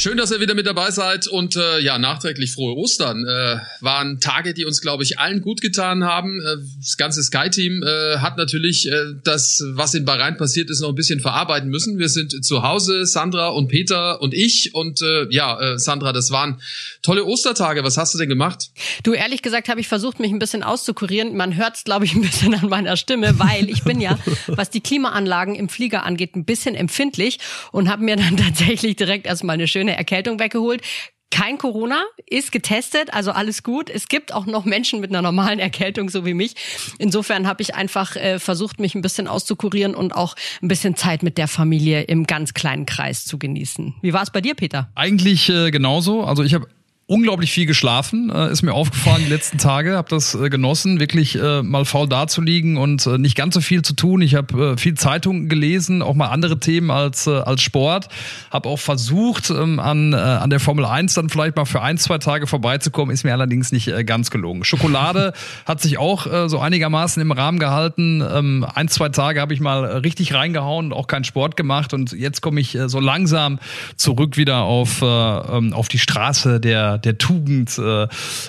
Schön, 0.00 0.16
dass 0.16 0.30
ihr 0.30 0.38
wieder 0.38 0.54
mit 0.54 0.64
dabei 0.64 0.92
seid 0.92 1.26
und 1.26 1.56
äh, 1.56 1.80
ja, 1.80 1.98
nachträglich 1.98 2.52
frohe 2.52 2.76
Ostern. 2.76 3.26
Äh, 3.26 3.56
waren 3.80 4.20
Tage, 4.20 4.54
die 4.54 4.64
uns, 4.64 4.80
glaube 4.80 5.02
ich, 5.02 5.18
allen 5.18 5.40
gut 5.40 5.60
getan 5.60 6.04
haben. 6.04 6.40
Äh, 6.40 6.58
das 6.78 6.96
ganze 6.96 7.20
Sky-Team 7.20 7.82
äh, 7.82 8.18
hat 8.18 8.36
natürlich 8.36 8.88
äh, 8.88 9.14
das, 9.24 9.60
was 9.72 9.94
in 9.94 10.04
Bahrain 10.04 10.36
passiert 10.36 10.70
ist, 10.70 10.82
noch 10.82 10.90
ein 10.90 10.94
bisschen 10.94 11.18
verarbeiten 11.18 11.68
müssen. 11.68 11.98
Wir 11.98 12.08
sind 12.08 12.44
zu 12.44 12.62
Hause, 12.62 13.06
Sandra 13.06 13.48
und 13.48 13.66
Peter 13.66 14.22
und 14.22 14.34
ich. 14.34 14.72
Und 14.72 15.02
äh, 15.02 15.26
ja, 15.30 15.58
äh, 15.60 15.78
Sandra, 15.80 16.12
das 16.12 16.30
waren 16.30 16.60
tolle 17.02 17.24
Ostertage. 17.24 17.82
Was 17.82 17.96
hast 17.96 18.14
du 18.14 18.18
denn 18.18 18.28
gemacht? 18.28 18.70
Du, 19.02 19.14
ehrlich 19.14 19.42
gesagt, 19.42 19.68
habe 19.68 19.80
ich 19.80 19.88
versucht, 19.88 20.20
mich 20.20 20.30
ein 20.30 20.38
bisschen 20.38 20.62
auszukurieren. 20.62 21.36
Man 21.36 21.56
hört 21.56 21.74
es, 21.74 21.82
glaube 21.82 22.04
ich, 22.04 22.14
ein 22.14 22.22
bisschen 22.22 22.54
an 22.54 22.68
meiner 22.68 22.96
Stimme, 22.96 23.40
weil 23.40 23.68
ich 23.68 23.82
bin 23.82 24.00
ja, 24.00 24.16
was 24.46 24.70
die 24.70 24.80
Klimaanlagen 24.80 25.56
im 25.56 25.68
Flieger 25.68 26.04
angeht, 26.04 26.36
ein 26.36 26.44
bisschen 26.44 26.76
empfindlich 26.76 27.40
und 27.72 27.88
habe 27.88 28.04
mir 28.04 28.14
dann 28.14 28.36
tatsächlich 28.36 28.94
direkt 28.94 29.26
erstmal 29.26 29.54
eine 29.54 29.66
schöne 29.66 29.87
eine 29.88 29.96
Erkältung 29.96 30.38
weggeholt. 30.38 30.82
Kein 31.30 31.58
Corona, 31.58 32.04
ist 32.26 32.52
getestet, 32.52 33.12
also 33.12 33.32
alles 33.32 33.62
gut. 33.62 33.90
Es 33.90 34.08
gibt 34.08 34.32
auch 34.32 34.46
noch 34.46 34.64
Menschen 34.64 35.00
mit 35.00 35.10
einer 35.10 35.20
normalen 35.20 35.58
Erkältung, 35.58 36.08
so 36.08 36.24
wie 36.24 36.32
mich. 36.32 36.54
Insofern 36.98 37.46
habe 37.46 37.60
ich 37.60 37.74
einfach 37.74 38.16
äh, 38.16 38.38
versucht, 38.38 38.80
mich 38.80 38.94
ein 38.94 39.02
bisschen 39.02 39.28
auszukurieren 39.28 39.94
und 39.94 40.12
auch 40.12 40.36
ein 40.62 40.68
bisschen 40.68 40.96
Zeit 40.96 41.22
mit 41.22 41.36
der 41.36 41.46
Familie 41.46 42.02
im 42.02 42.26
ganz 42.26 42.54
kleinen 42.54 42.86
Kreis 42.86 43.26
zu 43.26 43.38
genießen. 43.38 43.94
Wie 44.00 44.14
war 44.14 44.22
es 44.22 44.30
bei 44.30 44.40
dir, 44.40 44.54
Peter? 44.54 44.90
Eigentlich 44.94 45.50
äh, 45.50 45.70
genauso. 45.70 46.24
Also 46.24 46.42
ich 46.44 46.54
habe 46.54 46.66
unglaublich 47.08 47.50
viel 47.50 47.64
geschlafen, 47.64 48.30
äh, 48.30 48.52
ist 48.52 48.62
mir 48.62 48.74
aufgefallen 48.74 49.22
die 49.24 49.30
letzten 49.30 49.56
Tage, 49.56 49.96
habe 49.96 50.10
das 50.10 50.34
äh, 50.34 50.50
genossen, 50.50 51.00
wirklich 51.00 51.40
äh, 51.40 51.62
mal 51.62 51.86
faul 51.86 52.06
dazuliegen 52.06 52.76
und 52.76 53.06
äh, 53.06 53.16
nicht 53.16 53.34
ganz 53.34 53.54
so 53.54 53.62
viel 53.62 53.80
zu 53.80 53.94
tun. 53.94 54.20
Ich 54.20 54.34
habe 54.34 54.74
äh, 54.74 54.76
viel 54.76 54.92
Zeitung 54.92 55.48
gelesen, 55.48 56.02
auch 56.02 56.14
mal 56.14 56.26
andere 56.26 56.60
Themen 56.60 56.90
als 56.90 57.26
äh, 57.26 57.30
als 57.30 57.62
Sport, 57.62 58.10
habe 58.50 58.68
auch 58.68 58.78
versucht 58.78 59.48
ähm, 59.48 59.80
an 59.80 60.12
äh, 60.12 60.16
an 60.16 60.50
der 60.50 60.60
Formel 60.60 60.84
1 60.84 61.14
dann 61.14 61.30
vielleicht 61.30 61.56
mal 61.56 61.64
für 61.64 61.80
ein, 61.80 61.96
zwei 61.96 62.18
Tage 62.18 62.46
vorbeizukommen, 62.46 63.14
ist 63.14 63.24
mir 63.24 63.32
allerdings 63.32 63.72
nicht 63.72 63.88
äh, 63.88 64.04
ganz 64.04 64.30
gelungen. 64.30 64.64
Schokolade 64.64 65.32
hat 65.64 65.80
sich 65.80 65.96
auch 65.96 66.26
äh, 66.26 66.50
so 66.50 66.58
einigermaßen 66.58 67.22
im 67.22 67.32
Rahmen 67.32 67.58
gehalten. 67.58 68.22
Ähm, 68.22 68.66
ein, 68.74 68.88
zwei 68.88 69.08
Tage 69.08 69.40
habe 69.40 69.54
ich 69.54 69.60
mal 69.60 69.82
richtig 69.86 70.34
reingehauen 70.34 70.86
und 70.86 70.92
auch 70.92 71.06
keinen 71.06 71.24
Sport 71.24 71.56
gemacht 71.56 71.94
und 71.94 72.12
jetzt 72.12 72.42
komme 72.42 72.60
ich 72.60 72.74
äh, 72.74 72.90
so 72.90 73.00
langsam 73.00 73.60
zurück 73.96 74.36
wieder 74.36 74.64
auf 74.64 75.00
äh, 75.00 75.06
ähm, 75.06 75.72
auf 75.72 75.88
die 75.88 75.98
Straße 75.98 76.60
der 76.60 76.97
der, 77.04 77.18
Tugend 77.18 77.78
äh, 77.78 78.02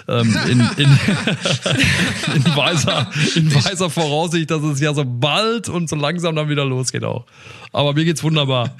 ähm, 0.08 0.38
in, 0.50 0.59
in, 0.78 0.89
in, 2.36 2.56
weiser, 2.56 3.09
in 3.36 3.53
weiser 3.53 3.89
Voraussicht, 3.89 4.52
dass 4.52 4.64
es 4.64 4.80
ja 4.80 4.94
so 4.94 5.03
bald 5.06 5.69
und 5.69 5.89
so 5.89 5.95
langsam 5.95 6.36
dann 6.36 6.50
wieder 6.50 6.66
losgeht 6.66 7.03
auch. 7.03 7.25
Aber 7.72 7.94
mir 7.94 8.06
geht's 8.06 8.23
wunderbar. 8.23 8.75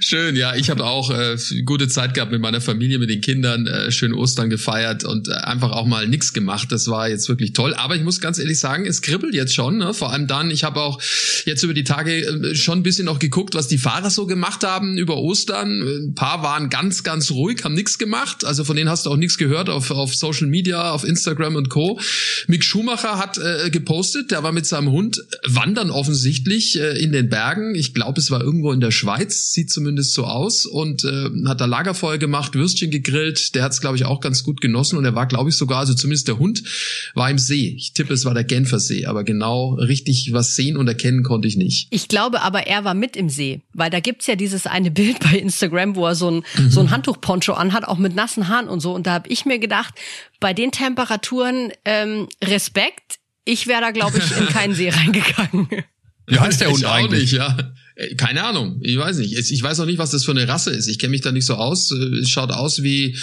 Schön, 0.00 0.36
ja. 0.36 0.54
Ich 0.54 0.70
habe 0.70 0.84
auch 0.84 1.10
äh, 1.10 1.36
gute 1.64 1.88
Zeit 1.88 2.14
gehabt 2.14 2.30
mit 2.30 2.40
meiner 2.40 2.60
Familie, 2.60 2.98
mit 2.98 3.10
den 3.10 3.20
Kindern, 3.20 3.66
äh, 3.66 3.90
schön 3.90 4.12
Ostern 4.12 4.50
gefeiert 4.50 5.04
und 5.04 5.28
äh, 5.28 5.32
einfach 5.32 5.72
auch 5.72 5.86
mal 5.86 6.06
nichts 6.06 6.32
gemacht. 6.32 6.70
Das 6.70 6.88
war 6.88 7.08
jetzt 7.08 7.28
wirklich 7.28 7.52
toll. 7.54 7.74
Aber 7.74 7.96
ich 7.96 8.02
muss 8.02 8.20
ganz 8.20 8.38
ehrlich 8.38 8.60
sagen, 8.60 8.86
es 8.86 9.02
kribbelt 9.02 9.34
jetzt 9.34 9.54
schon. 9.54 9.78
Ne? 9.78 9.94
Vor 9.94 10.12
allem 10.12 10.26
dann, 10.26 10.50
ich 10.50 10.64
habe 10.64 10.80
auch 10.80 11.00
jetzt 11.44 11.62
über 11.64 11.74
die 11.74 11.84
Tage 11.84 12.24
äh, 12.24 12.54
schon 12.54 12.78
ein 12.78 12.82
bisschen 12.82 13.06
noch 13.06 13.18
geguckt, 13.18 13.54
was 13.54 13.68
die 13.68 13.78
Fahrer 13.78 14.10
so 14.10 14.26
gemacht 14.26 14.62
haben 14.64 14.96
über 14.96 15.16
Ostern. 15.16 15.82
Ein 15.82 16.14
paar 16.14 16.42
waren 16.42 16.70
ganz, 16.70 17.02
ganz 17.02 17.30
ruhig, 17.30 17.64
haben 17.64 17.74
nichts 17.74 17.98
gemacht. 17.98 18.44
Also 18.44 18.64
von 18.64 18.76
denen 18.76 18.88
hast 18.88 19.06
du 19.06 19.10
auch 19.10 19.16
nichts 19.16 19.38
gehört 19.38 19.70
auf, 19.70 19.90
auf 19.90 20.14
Social 20.14 20.46
Media, 20.46 20.92
auf 20.92 21.04
Instagram 21.04 21.56
und 21.56 21.68
Co. 21.68 21.98
Mick 22.46 22.64
Schumacher 22.64 23.18
hat 23.18 23.38
äh, 23.38 23.70
gepostet, 23.70 24.30
der 24.30 24.42
war 24.42 24.52
mit 24.52 24.66
seinem 24.66 24.90
Hund 24.90 25.24
wandern 25.44 25.90
offensichtlich 25.90 26.78
äh, 26.78 26.96
in 27.02 27.12
den 27.12 27.28
Bergen. 27.28 27.74
Ich 27.74 27.94
glaube, 27.94 28.20
es 28.20 28.30
war 28.30 28.40
irgendwo 28.40 28.72
in 28.72 28.80
der 28.80 28.90
Schweiz 28.90 29.47
sieht 29.52 29.70
zumindest 29.70 30.12
so 30.12 30.24
aus 30.24 30.66
und 30.66 31.04
äh, 31.04 31.30
hat 31.46 31.60
da 31.60 31.64
Lagerfeuer 31.64 32.18
gemacht, 32.18 32.54
Würstchen 32.54 32.90
gegrillt. 32.90 33.54
Der 33.54 33.62
hat 33.62 33.72
es, 33.72 33.80
glaube 33.80 33.96
ich, 33.96 34.04
auch 34.04 34.20
ganz 34.20 34.44
gut 34.44 34.60
genossen 34.60 34.98
und 34.98 35.04
er 35.04 35.14
war, 35.14 35.26
glaube 35.26 35.50
ich, 35.50 35.56
sogar, 35.56 35.80
also 35.80 35.94
zumindest 35.94 36.28
der 36.28 36.38
Hund 36.38 36.62
war 37.14 37.30
im 37.30 37.38
See. 37.38 37.74
Ich 37.76 37.92
tippe, 37.92 38.14
es 38.14 38.24
war 38.24 38.34
der 38.34 38.44
Genfer 38.44 38.78
See, 38.78 39.06
aber 39.06 39.24
genau 39.24 39.74
richtig 39.74 40.32
was 40.32 40.56
sehen 40.56 40.76
und 40.76 40.88
erkennen 40.88 41.22
konnte 41.22 41.48
ich 41.48 41.56
nicht. 41.56 41.88
Ich 41.90 42.08
glaube 42.08 42.42
aber, 42.42 42.66
er 42.66 42.84
war 42.84 42.94
mit 42.94 43.16
im 43.16 43.28
See, 43.28 43.62
weil 43.72 43.90
da 43.90 44.00
gibt's 44.00 44.26
ja 44.26 44.36
dieses 44.36 44.66
eine 44.66 44.90
Bild 44.90 45.20
bei 45.30 45.38
Instagram, 45.38 45.96
wo 45.96 46.06
er 46.06 46.14
so 46.14 46.30
ein, 46.30 46.44
mhm. 46.56 46.70
so 46.70 46.80
ein 46.80 46.90
Handtuchponcho 46.90 47.52
anhat, 47.52 47.86
auch 47.86 47.98
mit 47.98 48.14
nassen 48.14 48.48
Haaren 48.48 48.68
und 48.68 48.80
so. 48.80 48.94
Und 48.94 49.06
da 49.06 49.12
habe 49.12 49.28
ich 49.28 49.44
mir 49.44 49.58
gedacht, 49.58 49.94
bei 50.40 50.54
den 50.54 50.72
Temperaturen 50.72 51.72
ähm, 51.84 52.28
Respekt. 52.42 53.18
Ich 53.44 53.66
wäre 53.66 53.80
da, 53.80 53.90
glaube 53.92 54.18
ich, 54.18 54.36
in 54.36 54.46
keinen 54.46 54.74
See 54.74 54.88
reingegangen. 54.90 55.68
Wie 56.28 56.38
heißt 56.38 56.60
der 56.60 56.70
Hund 56.70 56.84
eigentlich? 56.84 57.32
ja. 57.32 57.56
Äh, 57.98 58.14
keine 58.14 58.44
Ahnung, 58.44 58.80
ich 58.82 58.96
weiß 58.96 59.18
nicht. 59.18 59.36
Ich 59.36 59.62
weiß 59.62 59.80
auch 59.80 59.86
nicht, 59.86 59.98
was 59.98 60.10
das 60.10 60.24
für 60.24 60.30
eine 60.30 60.46
Rasse 60.46 60.70
ist. 60.70 60.86
Ich 60.86 60.98
kenne 60.98 61.10
mich 61.10 61.20
da 61.20 61.32
nicht 61.32 61.46
so 61.46 61.54
aus. 61.54 61.90
Äh, 61.90 62.20
es 62.20 62.30
schaut 62.30 62.50
aus 62.52 62.82
wie, 62.82 63.16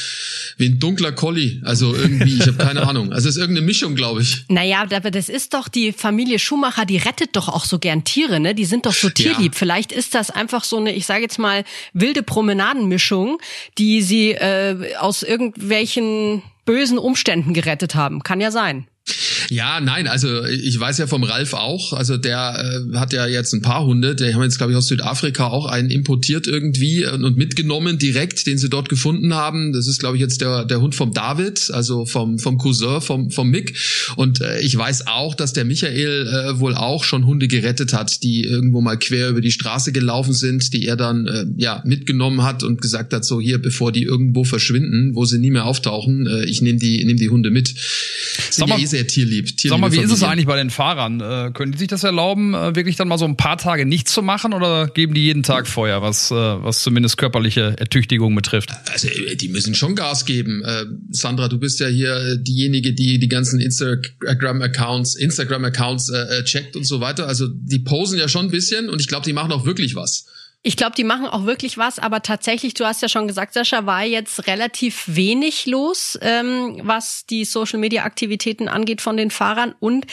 wie 0.58 0.66
ein 0.66 0.80
dunkler 0.80 1.14
Collie. 1.14 1.62
Also 1.64 1.96
irgendwie, 1.96 2.36
ich 2.36 2.48
habe 2.48 2.58
keine 2.58 2.86
Ahnung. 2.88 3.14
Also 3.14 3.30
es 3.30 3.36
ist 3.36 3.42
irgendeine 3.42 3.66
Mischung, 3.66 3.96
glaube 3.96 4.22
ich. 4.22 4.46
Naja, 4.50 4.86
aber 4.92 5.12
das 5.12 5.30
ist 5.30 5.54
doch 5.54 5.68
die 5.70 5.94
Familie 5.94 6.40
Schumacher, 6.40 6.86
die 6.86 6.98
rettet 6.98 7.36
doch 7.36 7.48
auch 7.48 7.66
so 7.66 7.80
gern 7.80 8.04
Tiere, 8.04 8.40
ne? 8.40 8.54
Die 8.54 8.66
sind 8.66 8.86
doch 8.86 8.94
so 8.94 9.10
tierlieb. 9.10 9.54
Ja. 9.54 9.58
Vielleicht 9.60 9.92
ist 9.92 10.14
das 10.14 10.30
einfach 10.30 10.64
so 10.64 10.78
eine, 10.78 10.94
ich 10.94 11.06
sage 11.06 11.22
jetzt 11.22 11.40
mal, 11.40 11.64
wilde 11.94 12.24
Promenadenmischung, 12.24 13.40
die 13.78 14.02
sie 14.02 14.32
äh, 14.32 14.96
aus 14.98 15.24
irgendwelchen 15.24 16.44
bösen 16.66 16.98
Umständen 16.98 17.54
gerettet 17.54 17.96
haben. 17.96 18.24
Kann 18.24 18.42
ja 18.42 18.52
sein. 18.52 18.88
Ja, 19.50 19.80
nein, 19.80 20.08
also 20.08 20.44
ich 20.46 20.80
weiß 20.80 20.98
ja 20.98 21.08
vom 21.08 21.24
Ralf 21.24 21.54
auch, 21.54 21.94
also 21.94 22.18
der 22.18 22.84
äh, 22.94 22.98
hat 22.98 23.14
ja 23.14 23.28
jetzt 23.28 23.54
ein 23.54 23.62
paar 23.62 23.86
Hunde, 23.86 24.16
der 24.16 24.34
haben 24.34 24.44
jetzt 24.44 24.58
glaube 24.58 24.72
ich 24.72 24.78
aus 24.78 24.88
Südafrika 24.88 25.48
auch 25.48 25.68
einen 25.68 25.92
importiert 25.92 26.48
irgendwie 26.48 27.06
und 27.06 27.38
mitgenommen 27.38 27.98
direkt, 27.98 28.48
den 28.48 28.58
sie 28.58 28.70
dort 28.70 28.90
gefunden 28.90 29.34
haben. 29.34 29.72
Das 29.74 29.88
ist 29.88 30.00
glaube 30.00 30.18
ich 30.18 30.22
jetzt 30.22 30.42
der 30.42 30.66
der 30.66 30.82
Hund 30.82 30.96
vom 30.96 31.14
David, 31.14 31.70
also 31.72 32.06
vom 32.06 32.40
vom 32.40 32.58
Cousin 32.58 33.02
vom 33.02 33.30
vom 33.30 33.50
Mick 33.50 33.78
und 34.16 34.42
äh, 34.42 34.60
ich 34.62 34.76
weiß 34.76 35.08
auch, 35.08 35.36
dass 35.36 35.54
der 35.54 35.66
Michael 35.66 36.28
äh, 36.28 36.60
wohl 36.60 36.74
auch 36.74 37.04
schon 37.04 37.26
Hunde 37.26 37.48
gerettet 37.48 37.94
hat, 37.94 38.24
die 38.24 38.44
irgendwo 38.44 38.82
mal 38.82 38.98
quer 38.98 39.30
über 39.30 39.42
die 39.42 39.52
Straße 39.52 39.92
gelaufen 39.92 40.34
sind, 40.34 40.74
die 40.74 40.88
er 40.88 40.96
dann 40.96 41.28
äh, 41.28 41.46
ja 41.58 41.84
mitgenommen 41.86 42.44
hat 42.44 42.64
und 42.64 42.82
gesagt 42.82 43.14
hat 43.14 43.26
so 43.26 43.40
hier, 43.40 43.60
bevor 43.60 43.92
die 43.92 44.04
irgendwo 44.04 44.44
verschwinden, 44.44 45.14
wo 45.14 45.26
sie 45.26 45.38
nie 45.38 45.52
mehr 45.52 45.66
auftauchen, 45.66 46.26
äh, 46.26 46.46
ich 46.46 46.62
nehme 46.62 46.80
die 46.80 47.04
nehme 47.06 47.20
die 47.20 47.30
Hunde 47.30 47.52
mit. 47.52 47.76
Sind 48.50 48.70
ja 48.70 48.80
eh 48.80 48.86
sehr 48.86 49.06
tierlieb 49.06 49.35
lieb. 49.36 49.60
Sag 49.60 49.80
mal, 49.80 49.92
wie 49.92 49.98
Familie. 49.98 50.06
ist 50.06 50.22
es 50.22 50.24
eigentlich 50.24 50.46
bei 50.46 50.58
den 50.58 50.70
Fahrern? 50.70 51.22
Äh, 51.22 51.52
können 51.54 51.72
die 51.72 51.78
sich 51.78 51.88
das 51.88 52.04
erlauben, 52.04 52.54
äh, 52.54 52.76
wirklich 52.76 52.96
dann 52.96 53.08
mal 53.08 53.18
so 53.18 53.26
ein 53.26 53.38
paar 53.38 53.58
Tage 53.58 53.86
nichts 53.86 54.14
zu 54.14 54.22
machen 54.22 54.54
oder 54.54 54.88
geben 54.88 55.14
die 55.14 55.24
jeden 55.24 55.44
Tag 55.44 55.68
Feuer, 55.68 56.02
was, 56.02 56.32
äh, 56.32 56.36
was 56.36 56.82
zumindest 56.82 57.18
körperliche 57.18 57.76
Ertüchtigung 57.78 58.36
betrifft? 58.36 58.72
Also 58.92 59.08
äh, 59.08 59.36
die 59.36 59.50
müssen 59.50 59.76
schon 59.76 59.96
Gas 59.96 60.26
geben. 60.26 60.64
Äh, 60.64 60.86
Sandra, 61.12 61.48
du 61.48 61.60
bist 61.60 61.80
ja 61.80 61.88
hier 61.88 62.16
äh, 62.16 62.38
diejenige, 62.40 62.94
die 62.94 63.20
die 63.20 63.28
ganzen 63.28 63.60
Instagram-Accounts, 63.60 65.16
Instagram-Accounts 65.16 66.10
äh, 66.10 66.44
checkt 66.44 66.76
und 66.76 66.86
so 66.86 67.00
weiter. 67.00 67.28
Also 67.28 67.48
die 67.48 67.80
posen 67.80 68.18
ja 68.18 68.28
schon 68.28 68.46
ein 68.46 68.52
bisschen 68.52 68.90
und 68.90 69.02
ich 69.02 69.08
glaube, 69.08 69.26
die 69.26 69.34
machen 69.34 69.52
auch 69.52 69.66
wirklich 69.66 69.96
was. 69.96 70.26
Ich 70.68 70.78
glaube, 70.78 70.96
die 70.96 71.04
machen 71.04 71.28
auch 71.28 71.46
wirklich 71.46 71.78
was, 71.78 72.00
aber 72.00 72.24
tatsächlich, 72.24 72.74
du 72.74 72.86
hast 72.86 73.04
ja 73.04 73.08
schon 73.08 73.28
gesagt, 73.28 73.54
Sascha, 73.54 73.86
war 73.86 74.04
jetzt 74.04 74.48
relativ 74.48 75.04
wenig 75.06 75.68
los, 75.68 76.18
ähm, 76.24 76.80
was 76.82 77.28
die 77.28 77.46
Social-Media-Aktivitäten 77.46 78.68
angeht 78.68 79.00
von 79.00 79.16
den 79.16 79.30
Fahrern. 79.30 79.76
Und 79.80 80.08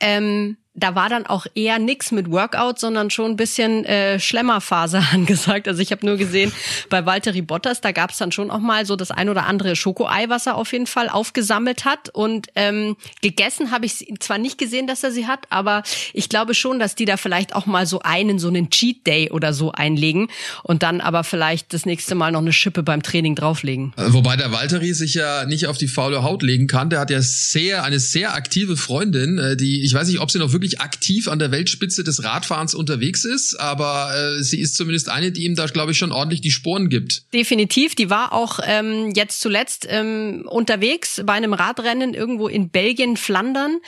ähm, 0.00 0.56
da 0.78 0.94
war 0.94 1.08
dann 1.08 1.26
auch 1.26 1.46
eher 1.54 1.78
nix 1.78 2.12
mit 2.12 2.30
Workout, 2.30 2.78
sondern 2.78 3.10
schon 3.10 3.32
ein 3.32 3.36
bisschen 3.36 3.84
äh, 3.84 4.20
Schlemmerphase 4.20 5.02
angesagt. 5.12 5.68
Also 5.68 5.82
ich 5.82 5.92
habe 5.92 6.06
nur 6.06 6.16
gesehen, 6.16 6.52
bei 6.88 7.04
Valtteri 7.04 7.42
Bottas, 7.42 7.80
da 7.80 7.92
gab 7.92 8.10
es 8.10 8.18
dann 8.18 8.32
schon 8.32 8.50
auch 8.50 8.60
mal 8.60 8.86
so 8.86 8.96
das 8.96 9.10
ein 9.10 9.28
oder 9.28 9.46
andere 9.46 9.76
Schokoei, 9.76 10.28
was 10.28 10.46
er 10.46 10.56
auf 10.56 10.72
jeden 10.72 10.86
Fall 10.86 11.08
aufgesammelt 11.08 11.84
hat. 11.84 12.08
Und 12.10 12.48
ähm, 12.54 12.96
gegessen 13.22 13.70
habe 13.70 13.86
ich 13.86 14.06
zwar 14.20 14.38
nicht 14.38 14.58
gesehen, 14.58 14.86
dass 14.86 15.02
er 15.02 15.10
sie 15.10 15.26
hat, 15.26 15.46
aber 15.50 15.82
ich 16.12 16.28
glaube 16.28 16.54
schon, 16.54 16.78
dass 16.78 16.94
die 16.94 17.04
da 17.04 17.16
vielleicht 17.16 17.54
auch 17.54 17.66
mal 17.66 17.86
so 17.86 18.00
einen, 18.00 18.38
so 18.38 18.48
einen 18.48 18.70
Cheat 18.70 19.06
Day 19.06 19.30
oder 19.30 19.52
so 19.52 19.72
einlegen 19.72 20.28
und 20.62 20.82
dann 20.82 21.00
aber 21.00 21.24
vielleicht 21.24 21.72
das 21.72 21.86
nächste 21.86 22.14
Mal 22.14 22.32
noch 22.32 22.40
eine 22.40 22.52
Schippe 22.52 22.82
beim 22.82 23.02
Training 23.02 23.34
drauflegen. 23.34 23.92
Äh, 23.96 24.12
wobei 24.12 24.36
der 24.36 24.52
Valtteri 24.52 24.92
sich 24.94 25.14
ja 25.14 25.44
nicht 25.46 25.66
auf 25.66 25.78
die 25.78 25.88
faule 25.88 26.22
Haut 26.22 26.42
legen 26.42 26.66
kann. 26.66 26.90
Der 26.90 27.00
hat 27.00 27.10
ja 27.10 27.20
sehr, 27.20 27.84
eine 27.84 27.98
sehr 27.98 28.34
aktive 28.34 28.76
Freundin, 28.76 29.38
äh, 29.38 29.56
die, 29.56 29.82
ich 29.82 29.92
weiß 29.92 30.08
nicht, 30.08 30.20
ob 30.20 30.30
sie 30.30 30.38
noch 30.38 30.52
wirklich 30.52 30.67
wirklich 30.68 30.80
aktiv 30.80 31.28
an 31.28 31.38
der 31.38 31.50
Weltspitze 31.50 32.04
des 32.04 32.24
Radfahrens 32.24 32.74
unterwegs 32.74 33.24
ist, 33.24 33.54
aber 33.58 34.12
äh, 34.14 34.42
sie 34.42 34.60
ist 34.60 34.76
zumindest 34.76 35.08
eine, 35.08 35.32
die 35.32 35.44
ihm 35.44 35.54
da, 35.54 35.66
glaube 35.66 35.92
ich, 35.92 35.98
schon 35.98 36.12
ordentlich 36.12 36.40
die 36.40 36.50
Sporen 36.50 36.88
gibt. 36.88 37.22
Definitiv. 37.32 37.94
Die 37.94 38.10
war 38.10 38.32
auch 38.32 38.60
ähm, 38.62 39.12
jetzt 39.14 39.40
zuletzt 39.40 39.86
ähm, 39.88 40.46
unterwegs 40.48 41.22
bei 41.24 41.32
einem 41.32 41.52
Radrennen 41.52 42.14
irgendwo 42.14 42.48
in 42.48 42.68
Belgien, 42.68 43.16
Flandern. 43.16 43.78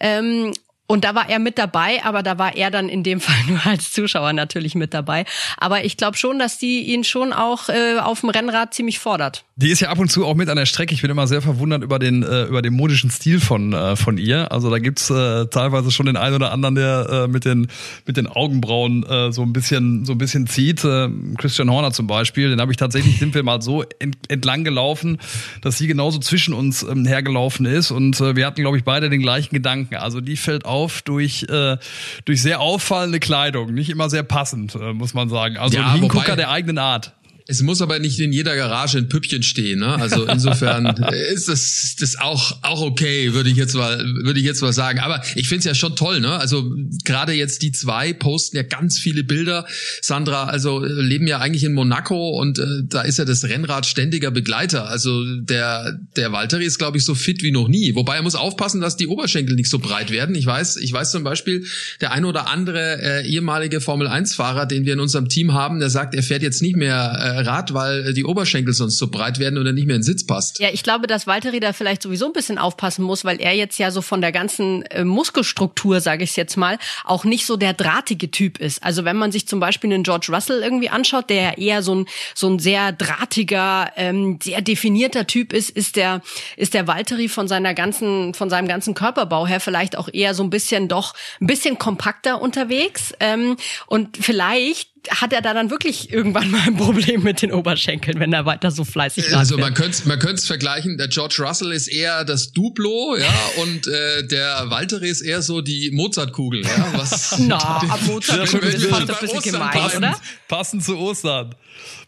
Ähm, 0.00 0.52
Und 0.90 1.04
da 1.04 1.14
war 1.14 1.28
er 1.28 1.38
mit 1.38 1.58
dabei, 1.58 2.02
aber 2.02 2.22
da 2.22 2.38
war 2.38 2.56
er 2.56 2.70
dann 2.70 2.88
in 2.88 3.02
dem 3.02 3.20
Fall 3.28 3.36
nur 3.46 3.64
als 3.66 3.92
Zuschauer 3.92 4.32
natürlich 4.32 4.74
mit 4.74 4.94
dabei. 4.94 5.26
Aber 5.58 5.84
ich 5.84 5.98
glaube 5.98 6.16
schon, 6.16 6.38
dass 6.38 6.58
die 6.58 6.80
ihn 6.80 7.04
schon 7.04 7.34
auch 7.34 7.68
äh, 7.68 7.98
auf 7.98 8.20
dem 8.20 8.30
Rennrad 8.30 8.72
ziemlich 8.72 8.98
fordert. 8.98 9.44
Die 9.56 9.70
ist 9.70 9.80
ja 9.80 9.90
ab 9.90 9.98
und 9.98 10.10
zu 10.10 10.24
auch 10.24 10.34
mit 10.34 10.48
an 10.48 10.56
der 10.56 10.66
Strecke. 10.66 10.94
Ich 10.94 11.02
bin 11.02 11.10
immer 11.10 11.26
sehr 11.26 11.42
verwundert 11.42 11.82
über 11.82 11.98
den 11.98 12.22
äh, 12.22 12.44
über 12.44 12.62
den 12.62 12.72
modischen 12.72 13.10
Stil 13.10 13.38
von 13.38 13.74
äh, 13.74 13.96
von 13.96 14.16
ihr. 14.16 14.50
Also 14.50 14.70
da 14.70 14.78
gibt's 14.78 15.10
äh, 15.10 15.46
teilweise 15.46 15.90
schon 15.90 16.06
den 16.06 16.16
einen 16.16 16.36
oder 16.36 16.52
anderen, 16.52 16.74
der 16.74 17.24
äh, 17.24 17.28
mit 17.28 17.44
den 17.44 17.66
mit 18.06 18.16
den 18.16 18.26
Augenbrauen 18.26 19.04
äh, 19.04 19.30
so 19.30 19.42
ein 19.42 19.52
bisschen 19.52 20.06
so 20.06 20.12
ein 20.12 20.18
bisschen 20.18 20.46
zieht. 20.46 20.84
Äh, 20.84 21.08
Christian 21.36 21.70
Horner 21.70 21.92
zum 21.92 22.06
Beispiel, 22.06 22.48
den 22.48 22.60
habe 22.60 22.70
ich 22.70 22.78
tatsächlich 22.78 23.18
sind 23.18 23.34
wir 23.34 23.42
mal 23.42 23.60
so 23.60 23.82
ent, 23.98 24.16
entlang 24.28 24.64
gelaufen, 24.64 25.18
dass 25.60 25.76
sie 25.76 25.86
genauso 25.86 26.18
zwischen 26.18 26.54
uns 26.54 26.82
ähm, 26.82 27.04
hergelaufen 27.04 27.66
ist 27.66 27.90
und 27.90 28.18
äh, 28.20 28.36
wir 28.36 28.46
hatten 28.46 28.62
glaube 28.62 28.78
ich 28.78 28.84
beide 28.84 29.10
den 29.10 29.20
gleichen 29.20 29.54
Gedanken. 29.54 29.96
Also 29.96 30.22
die 30.22 30.36
fällt 30.36 30.64
auf 30.64 30.77
auf 30.78 31.02
durch, 31.02 31.44
äh, 31.48 31.76
durch 32.24 32.42
sehr 32.42 32.60
auffallende 32.60 33.20
Kleidung. 33.20 33.74
Nicht 33.74 33.90
immer 33.90 34.08
sehr 34.08 34.22
passend, 34.22 34.74
äh, 34.74 34.92
muss 34.92 35.14
man 35.14 35.28
sagen. 35.28 35.56
Also 35.56 35.76
ja, 35.76 35.86
ein 35.86 36.00
Hingucker 36.00 36.36
der 36.36 36.50
eigenen 36.50 36.78
Art. 36.78 37.12
Es 37.50 37.62
muss 37.62 37.80
aber 37.80 37.98
nicht 37.98 38.20
in 38.20 38.30
jeder 38.30 38.54
Garage 38.56 38.98
ein 38.98 39.08
Püppchen 39.08 39.42
stehen, 39.42 39.78
ne? 39.78 39.94
Also 39.94 40.26
insofern 40.26 40.84
ist 41.32 41.48
das, 41.48 41.96
das 41.98 42.16
auch, 42.16 42.58
auch 42.60 42.82
okay, 42.82 43.32
würde 43.32 43.48
ich 43.48 43.56
jetzt 43.56 43.74
mal, 43.74 44.04
würde 44.22 44.38
ich 44.38 44.44
jetzt 44.44 44.60
mal 44.60 44.74
sagen. 44.74 44.98
Aber 44.98 45.22
ich 45.34 45.48
finde 45.48 45.60
es 45.60 45.64
ja 45.64 45.74
schon 45.74 45.96
toll, 45.96 46.20
ne? 46.20 46.32
Also 46.32 46.70
gerade 47.04 47.32
jetzt 47.32 47.62
die 47.62 47.72
zwei 47.72 48.12
posten 48.12 48.58
ja 48.58 48.64
ganz 48.64 48.98
viele 48.98 49.24
Bilder. 49.24 49.66
Sandra, 50.02 50.44
also 50.44 50.84
leben 50.84 51.26
ja 51.26 51.38
eigentlich 51.38 51.64
in 51.64 51.72
Monaco 51.72 52.38
und 52.38 52.58
äh, 52.58 52.82
da 52.84 53.00
ist 53.00 53.18
ja 53.18 53.24
das 53.24 53.44
Rennrad 53.44 53.86
ständiger 53.86 54.30
Begleiter. 54.30 54.86
Also 54.86 55.24
der, 55.36 55.98
der 56.16 56.32
Walteri 56.32 56.66
ist, 56.66 56.76
glaube 56.76 56.98
ich, 56.98 57.04
so 57.06 57.14
fit 57.14 57.42
wie 57.42 57.50
noch 57.50 57.68
nie. 57.68 57.94
Wobei 57.94 58.16
er 58.16 58.22
muss 58.22 58.34
aufpassen, 58.34 58.82
dass 58.82 58.98
die 58.98 59.06
Oberschenkel 59.06 59.56
nicht 59.56 59.70
so 59.70 59.78
breit 59.78 60.10
werden. 60.10 60.34
Ich 60.34 60.44
weiß, 60.44 60.76
ich 60.76 60.92
weiß 60.92 61.12
zum 61.12 61.24
Beispiel, 61.24 61.64
der 62.02 62.12
ein 62.12 62.26
oder 62.26 62.50
andere 62.50 63.00
äh, 63.00 63.26
ehemalige 63.26 63.80
Formel-1-Fahrer, 63.80 64.66
den 64.66 64.84
wir 64.84 64.92
in 64.92 65.00
unserem 65.00 65.30
Team 65.30 65.54
haben, 65.54 65.78
der 65.78 65.88
sagt, 65.88 66.14
er 66.14 66.22
fährt 66.22 66.42
jetzt 66.42 66.60
nicht 66.60 66.76
mehr 66.76 67.16
äh, 67.18 67.37
Rad, 67.40 67.74
weil 67.74 68.12
die 68.14 68.24
Oberschenkel 68.24 68.74
sonst 68.74 68.98
so 68.98 69.08
breit 69.08 69.38
werden 69.38 69.58
oder 69.58 69.72
nicht 69.72 69.86
mehr 69.86 69.96
in 69.96 70.00
den 70.00 70.06
Sitz 70.06 70.26
passt. 70.26 70.58
Ja, 70.60 70.68
ich 70.72 70.82
glaube, 70.82 71.06
dass 71.06 71.26
Valtteri 71.26 71.60
da 71.60 71.72
vielleicht 71.72 72.02
sowieso 72.02 72.26
ein 72.26 72.32
bisschen 72.32 72.58
aufpassen 72.58 73.02
muss, 73.02 73.24
weil 73.24 73.40
er 73.40 73.54
jetzt 73.54 73.78
ja 73.78 73.90
so 73.90 74.02
von 74.02 74.20
der 74.20 74.32
ganzen 74.32 74.82
äh, 74.86 75.04
Muskelstruktur, 75.04 76.00
sage 76.00 76.24
ich 76.24 76.36
jetzt 76.36 76.56
mal, 76.56 76.78
auch 77.04 77.24
nicht 77.24 77.46
so 77.46 77.56
der 77.56 77.72
drahtige 77.72 78.30
Typ 78.30 78.58
ist. 78.58 78.82
Also 78.82 79.04
wenn 79.04 79.16
man 79.16 79.32
sich 79.32 79.46
zum 79.48 79.60
Beispiel 79.60 79.92
einen 79.92 80.02
George 80.02 80.28
Russell 80.32 80.62
irgendwie 80.62 80.88
anschaut, 80.88 81.30
der 81.30 81.42
ja 81.42 81.52
eher 81.52 81.82
so 81.82 81.94
ein 81.94 82.06
so 82.34 82.48
ein 82.48 82.58
sehr 82.58 82.92
drahtiger, 82.92 83.92
ähm, 83.96 84.38
sehr 84.42 84.62
definierter 84.62 85.26
Typ 85.26 85.52
ist, 85.52 85.70
ist 85.70 85.96
der 85.96 86.22
ist 86.56 86.74
der 86.74 86.86
Valtteri 86.86 87.28
von 87.28 87.48
seiner 87.48 87.74
ganzen 87.74 88.34
von 88.34 88.50
seinem 88.50 88.68
ganzen 88.68 88.94
Körperbau 88.94 89.46
her 89.46 89.60
vielleicht 89.60 89.96
auch 89.96 90.08
eher 90.12 90.34
so 90.34 90.42
ein 90.42 90.50
bisschen 90.50 90.88
doch 90.88 91.14
ein 91.40 91.46
bisschen 91.46 91.78
kompakter 91.78 92.40
unterwegs 92.40 93.12
ähm, 93.20 93.56
und 93.86 94.16
vielleicht 94.16 94.88
hat 95.10 95.32
er 95.32 95.42
da 95.42 95.54
dann 95.54 95.70
wirklich 95.70 96.12
irgendwann 96.12 96.50
mal 96.50 96.60
ein 96.66 96.76
Problem 96.76 97.22
mit 97.22 97.42
den 97.42 97.52
Oberschenkeln, 97.52 98.18
wenn 98.20 98.32
er 98.32 98.44
weiter 98.46 98.70
so 98.70 98.84
fleißig 98.84 99.36
Also 99.36 99.58
man 99.58 99.74
könnte 99.74 100.06
man 100.06 100.18
könnte 100.18 100.36
es 100.36 100.46
vergleichen, 100.46 100.98
der 100.98 101.08
George 101.08 101.36
Russell 101.40 101.72
ist 101.72 101.88
eher 101.88 102.24
das 102.24 102.52
Duplo, 102.52 103.16
ja, 103.16 103.26
und 103.62 103.86
äh, 103.86 104.26
der 104.26 104.70
Walter 104.70 105.02
ist 105.02 105.20
eher 105.20 105.42
so 105.42 105.60
die 105.60 105.90
Mozartkugel, 105.90 106.64
ja, 106.64 106.92
was 106.94 107.38
Na, 107.38 107.82
no, 108.06 108.12
Mozartkugel 108.12 108.74
ist 108.74 108.86
fast 108.86 109.10
ein 109.10 109.16
bisschen 109.20 109.52
gemein, 109.52 109.70
passend, 109.70 109.98
oder? 109.98 110.20
Passend 110.48 110.84
zu 110.84 110.96
Ostern. 110.98 111.54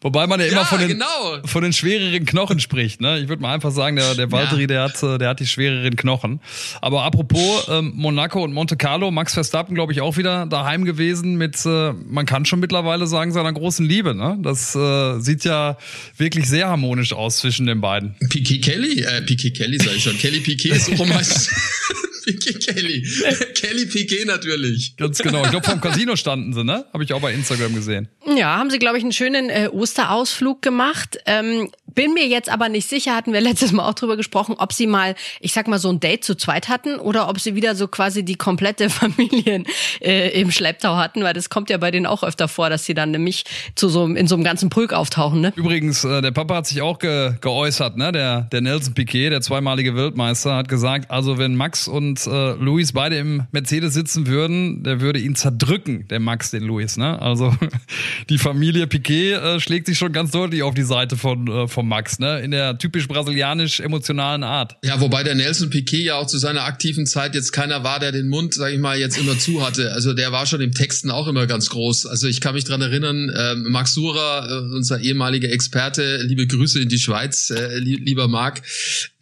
Wobei 0.03 0.27
man 0.27 0.41
ja 0.41 0.47
immer 0.47 0.57
ja, 0.57 0.65
von, 0.65 0.79
den, 0.79 0.89
genau. 0.89 1.39
von 1.45 1.63
den 1.63 1.75
schwereren 1.75 2.25
Knochen 2.25 2.59
spricht. 2.59 3.03
Ne? 3.03 3.19
Ich 3.19 3.29
würde 3.29 3.43
mal 3.43 3.53
einfach 3.53 3.71
sagen, 3.71 3.97
der, 3.97 4.15
der 4.15 4.33
Valtteri, 4.33 4.63
ja. 4.63 4.67
der, 4.67 4.83
hat, 4.85 5.03
äh, 5.03 5.19
der 5.19 5.29
hat 5.29 5.41
die 5.41 5.47
schwereren 5.47 5.95
Knochen. 5.95 6.41
Aber 6.81 7.03
apropos 7.03 7.69
ähm, 7.69 7.93
Monaco 7.97 8.43
und 8.43 8.55
Monte 8.55 8.79
Carlo, 8.79 9.11
Max 9.11 9.35
Verstappen, 9.35 9.75
glaube 9.75 9.93
ich, 9.93 10.01
auch 10.01 10.17
wieder 10.17 10.47
daheim 10.47 10.87
gewesen 10.87 11.37
mit, 11.37 11.67
äh, 11.67 11.93
man 11.93 12.25
kann 12.25 12.47
schon 12.47 12.61
mittlerweile 12.61 13.07
sagen, 13.07 13.33
seiner 13.33 13.53
großen 13.53 13.85
Liebe. 13.85 14.15
Ne? 14.15 14.39
Das 14.41 14.75
äh, 14.75 15.21
sieht 15.21 15.45
ja 15.45 15.77
wirklich 16.17 16.49
sehr 16.49 16.69
harmonisch 16.69 17.13
aus 17.13 17.39
zwischen 17.39 17.67
den 17.67 17.83
beiden. 17.83 18.15
Piquet 18.31 18.61
Kelly, 18.61 19.03
äh, 19.03 19.21
Piquet 19.21 19.51
Kelly 19.51 19.79
sage 19.79 19.97
ich 19.97 20.03
schon, 20.03 20.17
Kelly 20.17 20.41
Piquet 20.41 20.71
ist 20.71 20.87
so 20.97 21.07
heißt 21.15 21.51
Piquet 22.25 22.59
Kelly. 22.59 23.03
Kelly 23.55 23.87
Piquet 23.87 24.25
natürlich. 24.25 24.97
Ganz 24.97 25.19
genau. 25.19 25.45
Ich 25.45 25.51
glaube, 25.51 25.67
vom 25.67 25.81
Casino 25.81 26.17
standen 26.17 26.53
sie, 26.53 26.65
ne? 26.65 26.85
Habe 26.93 27.05
ich 27.05 27.13
auch 27.13 27.21
bei 27.21 27.33
Instagram 27.33 27.75
gesehen. 27.75 28.09
Ja, 28.37 28.57
haben 28.57 28.71
sie, 28.71 28.79
glaube 28.79 28.99
ich, 28.99 29.05
einen 29.05 29.13
schönen 29.13 29.51
äh, 29.51 29.69
Osterausflug 29.73 30.63
gemacht. 30.63 31.19
Ähm, 31.27 31.71
bin 31.95 32.15
mir 32.15 32.27
jetzt 32.27 32.51
aber 32.51 32.69
nicht 32.69 32.89
sicher, 32.89 33.15
hatten 33.15 33.33
wir 33.33 33.41
letztes 33.41 33.73
Mal 33.73 33.89
auch 33.89 33.95
drüber 33.95 34.17
gesprochen, 34.17 34.55
ob 34.59 34.73
sie 34.73 34.87
mal, 34.87 35.15
ich 35.41 35.53
sag 35.53 35.69
mal, 35.69 35.79
so 35.79 35.89
ein 35.89 36.01
Date 36.01 36.25
zu 36.25 36.35
zweit 36.37 36.69
hatten 36.69 36.97
oder 36.97 37.29
ob 37.29 37.41
sie 37.41 37.55
wieder 37.55 37.75
so 37.75 37.89
quasi 37.89 38.25
die 38.25 38.37
komplette 38.37 38.91
Familie 38.91 39.65
äh, 40.01 40.41
im 40.41 40.51
Schlepptau 40.51 40.97
hatten, 40.97 41.23
weil 41.23 41.35
das 41.35 41.51
kommt 41.51 41.71
ja 41.71 41.79
bei 41.79 41.91
denen 41.91 42.07
auch 42.07 42.23
öfter 42.23 42.49
vor, 42.49 42.71
dass 42.71 42.85
sie 42.85 42.95
dann 42.95 43.11
nämlich 43.11 43.45
zu 43.75 43.89
so 43.89 44.07
in 44.07 44.27
so 44.27 44.35
einem 44.35 44.45
ganzen 44.45 44.71
Pulk 44.71 44.93
auftauchen. 44.93 45.41
Ne? 45.41 45.53
Übrigens, 45.57 46.05
äh, 46.05 46.23
der 46.23 46.31
Papa 46.31 46.57
hat 46.57 46.67
sich 46.67 46.83
auch 46.83 46.99
ge 46.99 47.35
geäußert, 47.41 47.97
ne? 47.97 48.13
Der, 48.13 48.43
der 48.43 48.61
Nelson 48.61 48.95
Piquet, 48.95 49.31
der 49.31 49.41
zweimalige 49.41 49.95
Weltmeister, 49.95 50.57
hat 50.57 50.69
gesagt, 50.69 51.11
also 51.11 51.39
wenn 51.39 51.55
Max 51.55 51.89
und 51.89 52.27
äh, 52.27 52.53
Luis 52.53 52.93
beide 52.93 53.17
im 53.17 53.45
Mercedes 53.53 53.95
sitzen 53.95 54.27
würden, 54.27 54.83
der 54.83 55.01
würde 55.01 55.19
ihn 55.19 55.35
zerdrücken, 55.35 56.07
der 56.09 56.21
Max, 56.21 56.51
den 56.51 56.65
Luis. 56.65 56.97
Ne? 56.97 57.21
Also 57.21 57.55
die 58.29 58.39
Familie 58.39 58.87
Piquet 58.87 59.35
äh, 59.35 59.61
schlägt 59.61 59.87
sich 59.87 59.99
schon 59.99 60.13
ganz 60.13 60.31
deutlich 60.31 60.63
auf 60.63 60.75
die 60.75 60.83
Seite 60.83 61.17
von, 61.17 61.47
äh, 61.49 61.69
von 61.69 61.80
vom 61.81 61.89
Max, 61.89 62.19
ne? 62.19 62.41
In 62.41 62.51
der 62.51 62.77
typisch 62.77 63.09
brasilianisch 63.09 63.81
emotionalen 63.81 64.43
Art. 64.43 64.77
Ja, 64.85 65.01
wobei 65.01 65.23
der 65.23 65.35
Nelson 65.35 65.71
Piquet 65.71 66.03
ja 66.03 66.17
auch 66.17 66.27
zu 66.27 66.37
seiner 66.37 66.65
aktiven 66.65 67.07
Zeit 67.07 67.35
jetzt 67.35 67.53
keiner 67.53 67.83
war, 67.85 67.99
der 67.99 68.13
den 68.13 68.29
Mund, 68.29 68.53
sag 68.53 68.71
ich 68.71 68.79
mal, 68.79 68.99
jetzt 68.99 69.17
immer 69.17 69.39
zu 69.39 69.67
hatte. 69.67 69.93
Also 69.93 70.13
der 70.13 70.31
war 70.31 70.45
schon 70.45 70.61
im 70.61 70.73
Texten 70.73 71.11
auch 71.11 71.27
immer 71.27 71.47
ganz 71.47 71.71
groß. 71.71 72.05
Also 72.05 72.29
ich 72.29 72.43
kann 72.43 72.55
mich 72.55 72.65
dran 72.65 72.83
erinnern, 72.83 73.31
äh, 73.31 73.55
Max 73.55 73.95
Sura, 73.95 74.47
äh, 74.47 74.75
unser 74.75 75.01
ehemaliger 75.01 75.51
Experte, 75.51 76.23
liebe 76.23 76.47
Grüße 76.47 76.83
in 76.83 76.91
die 76.91 76.99
Schweiz, 76.99 77.49
äh, 77.49 77.79
lieber 77.79 78.29
Marc, 78.29 78.61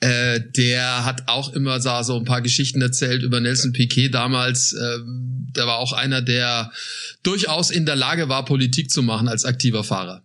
äh, 0.00 0.40
der 0.56 1.04
hat 1.04 1.28
auch 1.28 1.52
immer 1.54 1.80
so, 1.80 2.18
ein 2.18 2.24
paar 2.24 2.42
Geschichten 2.42 2.82
erzählt 2.82 3.22
über 3.22 3.38
Nelson 3.38 3.72
Piquet 3.72 4.08
damals. 4.08 4.72
Äh, 4.72 4.98
der 5.56 5.66
war 5.66 5.78
auch 5.78 5.92
einer, 5.92 6.22
der 6.22 6.70
durchaus 7.22 7.70
in 7.70 7.86
der 7.86 7.96
Lage 7.96 8.28
war, 8.28 8.44
Politik 8.44 8.90
zu 8.90 9.02
machen 9.02 9.28
als 9.28 9.44
aktiver 9.44 9.84
Fahrer. 9.84 10.22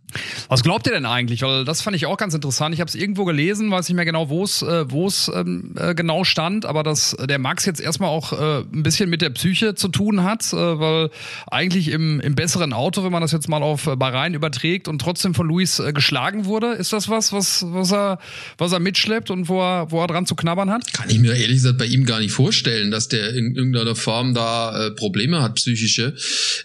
Was 0.48 0.64
glaubt 0.64 0.86
ihr 0.86 0.94
denn 0.94 1.06
eigentlich? 1.06 1.42
Weil 1.42 1.66
das 1.66 1.82
fand 1.82 1.96
ich 1.96 2.06
auch 2.06 2.18
ganz 2.18 2.34
interessant. 2.34 2.76
Ich 2.76 2.82
habe 2.82 2.88
es 2.88 2.96
irgendwo 2.96 3.26
gelesen, 3.26 3.72
weiß 3.72 3.90
nicht 3.90 3.96
mehr 3.96 4.06
genau, 4.06 4.30
wo 4.30 4.44
es 4.44 4.62
äh, 4.62 4.90
wo 4.92 5.08
es 5.08 5.32
ähm, 5.34 5.74
äh, 5.76 5.96
genau 5.96 6.24
stand, 6.24 6.66
aber 6.66 6.84
dass 6.84 7.18
der 7.20 7.40
Max 7.40 7.66
jetzt 7.66 7.82
erstmal 7.82 8.10
auch 8.10 8.34
äh, 8.34 8.60
ein 8.60 8.84
bisschen 8.84 9.10
mit 9.10 9.22
der 9.22 9.32
Psyche 9.32 9.74
zu 9.74 9.88
tun 9.88 10.24
hat, 10.24 10.54
äh, 10.54 10.56
weil 10.56 11.10
eigentlich 11.48 11.88
im, 11.90 12.20
im 12.20 12.36
besseren 12.36 12.74
Auto, 12.74 13.04
wenn 13.04 13.12
man 13.12 13.22
das 13.22 13.32
jetzt 13.32 13.50
mal 13.50 13.64
auf 13.64 13.90
Bahrain 13.98 14.36
überträgt 14.36 14.88
und 14.88 15.00
trotzdem 15.00 15.34
von 15.34 15.48
Luis 15.48 15.80
äh, 15.80 15.94
geschlagen 15.94 16.46
wurde, 16.46 16.74
ist 16.74 16.94
das 16.94 17.10
was, 17.10 17.34
was 17.34 17.66
was 17.68 17.92
er 17.92 18.20
was 18.58 18.72
er 18.72 18.80
mitschleppt 18.80 19.32
und 19.32 19.50
wo 19.50 19.62
er, 19.62 19.92
wo 19.92 20.00
er 20.02 20.08
dran 20.08 20.26
zu 20.26 20.36
knabbern 20.36 20.70
hat? 20.70 20.94
Kann 20.94 21.10
ich 21.10 21.20
mir 21.20 21.34
ehrlich 21.34 21.58
gesagt 21.58 21.80
bei 21.80 21.86
ihm 21.86 22.06
gar 22.06 22.20
nicht 22.20 22.32
vorstellen, 22.32 22.92
dass 22.92 23.08
der 23.08 23.34
in 23.34 23.56
irgendeiner 23.56 23.96
Form 23.96 24.34
da 24.34 24.88
äh, 24.88 24.92
Probleme 24.92 25.13
hat, 25.42 25.56
psychische. 25.56 26.14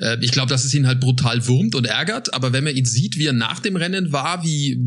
Äh, 0.01 0.19
ich 0.21 0.33
glaube, 0.33 0.49
dass 0.49 0.65
es 0.65 0.75
ihn 0.75 0.87
halt 0.87 1.01
brutal 1.01 1.47
wurmt 1.47 1.75
und 1.75 1.87
ärgert, 1.87 2.35
aber 2.35 2.53
wenn 2.53 2.65
man 2.65 2.77
ihn 2.77 2.85
sieht, 2.85 3.19
wie 3.19 3.27
er 3.27 3.33
nach 3.33 3.61
dem 3.61 3.77
Rennen 3.77 4.13
war, 4.13 4.45
wie, 4.45 4.79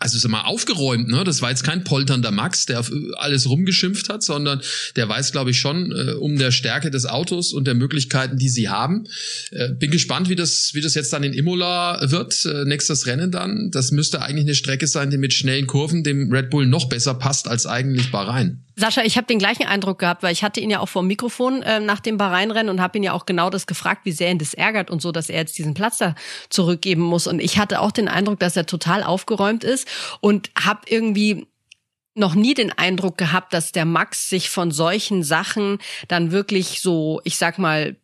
also 0.00 0.18
sag 0.18 0.30
mal, 0.30 0.42
aufgeräumt, 0.42 1.08
ne? 1.08 1.24
Das 1.24 1.42
war 1.42 1.50
jetzt 1.50 1.64
kein 1.64 1.84
polternder 1.84 2.30
Max, 2.30 2.66
der 2.66 2.80
auf 2.80 2.90
alles 3.16 3.48
rumgeschimpft 3.48 4.08
hat, 4.08 4.22
sondern 4.22 4.60
der 4.96 5.08
weiß, 5.08 5.32
glaube 5.32 5.50
ich, 5.50 5.58
schon 5.58 5.92
äh, 5.92 6.12
um 6.12 6.38
der 6.38 6.50
Stärke 6.50 6.90
des 6.90 7.06
Autos 7.06 7.52
und 7.52 7.66
der 7.66 7.74
Möglichkeiten, 7.74 8.38
die 8.38 8.48
sie 8.48 8.68
haben. 8.68 9.04
Äh, 9.50 9.70
bin 9.74 9.90
gespannt, 9.90 10.28
wie 10.28 10.36
das, 10.36 10.70
wie 10.74 10.80
das 10.80 10.94
jetzt 10.94 11.12
dann 11.12 11.22
in 11.22 11.32
Imola 11.32 12.10
wird, 12.10 12.44
äh, 12.44 12.64
nächstes 12.64 13.06
Rennen 13.06 13.30
dann. 13.30 13.70
Das 13.70 13.90
müsste 13.90 14.22
eigentlich 14.22 14.46
eine 14.46 14.54
Strecke 14.54 14.86
sein, 14.86 15.10
die 15.10 15.18
mit 15.18 15.32
schnellen 15.32 15.66
Kurven 15.66 16.04
dem 16.04 16.32
Red 16.32 16.50
Bull 16.50 16.66
noch 16.66 16.88
besser 16.88 17.14
passt 17.14 17.48
als 17.48 17.66
eigentlich 17.66 18.10
Bahrain. 18.10 18.65
Sascha, 18.78 19.02
ich 19.02 19.16
habe 19.16 19.26
den 19.26 19.38
gleichen 19.38 19.66
Eindruck 19.66 19.98
gehabt, 19.98 20.22
weil 20.22 20.32
ich 20.32 20.44
hatte 20.44 20.60
ihn 20.60 20.68
ja 20.68 20.80
auch 20.80 20.88
vor 20.88 21.02
dem 21.02 21.08
Mikrofon 21.08 21.62
äh, 21.62 21.80
nach 21.80 22.00
dem 22.00 22.18
Bahrain-Rennen 22.18 22.68
und 22.68 22.80
habe 22.80 22.98
ihn 22.98 23.04
ja 23.04 23.14
auch 23.14 23.24
genau 23.24 23.48
das 23.48 23.66
gefragt, 23.66 24.02
wie 24.04 24.12
sehr 24.12 24.30
ihn 24.30 24.38
das 24.38 24.52
ärgert 24.52 24.90
und 24.90 25.00
so, 25.00 25.12
dass 25.12 25.30
er 25.30 25.40
jetzt 25.40 25.56
diesen 25.56 25.72
Platz 25.72 25.96
da 25.96 26.14
zurückgeben 26.50 27.00
muss. 27.00 27.26
Und 27.26 27.40
ich 27.40 27.58
hatte 27.58 27.80
auch 27.80 27.90
den 27.90 28.06
Eindruck, 28.06 28.38
dass 28.38 28.54
er 28.54 28.66
total 28.66 29.02
aufgeräumt 29.02 29.64
ist 29.64 29.88
und 30.20 30.50
habe 30.62 30.82
irgendwie 30.88 31.46
noch 32.14 32.34
nie 32.34 32.52
den 32.52 32.70
Eindruck 32.70 33.16
gehabt, 33.16 33.54
dass 33.54 33.72
der 33.72 33.86
Max 33.86 34.28
sich 34.28 34.50
von 34.50 34.70
solchen 34.70 35.22
Sachen 35.22 35.78
dann 36.08 36.30
wirklich 36.30 36.80
so, 36.82 37.22
ich 37.24 37.38
sag 37.38 37.58
mal, 37.58 37.96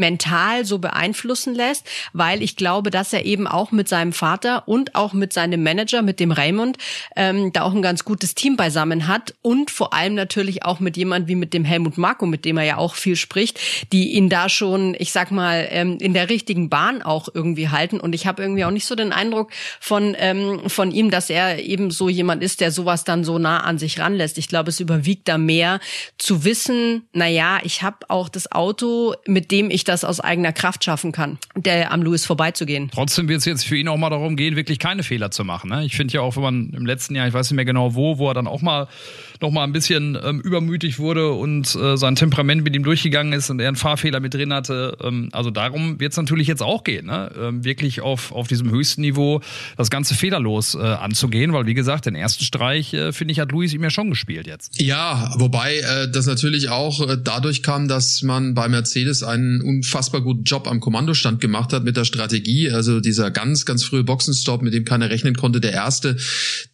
mental 0.00 0.64
so 0.64 0.78
beeinflussen 0.78 1.54
lässt, 1.54 1.86
weil 2.12 2.42
ich 2.42 2.56
glaube, 2.56 2.90
dass 2.90 3.12
er 3.12 3.24
eben 3.24 3.46
auch 3.46 3.70
mit 3.70 3.88
seinem 3.88 4.12
Vater 4.12 4.66
und 4.66 4.96
auch 4.96 5.12
mit 5.12 5.32
seinem 5.32 5.62
Manager, 5.62 6.02
mit 6.02 6.18
dem 6.18 6.32
Raymond, 6.32 6.78
ähm, 7.14 7.52
da 7.52 7.62
auch 7.62 7.74
ein 7.74 7.82
ganz 7.82 8.04
gutes 8.04 8.34
Team 8.34 8.56
beisammen 8.56 9.06
hat 9.06 9.34
und 9.42 9.70
vor 9.70 9.94
allem 9.94 10.14
natürlich 10.14 10.64
auch 10.64 10.80
mit 10.80 10.96
jemand 10.96 11.28
wie 11.28 11.36
mit 11.36 11.54
dem 11.54 11.64
Helmut 11.64 11.98
Marko, 11.98 12.26
mit 12.26 12.44
dem 12.44 12.58
er 12.58 12.64
ja 12.64 12.76
auch 12.78 12.96
viel 12.96 13.14
spricht, 13.14 13.60
die 13.92 14.14
ihn 14.14 14.28
da 14.28 14.48
schon, 14.48 14.96
ich 14.98 15.12
sag 15.12 15.30
mal, 15.30 15.68
ähm, 15.70 15.98
in 16.00 16.14
der 16.14 16.28
richtigen 16.28 16.68
Bahn 16.68 17.02
auch 17.02 17.28
irgendwie 17.32 17.68
halten. 17.68 18.00
Und 18.00 18.14
ich 18.14 18.26
habe 18.26 18.42
irgendwie 18.42 18.64
auch 18.64 18.70
nicht 18.70 18.86
so 18.86 18.94
den 18.94 19.12
Eindruck 19.12 19.50
von 19.78 20.16
ähm, 20.18 20.68
von 20.68 20.90
ihm, 20.92 21.10
dass 21.10 21.30
er 21.30 21.62
eben 21.62 21.90
so 21.90 22.08
jemand 22.08 22.42
ist, 22.42 22.60
der 22.60 22.72
sowas 22.72 23.04
dann 23.04 23.24
so 23.24 23.38
nah 23.38 23.60
an 23.60 23.78
sich 23.78 23.98
ranlässt. 23.98 24.38
Ich 24.38 24.48
glaube, 24.48 24.70
es 24.70 24.80
überwiegt 24.80 25.28
da 25.28 25.36
mehr 25.38 25.80
zu 26.18 26.44
wissen, 26.44 27.08
na 27.12 27.26
ja, 27.26 27.58
ich 27.62 27.82
habe 27.82 28.08
auch 28.08 28.28
das 28.28 28.50
Auto, 28.50 29.14
mit 29.26 29.50
dem 29.50 29.70
ich 29.70 29.84
das 29.90 30.04
aus 30.04 30.20
eigener 30.20 30.52
Kraft 30.52 30.84
schaffen 30.84 31.12
kann, 31.12 31.38
der 31.56 31.92
am 31.92 32.02
Louis 32.02 32.24
vorbeizugehen. 32.24 32.90
Trotzdem 32.92 33.28
wird 33.28 33.40
es 33.40 33.44
jetzt 33.44 33.66
für 33.66 33.76
ihn 33.76 33.88
auch 33.88 33.96
mal 33.96 34.10
darum 34.10 34.36
gehen, 34.36 34.56
wirklich 34.56 34.78
keine 34.78 35.02
Fehler 35.02 35.30
zu 35.30 35.44
machen. 35.44 35.70
Ne? 35.70 35.84
Ich 35.84 35.96
finde 35.96 36.14
ja 36.14 36.20
auch, 36.20 36.36
wenn 36.36 36.42
man 36.42 36.70
im 36.70 36.86
letzten 36.86 37.14
Jahr, 37.14 37.26
ich 37.26 37.34
weiß 37.34 37.50
nicht 37.50 37.56
mehr 37.56 37.64
genau 37.64 37.94
wo, 37.94 38.18
wo 38.18 38.28
er 38.28 38.34
dann 38.34 38.46
auch 38.46 38.62
mal 38.62 38.88
noch 39.40 39.50
mal 39.50 39.64
ein 39.64 39.72
bisschen 39.72 40.18
ähm, 40.22 40.40
übermütig 40.40 40.98
wurde 40.98 41.30
und 41.30 41.74
äh, 41.74 41.96
sein 41.96 42.16
Temperament 42.16 42.62
mit 42.64 42.74
ihm 42.74 42.82
durchgegangen 42.82 43.32
ist 43.32 43.50
und 43.50 43.60
er 43.60 43.68
einen 43.68 43.76
Fahrfehler 43.76 44.20
mit 44.20 44.34
drin 44.34 44.52
hatte. 44.52 44.96
Ähm, 45.02 45.28
also 45.32 45.50
darum 45.50 45.98
wird 46.00 46.12
es 46.12 46.16
natürlich 46.16 46.48
jetzt 46.48 46.62
auch 46.62 46.84
gehen, 46.84 47.06
ne? 47.06 47.30
ähm, 47.38 47.64
wirklich 47.64 48.00
auf, 48.00 48.32
auf 48.32 48.48
diesem 48.48 48.70
höchsten 48.70 49.00
Niveau 49.00 49.40
das 49.76 49.90
Ganze 49.90 50.14
fehlerlos 50.14 50.74
äh, 50.74 50.78
anzugehen, 50.78 51.52
weil 51.52 51.66
wie 51.66 51.74
gesagt, 51.74 52.06
den 52.06 52.14
ersten 52.14 52.44
Streich, 52.44 52.92
äh, 52.94 53.12
finde 53.12 53.32
ich, 53.32 53.40
hat 53.40 53.52
Luis 53.52 53.72
ihm 53.72 53.82
ja 53.82 53.90
schon 53.90 54.10
gespielt 54.10 54.46
jetzt. 54.46 54.80
Ja, 54.80 55.34
wobei 55.38 55.78
äh, 55.78 56.10
das 56.10 56.26
natürlich 56.26 56.68
auch 56.68 57.08
äh, 57.08 57.16
dadurch 57.22 57.62
kam, 57.62 57.88
dass 57.88 58.22
man 58.22 58.54
bei 58.54 58.68
Mercedes 58.68 59.22
einen 59.22 59.60
unfassbar 59.62 60.20
guten 60.20 60.44
Job 60.44 60.68
am 60.68 60.80
Kommandostand 60.80 61.40
gemacht 61.40 61.72
hat 61.72 61.84
mit 61.84 61.96
der 61.96 62.04
Strategie. 62.04 62.70
Also 62.70 63.00
dieser 63.00 63.30
ganz, 63.30 63.64
ganz 63.64 63.84
frühe 63.84 64.04
Boxenstopp, 64.04 64.62
mit 64.62 64.74
dem 64.74 64.84
keiner 64.84 65.10
rechnen 65.10 65.34
konnte, 65.34 65.60
der 65.60 65.72
erste, 65.72 66.16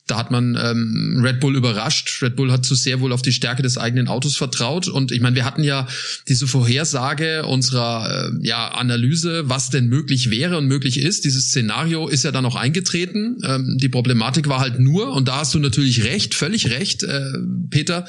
da 0.07 0.19
hat 0.19 0.31
man 0.31 0.57
ähm, 0.61 1.21
Red 1.23 1.41
Bull 1.41 1.57
überrascht. 1.57 2.23
Red 2.23 2.37
Bull 2.37 2.53
hat 2.53 2.65
zu 2.65 2.75
sehr 2.75 3.01
wohl 3.01 3.13
auf 3.13 3.23
die 3.23 3.33
Stärke 3.33 3.63
des 3.63 3.77
eigenen 3.77 4.07
Autos 4.07 4.37
vertraut. 4.37 4.87
Und 4.87 5.11
ich 5.11 5.21
meine, 5.21 5.35
wir 5.35 5.45
hatten 5.45 5.65
ja 5.65 5.89
diese 6.29 6.47
Vorhersage 6.47 7.45
unserer 7.45 8.31
äh, 8.31 8.47
ja, 8.47 8.69
Analyse, 8.69 9.49
was 9.49 9.71
denn 9.71 9.89
möglich 9.89 10.31
wäre 10.31 10.59
und 10.59 10.67
möglich 10.67 11.01
ist. 11.01 11.25
Dieses 11.25 11.49
Szenario 11.49 12.07
ist 12.07 12.23
ja 12.23 12.31
dann 12.31 12.47
auch 12.47 12.55
eingetreten. 12.55 13.39
Ähm, 13.45 13.79
die 13.81 13.89
Problematik 13.89 14.49
war 14.49 14.61
halt 14.61 14.79
nur, 14.79 15.13
und 15.13 15.27
da 15.27 15.39
hast 15.39 15.55
du 15.55 15.59
natürlich 15.59 16.05
recht, 16.05 16.35
völlig 16.35 16.71
recht, 16.71 17.03
äh, 17.03 17.33
Peter, 17.71 18.07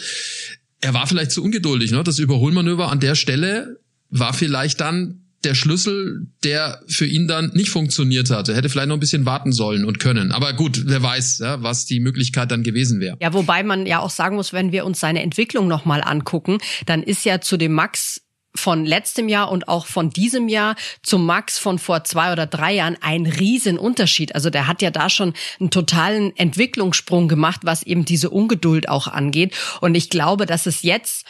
er 0.82 0.94
war 0.94 1.08
vielleicht 1.08 1.32
zu 1.32 1.44
ungeduldig. 1.44 1.92
Ne? 1.92 2.04
Das 2.04 2.20
Überholmanöver 2.20 2.92
an 2.92 3.00
der 3.00 3.16
Stelle 3.16 3.80
war 4.10 4.34
vielleicht 4.34 4.82
dann 4.82 5.27
der 5.44 5.54
Schlüssel, 5.54 6.28
der 6.44 6.82
für 6.88 7.06
ihn 7.06 7.28
dann 7.28 7.52
nicht 7.54 7.70
funktioniert 7.70 8.30
hatte. 8.32 8.56
Hätte 8.56 8.70
vielleicht 8.70 8.88
noch 8.88 8.96
ein 8.96 9.00
bisschen 9.00 9.26
warten 9.26 9.52
sollen 9.52 9.86
und 9.86 10.00
können. 10.00 10.32
Aber 10.32 10.54
gut, 10.54 10.84
wer 10.86 11.02
weiß, 11.02 11.40
ja, 11.40 11.62
was 11.62 11.86
die 11.86 12.00
Möglichkeit 12.00 12.52
dann 12.52 12.64
gewesen 12.64 13.00
wäre. 13.00 13.18
Ja, 13.22 13.34
wobei 13.34 13.64
man 13.64 13.86
ja 13.86 14.00
auch 14.00 14.10
sagen 14.10 14.36
muss, 14.36 14.54
wenn 14.54 14.72
wir 14.72 14.86
uns 14.86 15.00
seine 15.00 15.22
Entwicklung 15.22 15.68
nochmal 15.68 16.02
angucken, 16.04 16.58
dann 16.86 17.04
ist 17.04 17.24
ja 17.26 17.40
zu 17.40 17.58
dem 17.58 17.74
Max 17.74 18.22
von 18.56 18.86
letztem 18.86 19.30
Jahr 19.30 19.52
und 19.52 19.68
auch 19.68 19.86
von 19.86 20.10
diesem 20.10 20.50
Jahr 20.50 20.76
zum 21.04 21.26
Max 21.26 21.60
von 21.60 21.80
vor 21.80 22.04
zwei 22.04 22.32
oder 22.32 22.48
drei 22.48 22.74
Jahren 22.74 22.98
ein 23.02 23.26
Riesenunterschied. 23.26 24.36
Also 24.36 24.50
der 24.50 24.68
hat 24.68 24.82
ja 24.82 24.90
da 24.90 25.10
schon 25.10 25.34
einen 25.60 25.70
totalen 25.70 26.36
Entwicklungssprung 26.36 27.28
gemacht, 27.28 27.62
was 27.64 27.84
eben 27.84 28.06
diese 28.06 28.30
Ungeduld 28.30 28.90
auch 28.90 29.08
angeht. 29.08 29.54
Und 29.82 29.96
ich 29.96 30.10
glaube, 30.10 30.46
dass 30.46 30.66
es 30.66 30.82
jetzt 30.82 31.26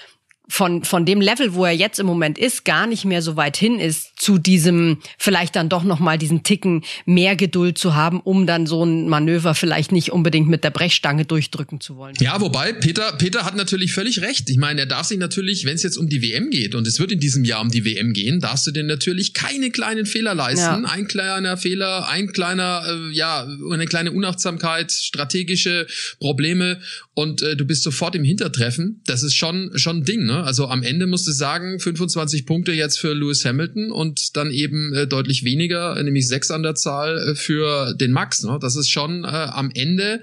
von, 0.50 0.84
von 0.84 1.06
dem 1.06 1.20
Level, 1.20 1.54
wo 1.54 1.66
er 1.66 1.74
jetzt 1.74 2.00
im 2.00 2.06
Moment 2.06 2.38
ist, 2.38 2.64
gar 2.64 2.88
nicht 2.88 3.04
mehr 3.04 3.22
so 3.22 3.36
weit 3.36 3.58
hin 3.58 3.80
ist, 3.80 4.20
zu 4.20 4.38
diesem, 4.38 5.00
vielleicht 5.18 5.56
dann 5.58 5.68
doch 5.68 5.84
nochmal 5.84 6.18
diesen 6.18 6.44
Ticken 6.44 6.84
mehr 7.06 7.36
Geduld 7.36 7.78
zu 7.78 7.96
haben, 7.96 8.22
um 8.22 8.48
dann 8.48 8.66
so 8.66 8.84
ein 8.84 9.10
Manöver 9.10 9.56
vielleicht 9.56 9.92
nicht 9.92 10.12
unbedingt 10.12 10.48
mit 10.48 10.64
der 10.64 10.70
Brechstange 10.70 11.26
durchdrücken 11.26 11.82
zu 11.82 11.98
wollen. 11.98 12.16
Ja, 12.20 12.40
wobei, 12.40 12.72
Peter, 12.72 13.14
Peter 13.18 13.44
hat 13.44 13.56
natürlich 13.56 13.94
völlig 13.94 14.22
recht. 14.22 14.50
Ich 14.50 14.58
meine, 14.58 14.82
er 14.82 14.86
darf 14.86 15.08
sich 15.08 15.18
natürlich, 15.18 15.66
wenn 15.66 15.76
es 15.76 15.84
jetzt 15.84 15.98
um 15.98 16.08
die 16.08 16.22
WM 16.22 16.50
geht, 16.50 16.76
und 16.76 16.88
es 16.88 17.00
wird 17.00 17.12
in 17.12 17.20
diesem 17.20 17.44
Jahr 17.44 17.62
um 17.62 17.70
die 17.70 17.84
WM 17.84 18.14
gehen, 18.14 18.40
darfst 18.40 18.66
du 18.68 18.72
dir 18.72 18.84
natürlich 18.84 19.34
keine 19.34 19.70
kleinen 19.70 20.06
Fehler 20.06 20.34
leisten. 20.34 20.84
Ja. 20.84 20.90
Ein 20.90 21.08
kleiner 21.08 21.58
Fehler, 21.58 22.08
ein 22.08 22.32
kleiner, 22.32 22.84
äh, 22.88 23.14
ja, 23.14 23.46
eine 23.72 23.86
kleine 23.86 24.14
Unachtsamkeit, 24.14 24.92
strategische 24.92 25.88
Probleme 26.20 26.80
und 27.14 27.42
äh, 27.42 27.56
du 27.56 27.66
bist 27.66 27.84
sofort 27.84 28.16
im 28.16 28.24
Hintertreffen. 28.24 29.02
Das 29.06 29.24
ist 29.24 29.36
schon, 29.36 29.72
schon 29.76 29.98
ein 29.98 30.04
Ding, 30.06 30.26
ne? 30.26 30.37
Also 30.44 30.68
am 30.68 30.84
Ende 30.84 31.08
musst 31.08 31.28
du 31.28 31.32
sagen, 31.32 31.80
25 31.80 32.46
Punkte 32.46 32.72
jetzt 32.72 33.00
für 33.00 33.14
Lewis 33.14 33.46
Hamilton 33.46 33.92
und 33.92 34.36
dann 34.38 34.52
eben 34.52 34.94
äh, 34.94 35.08
deutlich 35.08 35.44
weniger, 35.44 36.02
nämlich 36.02 36.28
sechs 36.28 36.52
an 36.52 36.64
der 36.64 36.76
Zahl 36.76 37.18
äh, 37.18 37.36
für 37.36 37.94
den 37.94 38.12
Max. 38.12 38.44
Ne? 38.44 38.58
Das 38.62 38.76
ist 38.76 38.90
schon 38.90 39.24
äh, 39.24 39.28
am 39.28 39.72
Ende 39.74 40.22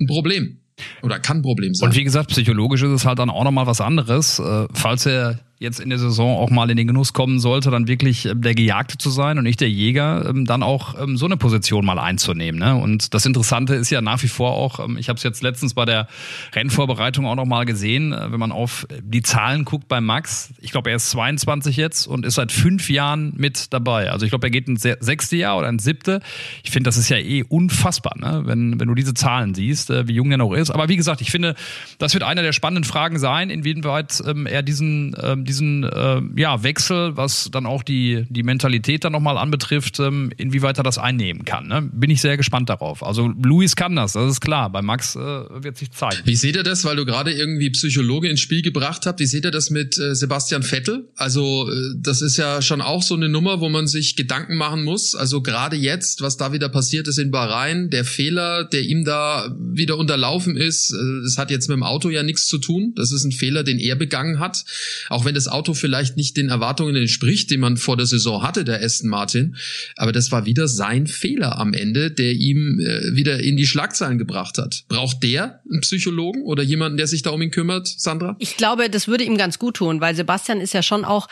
ein 0.00 0.06
Problem. 0.06 0.58
Oder 1.02 1.18
kann 1.18 1.38
ein 1.38 1.42
Problem 1.42 1.74
sein. 1.74 1.88
Und 1.88 1.96
wie 1.96 2.04
gesagt, 2.04 2.30
psychologisch 2.30 2.82
ist 2.82 2.90
es 2.90 3.04
halt 3.04 3.18
dann 3.18 3.30
auch 3.30 3.44
nochmal 3.44 3.66
was 3.66 3.80
anderes. 3.80 4.38
Äh, 4.38 4.66
falls 4.72 5.06
er 5.06 5.40
jetzt 5.62 5.80
in 5.80 5.88
der 5.88 5.98
Saison 5.98 6.36
auch 6.36 6.50
mal 6.50 6.70
in 6.70 6.76
den 6.76 6.86
Genuss 6.86 7.12
kommen 7.12 7.40
sollte, 7.40 7.70
dann 7.70 7.88
wirklich 7.88 8.26
ähm, 8.26 8.42
der 8.42 8.54
Gejagte 8.54 8.98
zu 8.98 9.10
sein 9.10 9.38
und 9.38 9.44
nicht 9.44 9.60
der 9.60 9.70
Jäger, 9.70 10.28
ähm, 10.28 10.44
dann 10.44 10.62
auch 10.62 11.00
ähm, 11.00 11.16
so 11.16 11.26
eine 11.26 11.36
Position 11.36 11.84
mal 11.84 11.98
einzunehmen. 11.98 12.60
Ne? 12.60 12.74
Und 12.74 13.14
das 13.14 13.24
Interessante 13.24 13.74
ist 13.74 13.90
ja 13.90 14.02
nach 14.02 14.22
wie 14.22 14.28
vor 14.28 14.52
auch, 14.52 14.86
ich 14.98 15.08
habe 15.08 15.16
es 15.16 15.22
jetzt 15.22 15.42
letztens 15.42 15.74
bei 15.74 15.84
der 15.84 16.08
Rennvorbereitung 16.54 17.26
auch 17.26 17.36
noch 17.36 17.46
mal 17.46 17.64
gesehen, 17.64 18.12
äh, 18.12 18.32
wenn 18.32 18.40
man 18.40 18.52
auf 18.52 18.86
die 19.02 19.22
Zahlen 19.22 19.64
guckt 19.64 19.88
bei 19.88 20.00
Max, 20.00 20.52
ich 20.60 20.72
glaube, 20.72 20.90
er 20.90 20.96
ist 20.96 21.10
22 21.10 21.76
jetzt 21.76 22.06
und 22.06 22.26
ist 22.26 22.34
seit 22.34 22.52
fünf 22.52 22.90
Jahren 22.90 23.32
mit 23.36 23.72
dabei. 23.72 24.10
Also 24.10 24.26
ich 24.26 24.30
glaube, 24.30 24.48
er 24.48 24.50
geht 24.50 24.68
ins 24.68 24.82
sechste 24.82 25.36
Jahr 25.36 25.58
oder 25.58 25.68
ins 25.68 25.84
siebte. 25.84 26.20
Ich 26.64 26.70
finde, 26.70 26.88
das 26.88 26.96
ist 26.96 27.08
ja 27.08 27.18
eh 27.18 27.44
unfassbar, 27.44 28.14
ne? 28.18 28.42
wenn, 28.44 28.80
wenn 28.80 28.88
du 28.88 28.94
diese 28.94 29.14
Zahlen 29.14 29.54
siehst, 29.54 29.90
äh, 29.90 30.08
wie 30.08 30.14
jung 30.14 30.30
er 30.30 30.38
noch 30.38 30.52
ist. 30.52 30.70
Aber 30.70 30.88
wie 30.88 30.96
gesagt, 30.96 31.20
ich 31.20 31.30
finde, 31.30 31.54
das 31.98 32.14
wird 32.14 32.24
einer 32.24 32.42
der 32.42 32.52
spannenden 32.52 32.84
Fragen 32.84 33.18
sein, 33.18 33.50
inwieweit 33.50 34.20
er 34.22 34.62
diesen, 34.62 35.14
ähm, 35.22 35.44
diesen 35.52 35.84
äh, 35.84 36.22
ja, 36.36 36.62
Wechsel, 36.62 37.16
was 37.16 37.50
dann 37.52 37.66
auch 37.66 37.82
die, 37.82 38.24
die 38.30 38.42
Mentalität 38.42 39.04
dann 39.04 39.12
nochmal 39.12 39.36
anbetrifft, 39.36 40.00
ähm, 40.00 40.32
inwieweit 40.38 40.78
er 40.78 40.84
das 40.84 40.96
einnehmen 40.96 41.44
kann. 41.44 41.68
Ne? 41.68 41.90
Bin 41.92 42.10
ich 42.10 42.20
sehr 42.22 42.36
gespannt 42.36 42.70
darauf. 42.70 43.04
Also 43.04 43.28
Luis 43.28 43.76
kann 43.76 43.94
das, 43.96 44.14
das 44.14 44.30
ist 44.30 44.40
klar. 44.40 44.70
Bei 44.70 44.80
Max 44.80 45.14
äh, 45.14 45.18
wird 45.18 45.76
sich 45.76 45.90
zeigen. 45.90 46.22
Wie 46.24 46.36
seht 46.36 46.56
ihr 46.56 46.62
das, 46.62 46.84
weil 46.84 46.96
du 46.96 47.04
gerade 47.04 47.32
irgendwie 47.32 47.70
Psychologe 47.70 48.28
ins 48.28 48.40
Spiel 48.40 48.62
gebracht 48.62 49.04
habt? 49.04 49.20
Wie 49.20 49.26
seht 49.26 49.44
ihr 49.44 49.50
das 49.50 49.68
mit 49.68 49.98
äh, 49.98 50.14
Sebastian 50.14 50.62
Vettel? 50.62 51.08
Also 51.16 51.70
äh, 51.70 51.74
das 51.96 52.22
ist 52.22 52.38
ja 52.38 52.62
schon 52.62 52.80
auch 52.80 53.02
so 53.02 53.14
eine 53.14 53.28
Nummer, 53.28 53.60
wo 53.60 53.68
man 53.68 53.86
sich 53.86 54.16
Gedanken 54.16 54.56
machen 54.56 54.84
muss. 54.84 55.14
Also 55.14 55.42
gerade 55.42 55.76
jetzt, 55.76 56.22
was 56.22 56.38
da 56.38 56.52
wieder 56.52 56.70
passiert 56.70 57.08
ist 57.08 57.18
in 57.18 57.30
Bahrain, 57.30 57.90
der 57.90 58.06
Fehler, 58.06 58.64
der 58.64 58.82
ihm 58.82 59.04
da 59.04 59.54
wieder 59.58 59.98
unterlaufen 59.98 60.56
ist, 60.56 60.92
äh, 60.92 61.22
das 61.24 61.36
hat 61.36 61.50
jetzt 61.50 61.68
mit 61.68 61.76
dem 61.76 61.82
Auto 61.82 62.08
ja 62.08 62.22
nichts 62.22 62.46
zu 62.46 62.56
tun. 62.56 62.94
Das 62.96 63.12
ist 63.12 63.24
ein 63.24 63.32
Fehler, 63.32 63.64
den 63.64 63.78
er 63.78 63.96
begangen 63.96 64.38
hat. 64.38 64.64
Auch 65.10 65.24
wenn 65.24 65.34
das 65.34 65.41
das 65.44 65.52
Auto 65.52 65.74
vielleicht 65.74 66.16
nicht 66.16 66.36
den 66.36 66.48
Erwartungen 66.48 66.94
entspricht, 66.94 67.50
die 67.50 67.56
man 67.56 67.76
vor 67.76 67.96
der 67.96 68.06
Saison 68.06 68.42
hatte, 68.42 68.64
der 68.64 68.82
Aston 68.82 69.10
Martin. 69.10 69.56
Aber 69.96 70.12
das 70.12 70.30
war 70.30 70.46
wieder 70.46 70.68
sein 70.68 71.06
Fehler 71.06 71.58
am 71.58 71.74
Ende, 71.74 72.10
der 72.10 72.32
ihm 72.32 72.78
äh, 72.80 73.16
wieder 73.16 73.40
in 73.40 73.56
die 73.56 73.66
Schlagzeilen 73.66 74.18
gebracht 74.18 74.58
hat. 74.58 74.84
Braucht 74.88 75.22
der 75.22 75.60
einen 75.70 75.80
Psychologen 75.80 76.42
oder 76.42 76.62
jemanden, 76.62 76.96
der 76.96 77.06
sich 77.06 77.22
da 77.22 77.30
um 77.30 77.42
ihn 77.42 77.50
kümmert, 77.50 77.88
Sandra? 77.88 78.36
Ich 78.38 78.56
glaube, 78.56 78.88
das 78.88 79.08
würde 79.08 79.24
ihm 79.24 79.36
ganz 79.36 79.58
gut 79.58 79.76
tun, 79.76 80.00
weil 80.00 80.14
Sebastian 80.14 80.60
ist 80.60 80.74
ja 80.74 80.82
schon 80.82 81.04
auch 81.04 81.28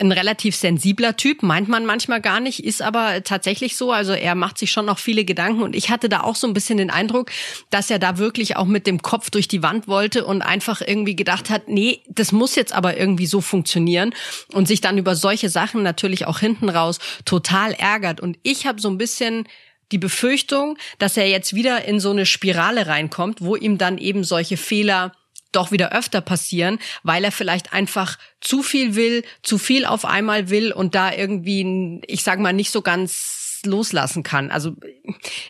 ein 0.00 0.12
relativ 0.12 0.56
sensibler 0.56 1.16
Typ, 1.16 1.42
meint 1.42 1.68
man 1.68 1.84
manchmal 1.84 2.20
gar 2.20 2.40
nicht, 2.40 2.64
ist 2.64 2.82
aber 2.82 3.22
tatsächlich 3.22 3.76
so. 3.76 3.92
Also 3.92 4.12
er 4.12 4.34
macht 4.34 4.58
sich 4.58 4.72
schon 4.72 4.86
noch 4.86 4.98
viele 4.98 5.24
Gedanken 5.24 5.62
und 5.62 5.76
ich 5.76 5.90
hatte 5.90 6.08
da 6.08 6.20
auch 6.20 6.36
so 6.36 6.46
ein 6.46 6.54
bisschen 6.54 6.78
den 6.78 6.90
Eindruck, 6.90 7.30
dass 7.70 7.90
er 7.90 7.98
da 7.98 8.18
wirklich 8.18 8.56
auch 8.56 8.66
mit 8.66 8.86
dem 8.86 9.02
Kopf 9.02 9.30
durch 9.30 9.48
die 9.48 9.62
Wand 9.62 9.88
wollte 9.88 10.24
und 10.24 10.42
einfach 10.42 10.80
irgendwie 10.80 11.16
gedacht 11.16 11.50
hat, 11.50 11.68
nee, 11.68 12.02
das 12.08 12.32
muss 12.32 12.54
jetzt 12.54 12.72
aber 12.72 12.96
irgendwie 12.96 13.26
so 13.26 13.40
funktionieren 13.40 14.14
und 14.52 14.66
sich 14.66 14.80
dann 14.80 14.98
über 14.98 15.14
solche 15.14 15.48
Sachen 15.48 15.82
natürlich 15.82 16.26
auch 16.26 16.38
hinten 16.38 16.68
raus 16.68 16.98
total 17.24 17.72
ärgert. 17.72 18.20
Und 18.20 18.38
ich 18.42 18.66
habe 18.66 18.80
so 18.80 18.88
ein 18.88 18.98
bisschen 18.98 19.46
die 19.92 19.98
Befürchtung, 19.98 20.78
dass 20.98 21.16
er 21.16 21.28
jetzt 21.28 21.54
wieder 21.54 21.84
in 21.84 22.00
so 22.00 22.10
eine 22.10 22.26
Spirale 22.26 22.86
reinkommt, 22.86 23.40
wo 23.40 23.56
ihm 23.56 23.76
dann 23.76 23.98
eben 23.98 24.24
solche 24.24 24.56
Fehler 24.56 25.12
doch 25.52 25.72
wieder 25.72 25.92
öfter 25.92 26.20
passieren, 26.20 26.78
weil 27.02 27.24
er 27.24 27.32
vielleicht 27.32 27.72
einfach 27.72 28.18
zu 28.40 28.62
viel 28.62 28.94
will, 28.94 29.24
zu 29.42 29.58
viel 29.58 29.84
auf 29.84 30.04
einmal 30.04 30.50
will 30.50 30.72
und 30.72 30.94
da 30.94 31.12
irgendwie, 31.12 32.00
ich 32.06 32.22
sag 32.22 32.38
mal, 32.38 32.52
nicht 32.52 32.70
so 32.70 32.82
ganz 32.82 33.60
loslassen 33.64 34.22
kann. 34.22 34.50
Also 34.50 34.74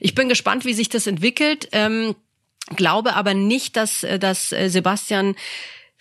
ich 0.01 0.15
bin 0.15 0.29
gespannt, 0.29 0.65
wie 0.65 0.75
sich 0.75 0.89
das 0.89 1.07
entwickelt. 1.07 1.69
Ähm, 1.73 2.15
glaube 2.77 3.15
aber 3.15 3.35
nicht, 3.35 3.77
dass, 3.77 4.03
äh, 4.03 4.19
dass 4.19 4.53
äh, 4.53 4.69
Sebastian 4.69 5.37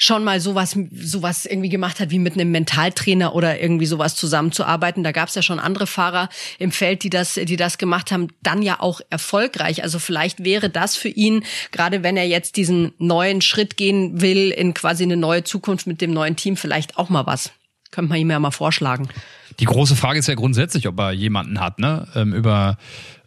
schon 0.01 0.24
mal 0.24 0.39
sowas 0.39 0.77
sowas 0.94 1.46
irgendwie 1.46 1.68
gemacht 1.68 2.00
hat, 2.00 2.10
wie 2.10 2.20
mit 2.20 2.34
einem 2.34 2.51
Mentaltrainer 2.51 3.36
oder 3.36 3.60
irgendwie 3.60 3.86
sowas 3.86 4.15
zusammenzuarbeiten. 4.15 5.03
Da 5.03 5.12
gab 5.12 5.27
es 5.27 5.36
ja 5.36 5.41
schon 5.41 5.60
andere 5.60 5.88
Fahrer 5.88 6.29
im 6.58 6.72
Feld, 6.72 7.03
die 7.03 7.10
das, 7.10 7.34
die 7.34 7.58
das 7.58 7.77
gemacht 7.77 8.13
haben, 8.13 8.29
dann 8.41 8.62
ja 8.62 8.79
auch 8.79 9.01
erfolgreich. 9.10 9.84
Also 9.84 10.00
vielleicht 10.00 10.46
wäre 10.46 10.70
das 10.70 10.96
für 10.96 11.10
ihn, 11.10 11.44
gerade 11.72 12.01
wenn 12.01 12.15
er 12.15 12.25
jetzt 12.25 12.56
diesen 12.56 12.94
neuen 12.98 13.41
Schritt 13.41 13.75
gehen 13.75 14.22
will 14.22 14.51
in 14.51 14.74
quasi 14.74 15.03
eine 15.03 15.18
neue 15.18 15.44
Zukunft 15.44 15.86
mit 15.86 16.00
dem 16.00 16.13
neuen 16.13 16.38
Team, 16.38 16.56
vielleicht 16.56 16.98
auch 16.98 17.10
mal 17.10 17.25
was. 17.25 17.51
Könnte 17.91 18.10
man 18.10 18.20
ihm 18.20 18.32
ja 18.32 18.39
mal 18.39 18.51
vorschlagen. 18.51 19.10
Die 19.59 19.65
große 19.65 19.95
Frage 19.95 20.19
ist 20.19 20.27
ja 20.27 20.35
grundsätzlich, 20.35 20.87
ob 20.87 20.99
er 20.99 21.11
jemanden 21.11 21.59
hat, 21.59 21.79
ne? 21.79 22.07
Ähm, 22.15 22.33
über 22.33 22.77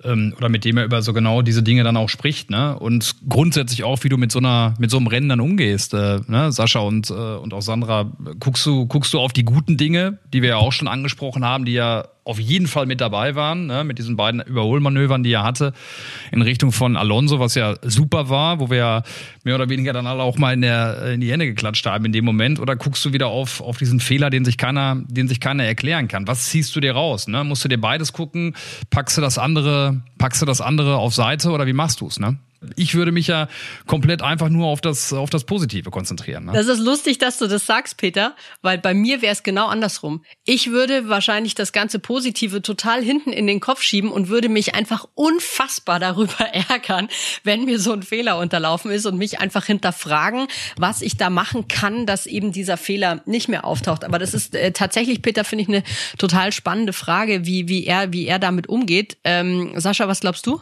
ähm, 0.05 0.35
oder 0.37 0.49
mit 0.49 0.65
dem 0.65 0.77
er 0.77 0.85
über 0.85 1.03
so 1.03 1.13
genau 1.13 1.43
diese 1.43 1.63
Dinge 1.63 1.85
dann 1.85 1.97
auch 1.97 2.09
spricht, 2.09 2.51
ne? 2.51 2.79
Und 2.79 3.17
grundsätzlich 3.29 3.85
auch, 3.85 4.03
wie 4.05 4.09
du 4.09 4.17
mit 4.17 4.33
so 4.33 4.39
einer, 4.39 4.75
mit 4.79 4.91
so 4.91 4.97
einem 4.97 5.07
Rennen 5.07 5.29
dann 5.29 5.41
umgehst, 5.41 5.95
äh, 5.95 6.21
ne? 6.27 6.53
Sascha 6.53 6.81
und, 6.81 7.11
äh, 7.11 7.13
und 7.13 7.55
auch 7.55 7.63
Sandra, 7.63 8.11
guckst 8.41 8.65
du, 8.67 8.87
guckst 8.87 9.13
du 9.13 9.21
auf 9.21 9.33
die 9.33 9.45
guten 9.45 9.77
Dinge, 9.77 10.19
die 10.33 10.43
wir 10.43 10.51
ja 10.51 10.57
auch 10.57 10.73
schon 10.73 10.89
angesprochen 10.89 11.45
haben, 11.45 11.65
die 11.65 11.73
ja 11.73 12.09
auf 12.25 12.39
jeden 12.39 12.69
Fall 12.69 12.87
mit 12.87 13.01
dabei 13.01 13.35
waren, 13.35 13.67
ne, 13.67 13.83
mit 13.83 13.99
diesen 13.99 14.17
beiden 14.17 14.41
Überholmanövern, 14.41 15.25
die 15.25 15.33
er 15.33 15.43
hatte, 15.43 15.73
in 16.31 16.41
Richtung 16.41 16.71
von 16.71 16.97
Alonso, 16.97 17.41
was 17.41 17.57
ja 17.57 17.75
super 17.83 18.29
war, 18.29 18.61
wo 18.61 18.71
wir 18.71 18.77
ja 18.77 19.03
mehr 19.43 19.57
oder 19.57 19.69
weniger 19.69 19.93
dann 19.93 20.07
alle 20.07 20.23
auch 20.23 20.39
mal 20.39 20.55
in, 20.55 20.61
der, 20.61 21.15
in 21.15 21.21
die 21.21 21.33
Hände 21.33 21.47
geklatscht 21.47 21.85
haben 21.85 22.05
in 22.05 22.13
dem 22.13 22.25
Moment. 22.25 22.61
Oder 22.61 22.77
guckst 22.77 23.05
du 23.05 23.13
wieder 23.13 23.27
auf, 23.27 23.61
auf 23.61 23.77
diesen 23.79 23.99
Fehler, 23.99 24.31
den 24.31 24.45
sich 24.45 24.57
keiner, 24.57 25.03
den 25.09 25.27
sich 25.27 25.41
keiner 25.41 25.65
erklären 25.65 26.07
kann? 26.07 26.22
Was 26.27 26.47
ziehst 26.47 26.75
du 26.75 26.81
dir 26.81 26.93
raus? 26.93 27.29
Ne? 27.29 27.45
Musst 27.45 27.65
du 27.65 27.69
dir 27.69 27.81
beides 27.81 28.13
gucken? 28.13 28.55
Packst 28.91 29.17
du 29.17 29.21
das 29.21 29.39
andere, 29.39 30.03
packst 30.19 30.43
du 30.43 30.47
das 30.47 30.61
andere 30.61 30.97
auf 30.97 31.15
Seite 31.15 31.51
oder 31.51 31.67
wie 31.67 31.73
machst 31.73 32.01
du 32.01 32.07
es? 32.07 32.19
Ne? 32.19 32.39
Ich 32.77 32.95
würde 32.95 33.13
mich 33.13 33.27
ja 33.27 33.49
komplett 33.87 34.23
einfach 34.23 34.49
nur 34.49 34.67
auf 34.67 34.81
das, 34.81 35.13
auf 35.13 35.31
das 35.31 35.45
Positive 35.45 35.91
konzentrieren. 35.91 36.47
Ne? 36.47 36.53
Das 36.53 36.67
ist 36.67 36.79
lustig, 36.79 37.19
dass 37.19 37.39
du 37.39 37.47
das 37.47 37.67
sagst, 37.67 37.97
Peter, 37.97 38.35
weil 38.63 38.79
bei 38.79 38.95
mir 38.95 39.23
wäre 39.23 39.33
es 39.33 39.43
genau 39.43 39.67
andersrum. 39.67 40.25
Ich 40.45 40.71
würde 40.71 41.09
wahrscheinlich 41.09 41.55
das 41.55 41.73
ganze 41.73 41.99
Positive 41.99 42.63
total 42.63 43.03
hinten 43.03 43.33
in 43.33 43.47
den 43.47 43.61
Kopf 43.61 43.83
schieben 43.83 44.11
und 44.11 44.29
würde 44.29 44.49
mich 44.49 44.75
einfach 44.75 45.07
unfassbar 45.15 45.99
darüber 45.99 46.41
ärgern, 46.69 47.09
wenn 47.45 47.65
mir 47.65 47.79
so 47.79 47.93
ein 47.93 48.03
Fehler 48.03 48.39
unterlaufen 48.39 48.91
ist 48.91 49.07
und 49.07 49.19
mich 49.19 49.41
einfach 49.41 49.67
hinterfragen, 49.67 50.47
was 50.77 51.03
ich 51.03 51.17
da 51.17 51.31
machen 51.31 51.69
kann, 51.69 52.07
dass 52.07 52.27
eben 52.27 52.53
dieser 52.53 52.77
Fehler 52.77 53.23
nicht 53.27 53.49
mehr 53.49 53.65
auftaucht. 53.65 54.05
Aber 54.05 54.19
das 54.19 54.35
ist 54.35 54.55
äh, 54.55 54.73
tatsächlich, 54.73 55.23
Peter, 55.23 55.45
finde 55.45 55.63
ich 55.63 55.69
eine 55.69 55.83
total 56.19 56.53
spannende 56.53 56.93
Frage, 56.93 57.47
wie, 57.47 57.69
wie 57.69 57.85
er, 57.87 58.13
wie 58.13 58.27
er 58.27 58.39
damit 58.39 58.69
umgeht. 58.69 59.17
Ähm, 59.25 59.73
Sascha, 59.77 60.09
was 60.09 60.21
glaubst 60.21 60.47
du? 60.47 60.61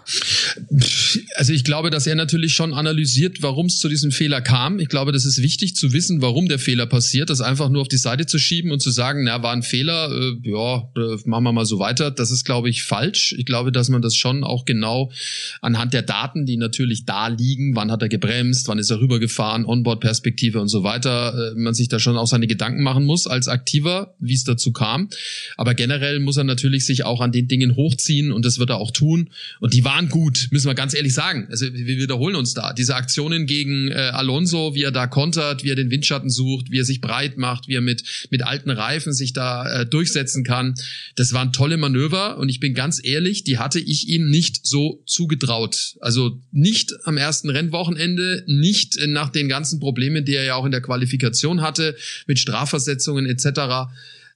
Also 1.36 1.52
ich 1.52 1.64
dass 1.90 2.06
er 2.06 2.14
natürlich 2.14 2.54
schon 2.54 2.72
analysiert, 2.72 3.42
warum 3.42 3.66
es 3.66 3.78
zu 3.78 3.88
diesem 3.88 4.12
Fehler 4.12 4.40
kam. 4.40 4.78
Ich 4.78 4.88
glaube, 4.88 5.12
das 5.12 5.24
ist 5.24 5.42
wichtig 5.42 5.76
zu 5.76 5.92
wissen, 5.92 6.22
warum 6.22 6.48
der 6.48 6.58
Fehler 6.58 6.86
passiert. 6.86 7.30
Das 7.30 7.40
einfach 7.40 7.68
nur 7.68 7.82
auf 7.82 7.88
die 7.88 7.96
Seite 7.96 8.26
zu 8.26 8.38
schieben 8.38 8.72
und 8.72 8.80
zu 8.80 8.90
sagen, 8.90 9.24
na, 9.24 9.42
war 9.42 9.52
ein 9.52 9.62
Fehler, 9.62 10.10
äh, 10.10 10.48
ja, 10.48 10.88
äh, 10.96 11.18
machen 11.24 11.44
wir 11.44 11.52
mal 11.52 11.66
so 11.66 11.78
weiter. 11.78 12.10
Das 12.10 12.30
ist, 12.30 12.44
glaube 12.44 12.70
ich, 12.70 12.82
falsch. 12.82 13.34
Ich 13.38 13.46
glaube, 13.46 13.72
dass 13.72 13.88
man 13.88 14.02
das 14.02 14.16
schon 14.16 14.44
auch 14.44 14.64
genau 14.64 15.12
anhand 15.60 15.92
der 15.92 16.02
Daten, 16.02 16.46
die 16.46 16.56
natürlich 16.56 17.04
da 17.04 17.28
liegen, 17.28 17.76
wann 17.76 17.90
hat 17.90 18.02
er 18.02 18.08
gebremst, 18.08 18.68
wann 18.68 18.78
ist 18.78 18.90
er 18.90 19.00
rübergefahren, 19.00 19.64
Onboard-Perspektive 19.64 20.60
und 20.60 20.68
so 20.68 20.82
weiter, 20.82 21.52
äh, 21.52 21.54
man 21.54 21.74
sich 21.74 21.88
da 21.88 21.98
schon 21.98 22.16
auch 22.16 22.26
seine 22.26 22.46
Gedanken 22.46 22.82
machen 22.82 23.04
muss 23.04 23.26
als 23.26 23.48
Aktiver, 23.48 24.14
wie 24.18 24.34
es 24.34 24.44
dazu 24.44 24.72
kam. 24.72 25.08
Aber 25.56 25.74
generell 25.74 26.20
muss 26.20 26.36
er 26.36 26.44
natürlich 26.44 26.86
sich 26.86 27.04
auch 27.04 27.20
an 27.20 27.32
den 27.32 27.48
Dingen 27.48 27.76
hochziehen 27.76 28.32
und 28.32 28.44
das 28.44 28.58
wird 28.58 28.70
er 28.70 28.76
auch 28.76 28.90
tun. 28.90 29.30
Und 29.60 29.74
die 29.74 29.84
waren 29.84 30.08
gut, 30.08 30.48
müssen 30.50 30.66
wir 30.66 30.74
ganz 30.74 30.94
ehrlich 30.94 31.14
sagen. 31.14 31.46
Also 31.50 31.66
wir 31.86 31.98
wiederholen 31.98 32.36
uns 32.36 32.54
da. 32.54 32.72
Diese 32.72 32.94
Aktionen 32.94 33.46
gegen 33.46 33.88
äh, 33.88 33.94
Alonso, 33.94 34.74
wie 34.74 34.82
er 34.82 34.90
da 34.90 35.06
kontert, 35.06 35.64
wie 35.64 35.70
er 35.70 35.76
den 35.76 35.90
Windschatten 35.90 36.30
sucht, 36.30 36.70
wie 36.70 36.78
er 36.78 36.84
sich 36.84 37.00
breit 37.00 37.38
macht, 37.38 37.68
wie 37.68 37.74
er 37.74 37.80
mit, 37.80 38.02
mit 38.30 38.42
alten 38.42 38.70
Reifen 38.70 39.12
sich 39.12 39.32
da 39.32 39.80
äh, 39.80 39.86
durchsetzen 39.86 40.44
kann, 40.44 40.74
das 41.16 41.32
waren 41.32 41.52
tolle 41.52 41.76
Manöver 41.76 42.38
und 42.38 42.48
ich 42.48 42.60
bin 42.60 42.74
ganz 42.74 43.00
ehrlich, 43.02 43.44
die 43.44 43.58
hatte 43.58 43.80
ich 43.80 44.08
ihm 44.08 44.30
nicht 44.30 44.66
so 44.66 45.02
zugetraut. 45.06 45.96
Also 46.00 46.40
nicht 46.52 46.92
am 47.04 47.16
ersten 47.16 47.50
Rennwochenende, 47.50 48.44
nicht 48.46 48.98
nach 49.06 49.30
den 49.30 49.48
ganzen 49.48 49.80
Problemen, 49.80 50.24
die 50.24 50.34
er 50.34 50.44
ja 50.44 50.54
auch 50.54 50.64
in 50.64 50.72
der 50.72 50.82
Qualifikation 50.82 51.60
hatte, 51.60 51.96
mit 52.26 52.38
Strafversetzungen 52.38 53.26
etc. 53.26 53.90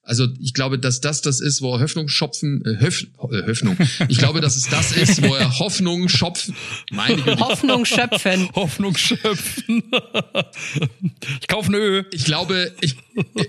Also 0.06 0.26
ich 0.38 0.52
glaube, 0.52 0.78
dass 0.78 1.00
das 1.00 1.22
das 1.22 1.40
ist, 1.40 1.62
wo 1.62 1.74
er 1.74 1.80
Hoffnung 1.80 2.08
schopfen, 2.08 2.62
äh, 2.66 2.78
Höf, 2.78 3.06
äh, 3.30 3.48
Hoffnung. 3.48 3.76
Ich 4.08 4.18
glaube, 4.18 4.42
dass 4.42 4.56
es 4.56 4.68
das 4.68 4.92
ist, 4.92 5.22
wo 5.22 5.34
er 5.34 5.58
Hoffnung 5.58 6.10
schopfen. 6.10 6.54
Meine 6.90 7.22
Güte. 7.22 7.38
Hoffnung 7.38 7.86
schöpfen. 7.86 8.50
Hoffnung 8.54 8.96
schöpfen. 8.96 9.82
ich 11.40 11.48
kaufe 11.48 11.68
eine 11.68 11.78
Ö. 11.78 12.04
Ich 12.12 12.24
glaube, 12.26 12.72
ich, 12.82 12.96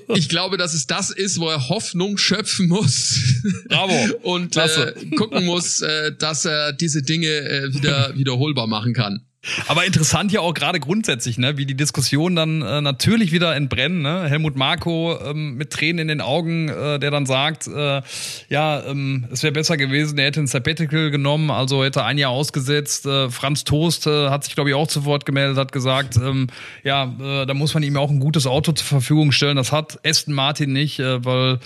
ich 0.07 0.29
glaube, 0.29 0.55
dass 0.55 0.73
es 0.73 0.87
das 0.87 1.09
ist, 1.09 1.39
wo 1.39 1.49
er 1.49 1.67
Hoffnung 1.67 2.17
schöpfen 2.17 2.69
muss. 2.69 3.19
Bravo. 3.67 3.93
Und 4.23 4.55
äh, 4.55 4.93
gucken 5.17 5.43
muss, 5.43 5.81
äh, 5.81 6.13
dass 6.17 6.45
er 6.45 6.71
diese 6.71 7.03
Dinge 7.03 7.27
äh, 7.27 7.73
wieder 7.73 8.15
wiederholbar 8.15 8.67
machen 8.67 8.93
kann. 8.93 9.25
Aber 9.67 9.85
interessant 9.85 10.31
ja 10.31 10.41
auch 10.41 10.53
gerade 10.53 10.79
grundsätzlich, 10.79 11.37
ne, 11.37 11.57
wie 11.57 11.65
die 11.65 11.75
Diskussion 11.75 12.35
dann 12.35 12.61
äh, 12.61 12.81
natürlich 12.81 13.31
wieder 13.31 13.55
entbrennen. 13.55 14.01
Ne? 14.01 14.27
Helmut 14.27 14.55
Marko 14.55 15.17
ähm, 15.23 15.55
mit 15.55 15.71
Tränen 15.71 15.99
in 15.99 16.07
den 16.07 16.21
Augen, 16.21 16.69
äh, 16.69 16.99
der 16.99 17.11
dann 17.11 17.25
sagt, 17.25 17.67
äh, 17.67 18.01
ja, 18.49 18.83
ähm, 18.85 19.27
es 19.31 19.43
wäre 19.43 19.53
besser 19.53 19.77
gewesen, 19.77 20.17
er 20.17 20.25
hätte 20.25 20.39
ein 20.39 20.47
Sabbatical 20.47 21.11
genommen, 21.11 21.51
also 21.51 21.83
hätte 21.83 22.03
ein 22.03 22.17
Jahr 22.17 22.31
ausgesetzt. 22.31 23.05
Äh, 23.05 23.29
Franz 23.29 23.63
Toast 23.63 24.07
äh, 24.07 24.29
hat 24.29 24.43
sich, 24.43 24.55
glaube 24.55 24.69
ich, 24.69 24.75
auch 24.75 24.87
zu 24.87 25.05
Wort 25.05 25.25
gemeldet, 25.25 25.57
hat 25.57 25.71
gesagt, 25.71 26.17
ähm, 26.17 26.47
ja, 26.83 27.13
äh, 27.19 27.45
da 27.45 27.53
muss 27.53 27.73
man 27.73 27.83
ihm 27.83 27.97
auch 27.97 28.09
ein 28.09 28.19
gutes 28.19 28.47
Auto 28.47 28.71
zur 28.71 28.87
Verfügung 28.87 29.31
stellen. 29.31 29.57
Das 29.57 29.71
hat 29.71 29.99
Aston 30.05 30.33
Martin 30.33 30.73
nicht, 30.73 30.99
äh, 30.99 31.23
weil 31.23 31.59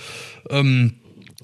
ähm, 0.49 0.95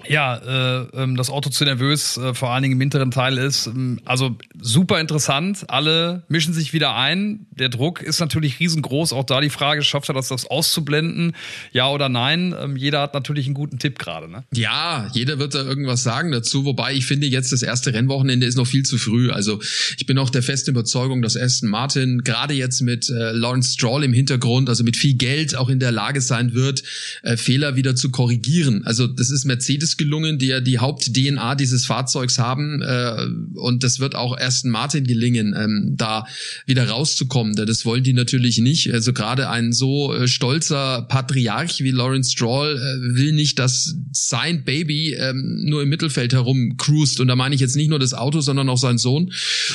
ja, 0.09 0.35
äh, 0.37 0.87
ähm, 0.93 1.15
das 1.15 1.29
Auto 1.29 1.49
zu 1.49 1.63
nervös, 1.63 2.17
äh, 2.17 2.33
vor 2.33 2.51
allen 2.51 2.63
Dingen 2.63 2.73
im 2.73 2.81
hinteren 2.81 3.11
Teil 3.11 3.37
ist. 3.37 3.67
Ähm, 3.67 3.99
also 4.05 4.37
super 4.59 4.99
interessant. 4.99 5.65
Alle 5.69 6.23
mischen 6.27 6.53
sich 6.53 6.73
wieder 6.73 6.95
ein. 6.95 7.47
Der 7.51 7.69
Druck 7.69 8.01
ist 8.01 8.19
natürlich 8.19 8.59
riesengroß. 8.59 9.13
Auch 9.13 9.23
da 9.23 9.41
die 9.41 9.49
Frage, 9.49 9.83
schafft 9.83 10.09
er 10.09 10.13
das, 10.13 10.29
das 10.29 10.45
auszublenden? 10.45 11.35
Ja 11.71 11.89
oder 11.89 12.09
nein? 12.09 12.55
Ähm, 12.59 12.75
jeder 12.75 13.01
hat 13.01 13.13
natürlich 13.13 13.45
einen 13.45 13.55
guten 13.55 13.79
Tipp 13.79 13.99
gerade. 13.99 14.29
Ne? 14.29 14.43
Ja, 14.53 15.09
jeder 15.13 15.39
wird 15.39 15.55
da 15.55 15.63
irgendwas 15.63 16.03
sagen 16.03 16.31
dazu. 16.31 16.65
Wobei 16.65 16.93
ich 16.93 17.05
finde, 17.05 17.27
jetzt 17.27 17.51
das 17.51 17.61
erste 17.61 17.93
Rennwochenende 17.93 18.45
ist 18.45 18.55
noch 18.55 18.67
viel 18.67 18.83
zu 18.83 18.97
früh. 18.97 19.31
Also 19.31 19.61
ich 19.97 20.05
bin 20.05 20.17
auch 20.17 20.29
der 20.29 20.43
festen 20.43 20.71
Überzeugung, 20.71 21.21
dass 21.21 21.37
Aston 21.37 21.69
Martin 21.69 22.23
gerade 22.23 22.53
jetzt 22.53 22.81
mit 22.81 23.09
äh, 23.09 23.31
Lawrence 23.31 23.73
Stroll 23.73 24.03
im 24.03 24.13
Hintergrund, 24.13 24.69
also 24.69 24.83
mit 24.83 24.97
viel 24.97 25.15
Geld 25.15 25.55
auch 25.55 25.69
in 25.69 25.79
der 25.79 25.91
Lage 25.91 26.21
sein 26.21 26.53
wird, 26.53 26.83
äh, 27.23 27.37
Fehler 27.37 27.75
wieder 27.75 27.95
zu 27.95 28.11
korrigieren. 28.11 28.83
Also 28.85 29.07
das 29.07 29.29
ist 29.29 29.45
Mercedes 29.45 29.94
gelungen, 29.97 30.39
die 30.39 30.47
ja 30.47 30.62
die 30.62 30.79
Haupt-DNA 30.79 31.55
dieses 31.55 31.86
Fahrzeugs 31.86 32.39
haben. 32.39 32.81
Äh, 32.81 33.27
und 33.55 33.84
das 33.84 33.99
wird 33.99 34.15
auch 34.15 34.38
Aston 34.38 34.71
Martin 34.71 35.05
gelingen, 35.05 35.55
ähm, 35.58 35.93
da 35.95 36.25
wieder 36.65 36.88
rauszukommen. 36.88 37.55
Das 37.55 37.86
wollen 37.86 38.03
die 38.03 38.13
natürlich 38.13 38.58
nicht. 38.60 38.93
Also 38.93 39.13
gerade 39.13 39.49
ein 39.49 39.73
so 39.73 40.13
äh, 40.13 40.27
stolzer 40.27 41.03
Patriarch 41.03 41.81
wie 41.81 41.91
Lawrence 41.91 42.31
Stroll 42.31 42.77
äh, 42.77 43.15
will 43.15 43.34
nicht, 43.34 43.60
dass 43.60 43.95
sein 44.12 44.63
Baby 44.63 45.13
ähm, 45.13 45.63
nur 45.65 45.84
im 45.84 45.89
Mittelfeld 45.89 46.34
herum 46.34 46.77
cruist. 46.77 47.19
Und 47.19 47.27
da 47.27 47.36
meine 47.36 47.55
ich 47.55 47.62
jetzt 47.62 47.75
nicht 47.75 47.89
nur 47.89 47.99
das 47.99 48.13
Auto, 48.13 48.41
sondern 48.41 48.69
auch 48.69 48.77
sein 48.77 48.97
Sohn. 48.97 49.31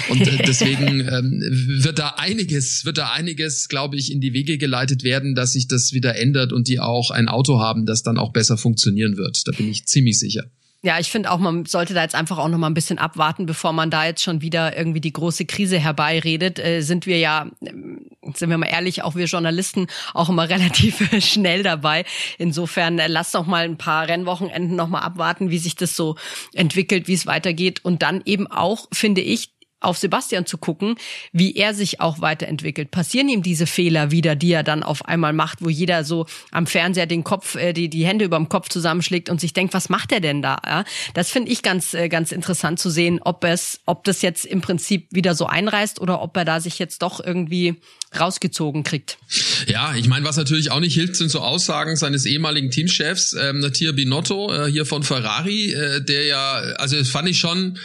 Und 0.08 0.20
äh, 0.20 0.42
deswegen 0.46 1.00
ähm, 1.08 1.40
wird 1.82 1.98
da 1.98 2.14
einiges, 2.16 2.84
wird 2.84 2.98
da 2.98 3.10
einiges, 3.12 3.68
glaube 3.68 3.96
ich, 3.96 4.12
in 4.12 4.20
die 4.20 4.32
Wege 4.32 4.58
geleitet 4.58 5.04
werden, 5.04 5.34
dass 5.34 5.52
sich 5.52 5.68
das 5.68 5.92
wieder 5.92 6.16
ändert 6.16 6.52
und 6.52 6.68
die 6.68 6.80
auch 6.80 7.10
ein 7.10 7.28
Auto 7.28 7.60
haben, 7.60 7.86
das 7.86 8.02
dann 8.02 8.18
auch 8.18 8.32
besser 8.32 8.56
funktionieren 8.56 9.16
wird. 9.16 9.46
Da 9.46 9.52
bin 9.52 9.68
ich 9.68 9.86
ziemlich 9.86 9.99
ziemlich 10.00 10.18
sicher. 10.18 10.44
Ja, 10.82 10.98
ich 10.98 11.10
finde 11.10 11.30
auch, 11.30 11.38
man 11.38 11.66
sollte 11.66 11.92
da 11.92 12.02
jetzt 12.02 12.14
einfach 12.14 12.38
auch 12.38 12.48
noch 12.48 12.56
mal 12.56 12.68
ein 12.68 12.74
bisschen 12.74 12.96
abwarten, 12.96 13.44
bevor 13.44 13.74
man 13.74 13.90
da 13.90 14.06
jetzt 14.06 14.22
schon 14.22 14.40
wieder 14.40 14.74
irgendwie 14.78 15.02
die 15.02 15.12
große 15.12 15.44
Krise 15.44 15.78
herbeiredet. 15.78 16.58
Äh, 16.58 16.80
sind 16.80 17.04
wir 17.04 17.18
ja, 17.18 17.50
äh, 17.60 17.72
sind 18.34 18.48
wir 18.48 18.56
mal 18.56 18.64
ehrlich, 18.64 19.02
auch 19.02 19.14
wir 19.14 19.26
Journalisten 19.26 19.88
auch 20.14 20.30
immer 20.30 20.48
relativ 20.48 21.22
schnell 21.22 21.62
dabei. 21.62 22.06
Insofern 22.38 22.98
äh, 22.98 23.08
lasst 23.08 23.34
doch 23.34 23.44
mal 23.44 23.64
ein 23.64 23.76
paar 23.76 24.08
Rennwochenenden 24.08 24.74
noch 24.74 24.88
mal 24.88 25.00
abwarten, 25.00 25.50
wie 25.50 25.58
sich 25.58 25.76
das 25.76 25.96
so 25.96 26.16
entwickelt, 26.54 27.08
wie 27.08 27.14
es 27.14 27.26
weitergeht 27.26 27.84
und 27.84 28.00
dann 28.00 28.22
eben 28.24 28.46
auch, 28.46 28.88
finde 28.90 29.20
ich, 29.20 29.52
auf 29.80 29.98
Sebastian 29.98 30.46
zu 30.46 30.58
gucken, 30.58 30.96
wie 31.32 31.56
er 31.56 31.74
sich 31.74 32.00
auch 32.00 32.20
weiterentwickelt. 32.20 32.90
Passieren 32.90 33.28
ihm 33.28 33.42
diese 33.42 33.66
Fehler 33.66 34.10
wieder, 34.10 34.36
die 34.36 34.52
er 34.52 34.62
dann 34.62 34.82
auf 34.82 35.04
einmal 35.06 35.32
macht, 35.32 35.62
wo 35.62 35.68
jeder 35.68 36.04
so 36.04 36.26
am 36.50 36.66
Fernseher 36.66 37.06
den 37.06 37.24
Kopf, 37.24 37.56
äh, 37.56 37.72
die, 37.72 37.88
die 37.88 38.06
Hände 38.06 38.24
über 38.24 38.36
dem 38.36 38.48
Kopf 38.48 38.68
zusammenschlägt 38.68 39.30
und 39.30 39.40
sich 39.40 39.52
denkt, 39.52 39.74
was 39.74 39.88
macht 39.88 40.12
er 40.12 40.20
denn 40.20 40.42
da? 40.42 40.58
Ja, 40.64 40.84
das 41.14 41.30
finde 41.30 41.50
ich 41.50 41.62
ganz, 41.62 41.94
äh, 41.94 42.08
ganz 42.08 42.32
interessant 42.32 42.78
zu 42.78 42.90
sehen, 42.90 43.20
ob 43.22 43.44
es, 43.44 43.80
ob 43.86 44.04
das 44.04 44.22
jetzt 44.22 44.44
im 44.44 44.60
Prinzip 44.60 45.08
wieder 45.10 45.34
so 45.34 45.46
einreißt 45.46 46.00
oder 46.00 46.22
ob 46.22 46.36
er 46.36 46.44
da 46.44 46.60
sich 46.60 46.78
jetzt 46.78 47.02
doch 47.02 47.24
irgendwie 47.24 47.76
rausgezogen 48.18 48.82
kriegt. 48.82 49.18
Ja, 49.66 49.94
ich 49.94 50.08
meine, 50.08 50.24
was 50.24 50.36
natürlich 50.36 50.70
auch 50.70 50.80
nicht 50.80 50.94
hilft, 50.94 51.16
sind 51.16 51.30
so 51.30 51.40
Aussagen 51.40 51.96
seines 51.96 52.26
ehemaligen 52.26 52.70
Teamchefs, 52.70 53.34
ähm, 53.34 53.60
Natia 53.60 53.92
Binotto, 53.92 54.52
äh, 54.52 54.70
hier 54.70 54.84
von 54.84 55.02
Ferrari, 55.02 55.72
äh, 55.72 56.02
der 56.02 56.24
ja, 56.24 56.54
also 56.76 56.96
das 56.96 57.08
fand 57.08 57.28
ich 57.28 57.38
schon, 57.38 57.78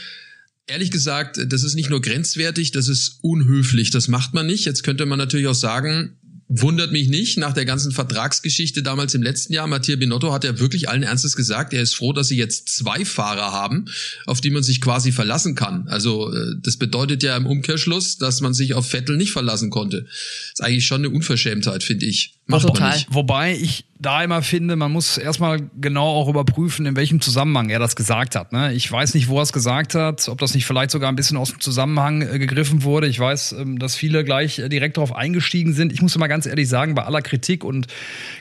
Ehrlich 0.67 0.89
gesagt, 0.89 1.39
das 1.47 1.63
ist 1.63 1.75
nicht 1.75 1.89
nur 1.89 2.01
grenzwertig, 2.01 2.71
das 2.71 2.87
ist 2.87 3.19
unhöflich. 3.21 3.91
Das 3.91 4.07
macht 4.07 4.33
man 4.33 4.47
nicht. 4.47 4.65
Jetzt 4.65 4.83
könnte 4.83 5.05
man 5.05 5.19
natürlich 5.19 5.47
auch 5.47 5.53
sagen, 5.53 6.17
wundert 6.47 6.91
mich 6.91 7.07
nicht, 7.07 7.37
nach 7.37 7.53
der 7.53 7.65
ganzen 7.65 7.91
Vertragsgeschichte 7.91 8.83
damals 8.83 9.13
im 9.15 9.23
letzten 9.23 9.53
Jahr, 9.53 9.67
Mattia 9.67 9.95
Binotto 9.95 10.31
hat 10.31 10.43
ja 10.43 10.59
wirklich 10.59 10.89
allen 10.89 11.03
Ernstes 11.03 11.35
gesagt, 11.35 11.73
er 11.73 11.81
ist 11.81 11.95
froh, 11.95 12.13
dass 12.13 12.27
sie 12.27 12.37
jetzt 12.37 12.69
zwei 12.69 13.03
Fahrer 13.03 13.51
haben, 13.51 13.85
auf 14.25 14.41
die 14.41 14.51
man 14.51 14.61
sich 14.61 14.79
quasi 14.79 15.11
verlassen 15.11 15.55
kann. 15.55 15.87
Also 15.87 16.31
äh, 16.31 16.55
das 16.61 16.77
bedeutet 16.77 17.23
ja 17.23 17.35
im 17.35 17.47
Umkehrschluss, 17.47 18.17
dass 18.17 18.41
man 18.41 18.53
sich 18.53 18.75
auf 18.75 18.87
Vettel 18.87 19.17
nicht 19.17 19.31
verlassen 19.31 19.71
konnte. 19.71 20.03
Das 20.03 20.59
ist 20.59 20.61
eigentlich 20.61 20.85
schon 20.85 21.01
eine 21.03 21.09
Unverschämtheit, 21.09 21.83
finde 21.83 22.05
ich. 22.05 22.35
Macht 22.45 22.67
Total. 22.67 23.03
Wobei 23.09 23.57
ich 23.57 23.85
da 23.97 24.21
immer 24.21 24.41
finde, 24.41 24.75
man 24.75 24.91
muss 24.91 25.17
erstmal 25.17 25.69
genau 25.79 26.05
auch 26.05 26.27
überprüfen, 26.27 26.85
in 26.85 26.97
welchem 26.97 27.21
Zusammenhang 27.21 27.69
er 27.69 27.79
das 27.79 27.95
gesagt 27.95 28.35
hat. 28.35 28.51
Ne? 28.51 28.73
Ich 28.73 28.91
weiß 28.91 29.13
nicht, 29.13 29.29
wo 29.29 29.37
er 29.37 29.43
es 29.43 29.53
gesagt 29.53 29.95
hat, 29.95 30.27
ob 30.27 30.37
das 30.37 30.53
nicht 30.53 30.65
vielleicht 30.65 30.91
sogar 30.91 31.07
ein 31.07 31.15
bisschen 31.15 31.37
aus 31.37 31.51
dem 31.51 31.61
Zusammenhang 31.61 32.21
äh, 32.21 32.37
gegriffen 32.37 32.83
wurde. 32.83 33.07
Ich 33.07 33.17
weiß, 33.17 33.53
ähm, 33.53 33.79
dass 33.79 33.95
viele 33.95 34.25
gleich 34.25 34.59
äh, 34.59 34.67
direkt 34.67 34.97
darauf 34.97 35.15
eingestiegen 35.15 35.71
sind. 35.71 35.93
Ich 35.93 36.01
muss 36.01 36.17
mal 36.17 36.27
ganz 36.27 36.45
ehrlich 36.45 36.67
sagen, 36.67 36.93
bei 36.93 37.03
aller 37.03 37.21
Kritik 37.21 37.63
und 37.63 37.87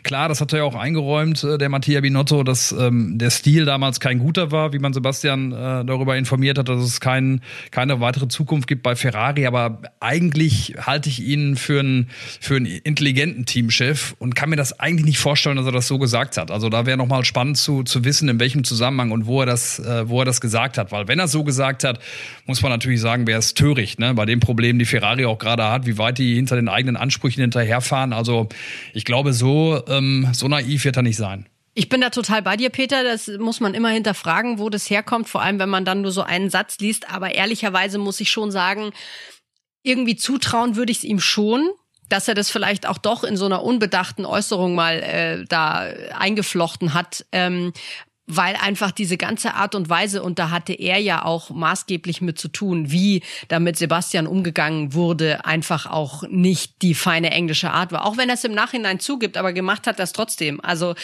klar, 0.02 0.28
das 0.28 0.40
hat 0.40 0.52
er 0.52 0.58
ja 0.58 0.64
auch 0.64 0.74
eingeräumt, 0.74 1.44
äh, 1.44 1.56
der 1.56 1.68
Mattia 1.68 2.00
Binotto, 2.00 2.42
dass 2.42 2.72
ähm, 2.72 3.16
der 3.18 3.30
Stil 3.30 3.64
damals 3.64 4.00
kein 4.00 4.18
guter 4.18 4.50
war, 4.50 4.72
wie 4.72 4.80
man 4.80 4.92
Sebastian 4.92 5.52
äh, 5.52 5.84
darüber 5.84 6.16
informiert 6.16 6.58
hat, 6.58 6.68
dass 6.68 6.82
es 6.82 6.98
kein, 6.98 7.42
keine 7.70 8.00
weitere 8.00 8.26
Zukunft 8.26 8.66
gibt 8.66 8.82
bei 8.82 8.96
Ferrari. 8.96 9.46
Aber 9.46 9.82
eigentlich 10.00 10.74
halte 10.80 11.08
ich 11.08 11.22
ihn 11.22 11.54
für 11.54 11.78
einen, 11.78 12.10
für 12.40 12.56
einen 12.56 12.66
intelligenten 12.66 13.46
Teamchef 13.46 14.16
und 14.18 14.34
kann 14.34 14.50
mir 14.50 14.56
das 14.56 14.80
eigentlich 14.80 15.06
nicht 15.06 15.18
vorstellen, 15.18 15.43
dass 15.44 15.66
er 15.66 15.72
das 15.72 15.86
so 15.86 15.98
gesagt 15.98 16.36
hat. 16.36 16.50
Also 16.50 16.68
da 16.68 16.86
wäre 16.86 16.96
nochmal 16.96 17.24
spannend 17.24 17.58
zu, 17.58 17.82
zu 17.82 18.04
wissen, 18.04 18.28
in 18.28 18.40
welchem 18.40 18.64
Zusammenhang 18.64 19.10
und 19.10 19.26
wo 19.26 19.40
er 19.40 19.46
das, 19.46 19.78
äh, 19.78 20.08
wo 20.08 20.20
er 20.20 20.24
das 20.24 20.40
gesagt 20.40 20.78
hat. 20.78 20.92
Weil 20.92 21.06
wenn 21.08 21.18
er 21.18 21.28
so 21.28 21.44
gesagt 21.44 21.84
hat, 21.84 22.00
muss 22.46 22.62
man 22.62 22.72
natürlich 22.72 23.00
sagen, 23.00 23.26
wäre 23.26 23.38
es 23.38 23.54
töricht, 23.54 23.98
ne? 23.98 24.14
Bei 24.14 24.24
dem 24.24 24.40
Problem, 24.40 24.78
die 24.78 24.84
Ferrari 24.84 25.26
auch 25.26 25.38
gerade 25.38 25.70
hat, 25.70 25.86
wie 25.86 25.98
weit 25.98 26.18
die 26.18 26.34
hinter 26.34 26.56
den 26.56 26.68
eigenen 26.68 26.96
Ansprüchen 26.96 27.42
hinterherfahren. 27.42 28.12
Also 28.12 28.48
ich 28.92 29.04
glaube, 29.04 29.32
so, 29.32 29.82
ähm, 29.88 30.28
so 30.32 30.48
naiv 30.48 30.84
wird 30.84 30.96
er 30.96 31.02
nicht 31.02 31.16
sein. 31.16 31.46
Ich 31.74 31.88
bin 31.88 32.00
da 32.00 32.10
total 32.10 32.40
bei 32.40 32.56
dir, 32.56 32.70
Peter. 32.70 33.02
Das 33.02 33.28
muss 33.38 33.60
man 33.60 33.74
immer 33.74 33.88
hinterfragen, 33.88 34.58
wo 34.58 34.70
das 34.70 34.88
herkommt, 34.88 35.28
vor 35.28 35.42
allem 35.42 35.58
wenn 35.58 35.68
man 35.68 35.84
dann 35.84 36.02
nur 36.02 36.12
so 36.12 36.22
einen 36.22 36.48
Satz 36.48 36.78
liest. 36.78 37.10
Aber 37.12 37.34
ehrlicherweise 37.34 37.98
muss 37.98 38.20
ich 38.20 38.30
schon 38.30 38.50
sagen, 38.52 38.92
irgendwie 39.82 40.16
zutrauen 40.16 40.76
würde 40.76 40.92
ich 40.92 40.98
es 40.98 41.04
ihm 41.04 41.20
schon, 41.20 41.68
dass 42.14 42.28
er 42.28 42.34
das 42.34 42.48
vielleicht 42.48 42.86
auch 42.86 42.98
doch 42.98 43.24
in 43.24 43.36
so 43.36 43.44
einer 43.44 43.64
unbedachten 43.64 44.24
Äußerung 44.24 44.76
mal 44.76 45.02
äh, 45.02 45.44
da 45.46 45.80
eingeflochten 46.16 46.94
hat. 46.94 47.26
Ähm, 47.32 47.72
weil 48.26 48.56
einfach 48.56 48.90
diese 48.90 49.16
ganze 49.16 49.54
Art 49.54 49.74
und 49.74 49.88
Weise, 49.88 50.22
und 50.22 50.38
da 50.38 50.50
hatte 50.50 50.72
er 50.72 50.98
ja 50.98 51.24
auch 51.24 51.50
maßgeblich 51.50 52.20
mit 52.20 52.38
zu 52.38 52.48
tun, 52.48 52.90
wie 52.90 53.22
damit 53.48 53.76
Sebastian 53.76 54.26
umgegangen 54.26 54.94
wurde, 54.94 55.44
einfach 55.44 55.86
auch 55.86 56.24
nicht 56.28 56.80
die 56.82 56.94
feine 56.94 57.30
englische 57.30 57.70
Art 57.70 57.92
war. 57.92 58.06
Auch 58.06 58.16
wenn 58.16 58.28
er 58.28 58.36
es 58.36 58.44
im 58.44 58.54
Nachhinein 58.54 58.98
zugibt, 59.00 59.36
aber 59.36 59.52
gemacht 59.52 59.86
hat 59.86 59.98
das 59.98 60.12
trotzdem. 60.12 60.60
Also 60.62 60.94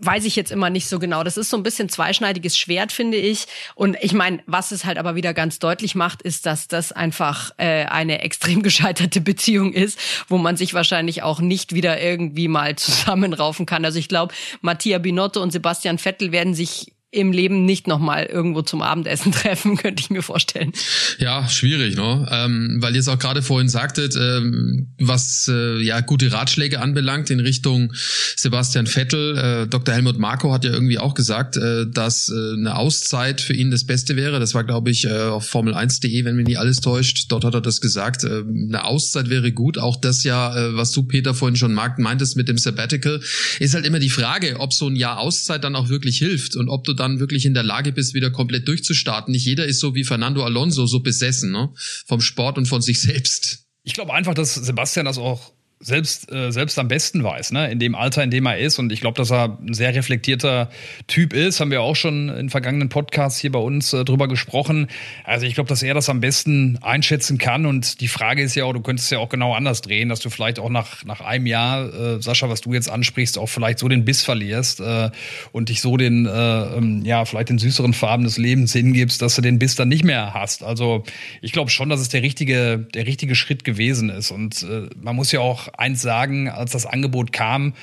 weiß 0.00 0.24
ich 0.24 0.36
jetzt 0.36 0.52
immer 0.52 0.70
nicht 0.70 0.88
so 0.88 0.98
genau. 0.98 1.24
Das 1.24 1.36
ist 1.36 1.50
so 1.50 1.56
ein 1.56 1.62
bisschen 1.62 1.88
zweischneidiges 1.88 2.58
Schwert, 2.58 2.92
finde 2.92 3.16
ich. 3.16 3.46
Und 3.74 3.96
ich 4.00 4.12
meine, 4.12 4.42
was 4.46 4.70
es 4.70 4.84
halt 4.84 4.98
aber 4.98 5.14
wieder 5.14 5.32
ganz 5.34 5.58
deutlich 5.58 5.94
macht, 5.94 6.22
ist, 6.22 6.46
dass 6.46 6.68
das 6.68 6.92
einfach 6.92 7.52
äh, 7.56 7.86
eine 7.86 8.20
extrem 8.20 8.62
gescheiterte 8.70 9.20
Beziehung 9.20 9.72
ist, 9.72 9.98
wo 10.28 10.38
man 10.38 10.56
sich 10.56 10.74
wahrscheinlich 10.74 11.22
auch 11.22 11.40
nicht 11.40 11.74
wieder 11.74 12.00
irgendwie 12.00 12.48
mal 12.48 12.76
zusammenraufen 12.76 13.66
kann. 13.66 13.84
Also 13.84 13.98
ich 13.98 14.08
glaube, 14.08 14.34
Mattia 14.60 14.98
Binotto 14.98 15.42
und 15.42 15.52
Sebastian 15.52 15.98
Vettel 15.98 16.32
werden 16.32 16.49
sich 16.54 16.92
im 17.12 17.32
Leben 17.32 17.64
nicht 17.64 17.88
nochmal 17.88 18.26
irgendwo 18.26 18.62
zum 18.62 18.82
Abendessen 18.82 19.32
treffen, 19.32 19.76
könnte 19.76 20.00
ich 20.00 20.10
mir 20.10 20.22
vorstellen. 20.22 20.72
Ja, 21.18 21.48
schwierig, 21.48 21.96
ne? 21.96 22.28
Ähm, 22.30 22.78
weil 22.80 22.94
ihr 22.94 23.00
es 23.00 23.08
auch 23.08 23.18
gerade 23.18 23.42
vorhin 23.42 23.68
sagtet, 23.68 24.14
ähm, 24.16 24.94
was 24.98 25.50
äh, 25.52 25.82
ja 25.82 26.00
gute 26.00 26.32
Ratschläge 26.32 26.80
anbelangt 26.80 27.30
in 27.30 27.40
Richtung 27.40 27.92
Sebastian 28.36 28.86
Vettel. 28.86 29.36
Äh, 29.36 29.66
Dr. 29.66 29.94
Helmut 29.94 30.18
Marko 30.18 30.52
hat 30.52 30.64
ja 30.64 30.70
irgendwie 30.70 30.98
auch 30.98 31.14
gesagt, 31.14 31.56
äh, 31.56 31.86
dass 31.90 32.28
äh, 32.28 32.52
eine 32.56 32.76
Auszeit 32.76 33.40
für 33.40 33.54
ihn 33.54 33.72
das 33.72 33.84
Beste 33.84 34.14
wäre. 34.14 34.38
Das 34.38 34.54
war, 34.54 34.62
glaube 34.62 34.90
ich, 34.90 35.06
äh, 35.06 35.10
auf 35.10 35.52
Formel1.de, 35.52 36.24
wenn 36.24 36.36
mich 36.36 36.46
nicht 36.46 36.58
alles 36.60 36.80
täuscht. 36.80 37.26
Dort 37.28 37.44
hat 37.44 37.54
er 37.54 37.60
das 37.60 37.80
gesagt. 37.80 38.22
Äh, 38.22 38.44
eine 38.46 38.84
Auszeit 38.84 39.30
wäre 39.30 39.50
gut. 39.50 39.78
Auch 39.78 39.96
das 39.96 40.22
ja, 40.22 40.56
äh, 40.56 40.76
was 40.76 40.92
du, 40.92 41.02
Peter, 41.02 41.34
vorhin 41.34 41.56
schon 41.56 41.74
meintest 41.74 42.36
mit 42.36 42.48
dem 42.48 42.56
Sabbatical, 42.58 43.20
ist 43.58 43.74
halt 43.74 43.84
immer 43.84 43.98
die 43.98 44.10
Frage, 44.10 44.60
ob 44.60 44.72
so 44.72 44.86
ein 44.86 44.94
Jahr 44.94 45.18
Auszeit 45.18 45.64
dann 45.64 45.74
auch 45.74 45.88
wirklich 45.88 46.18
hilft 46.18 46.54
und 46.54 46.68
ob 46.68 46.84
du 46.84 46.99
dann 47.00 47.18
wirklich 47.18 47.46
in 47.46 47.54
der 47.54 47.62
Lage 47.62 47.92
bist, 47.92 48.14
wieder 48.14 48.30
komplett 48.30 48.68
durchzustarten. 48.68 49.32
Nicht 49.32 49.46
jeder 49.46 49.66
ist 49.66 49.80
so 49.80 49.94
wie 49.94 50.04
Fernando 50.04 50.44
Alonso 50.44 50.86
so 50.86 51.00
besessen, 51.00 51.50
ne? 51.50 51.70
Vom 52.06 52.20
Sport 52.20 52.58
und 52.58 52.66
von 52.66 52.82
sich 52.82 53.00
selbst. 53.00 53.66
Ich 53.82 53.94
glaube 53.94 54.12
einfach, 54.12 54.34
dass 54.34 54.54
Sebastian 54.54 55.06
das 55.06 55.18
auch 55.18 55.52
selbst, 55.82 56.30
äh, 56.30 56.52
selbst 56.52 56.78
am 56.78 56.88
besten 56.88 57.24
weiß, 57.24 57.52
ne? 57.52 57.70
in 57.70 57.78
dem 57.78 57.94
Alter, 57.94 58.22
in 58.22 58.30
dem 58.30 58.44
er 58.44 58.58
ist. 58.58 58.78
Und 58.78 58.92
ich 58.92 59.00
glaube, 59.00 59.16
dass 59.16 59.30
er 59.30 59.56
ein 59.58 59.72
sehr 59.72 59.94
reflektierter 59.94 60.68
Typ 61.06 61.32
ist. 61.32 61.58
Haben 61.58 61.70
wir 61.70 61.80
auch 61.80 61.96
schon 61.96 62.28
in 62.28 62.50
vergangenen 62.50 62.90
Podcasts 62.90 63.38
hier 63.38 63.50
bei 63.50 63.58
uns 63.58 63.94
äh, 63.94 64.04
drüber 64.04 64.28
gesprochen. 64.28 64.88
Also 65.24 65.46
ich 65.46 65.54
glaube, 65.54 65.68
dass 65.68 65.82
er 65.82 65.94
das 65.94 66.10
am 66.10 66.20
besten 66.20 66.78
einschätzen 66.82 67.38
kann. 67.38 67.64
Und 67.64 68.02
die 68.02 68.08
Frage 68.08 68.42
ist 68.42 68.54
ja 68.56 68.64
auch, 68.64 68.74
du 68.74 68.82
könntest 68.82 69.10
ja 69.10 69.18
auch 69.18 69.30
genau 69.30 69.54
anders 69.54 69.80
drehen, 69.80 70.10
dass 70.10 70.20
du 70.20 70.28
vielleicht 70.28 70.58
auch 70.58 70.68
nach, 70.68 71.02
nach 71.06 71.22
einem 71.22 71.46
Jahr, 71.46 71.94
äh, 71.94 72.20
Sascha, 72.20 72.50
was 72.50 72.60
du 72.60 72.74
jetzt 72.74 72.90
ansprichst, 72.90 73.38
auch 73.38 73.48
vielleicht 73.48 73.78
so 73.78 73.88
den 73.88 74.04
Biss 74.04 74.22
verlierst 74.22 74.80
äh, 74.80 75.10
und 75.52 75.70
dich 75.70 75.80
so 75.80 75.96
den, 75.96 76.26
äh, 76.26 76.30
ähm, 76.30 77.06
ja, 77.06 77.24
vielleicht 77.24 77.48
den 77.48 77.58
süßeren 77.58 77.94
Farben 77.94 78.24
des 78.24 78.36
Lebens 78.36 78.74
hingibst, 78.74 79.22
dass 79.22 79.34
du 79.34 79.40
den 79.40 79.58
Biss 79.58 79.76
dann 79.76 79.88
nicht 79.88 80.04
mehr 80.04 80.34
hast. 80.34 80.62
Also 80.62 81.04
ich 81.40 81.52
glaube 81.52 81.70
schon, 81.70 81.88
dass 81.88 82.00
es 82.00 82.10
der 82.10 82.20
richtige, 82.20 82.86
der 82.92 83.06
richtige 83.06 83.34
Schritt 83.34 83.64
gewesen 83.64 84.10
ist. 84.10 84.30
Und 84.30 84.62
äh, 84.62 84.90
man 85.00 85.16
muss 85.16 85.32
ja 85.32 85.40
auch 85.40 85.69
eins 85.76 86.02
sagen, 86.02 86.48
als 86.48 86.72
das 86.72 86.86
Angebot 86.86 87.32
kam, 87.32 87.74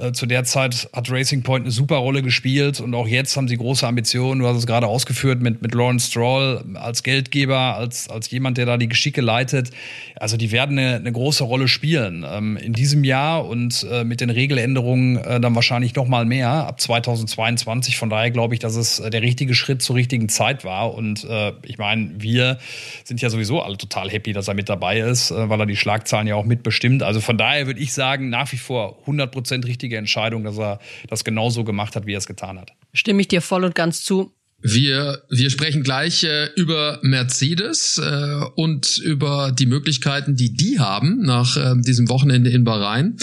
äh, 0.00 0.12
zu 0.12 0.26
der 0.26 0.44
Zeit 0.44 0.88
hat 0.92 1.10
Racing 1.10 1.42
Point 1.42 1.64
eine 1.64 1.70
super 1.70 1.96
Rolle 1.96 2.22
gespielt 2.22 2.80
und 2.80 2.94
auch 2.94 3.06
jetzt 3.06 3.36
haben 3.36 3.48
sie 3.48 3.56
große 3.56 3.86
Ambitionen. 3.86 4.40
Du 4.40 4.46
hast 4.46 4.56
es 4.56 4.66
gerade 4.66 4.86
ausgeführt 4.86 5.42
mit, 5.42 5.62
mit 5.62 5.74
Lawrence 5.74 6.08
Stroll 6.08 6.64
als 6.74 7.02
Geldgeber, 7.02 7.76
als, 7.76 8.08
als 8.08 8.30
jemand, 8.30 8.58
der 8.58 8.66
da 8.66 8.76
die 8.76 8.88
Geschicke 8.88 9.20
leitet. 9.20 9.70
Also 10.16 10.36
die 10.36 10.52
werden 10.52 10.78
eine, 10.78 10.96
eine 10.96 11.12
große 11.12 11.44
Rolle 11.44 11.68
spielen 11.68 12.24
ähm, 12.28 12.56
in 12.56 12.72
diesem 12.72 13.04
Jahr 13.04 13.46
und 13.46 13.86
äh, 13.90 14.04
mit 14.04 14.20
den 14.20 14.30
Regeländerungen 14.30 15.16
äh, 15.18 15.40
dann 15.40 15.54
wahrscheinlich 15.54 15.94
noch 15.94 16.08
mal 16.08 16.24
mehr 16.24 16.50
ab 16.50 16.80
2022. 16.80 17.96
Von 17.96 18.10
daher 18.10 18.30
glaube 18.30 18.54
ich, 18.54 18.60
dass 18.60 18.76
es 18.76 19.00
äh, 19.00 19.10
der 19.10 19.22
richtige 19.22 19.54
Schritt 19.54 19.82
zur 19.82 19.96
richtigen 19.96 20.28
Zeit 20.28 20.64
war. 20.64 20.94
Und 20.94 21.24
äh, 21.24 21.52
ich 21.64 21.78
meine, 21.78 22.10
wir 22.16 22.58
sind 23.04 23.20
ja 23.20 23.30
sowieso 23.30 23.60
alle 23.62 23.76
total 23.76 24.10
happy, 24.10 24.32
dass 24.32 24.48
er 24.48 24.54
mit 24.54 24.68
dabei 24.68 25.00
ist, 25.00 25.30
weil 25.30 25.60
er 25.60 25.66
die 25.66 25.76
Schlagzahlen 25.76 26.26
ja 26.26 26.36
auch 26.36 26.44
mitbestimmt. 26.44 27.02
Also 27.02 27.20
von 27.20 27.36
daher 27.36 27.66
würde 27.66 27.80
ich 27.80 27.92
sagen, 27.92 28.30
nach 28.30 28.50
wie 28.52 28.56
vor 28.56 28.98
100 29.00 29.30
Prozent 29.30 29.66
richtig 29.66 29.89
richtige 29.90 29.98
Entscheidung, 29.98 30.44
dass 30.44 30.58
er 30.58 30.78
das 31.08 31.24
genauso 31.24 31.64
gemacht 31.64 31.96
hat, 31.96 32.06
wie 32.06 32.14
er 32.14 32.18
es 32.18 32.26
getan 32.26 32.58
hat. 32.58 32.72
Stimme 32.92 33.20
ich 33.20 33.28
dir 33.28 33.42
voll 33.42 33.64
und 33.64 33.74
ganz 33.74 34.02
zu. 34.02 34.32
Wir, 34.62 35.22
wir 35.30 35.48
sprechen 35.48 35.82
gleich 35.82 36.22
äh, 36.22 36.48
über 36.54 36.98
Mercedes 37.02 37.98
äh, 37.98 38.44
und 38.56 38.98
über 38.98 39.52
die 39.52 39.64
Möglichkeiten, 39.64 40.36
die 40.36 40.52
die 40.52 40.78
haben 40.78 41.22
nach 41.22 41.56
äh, 41.56 41.80
diesem 41.80 42.10
Wochenende 42.10 42.50
in 42.50 42.64
Bahrain. 42.64 43.16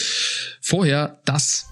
Vorher 0.62 1.22
das. 1.26 1.68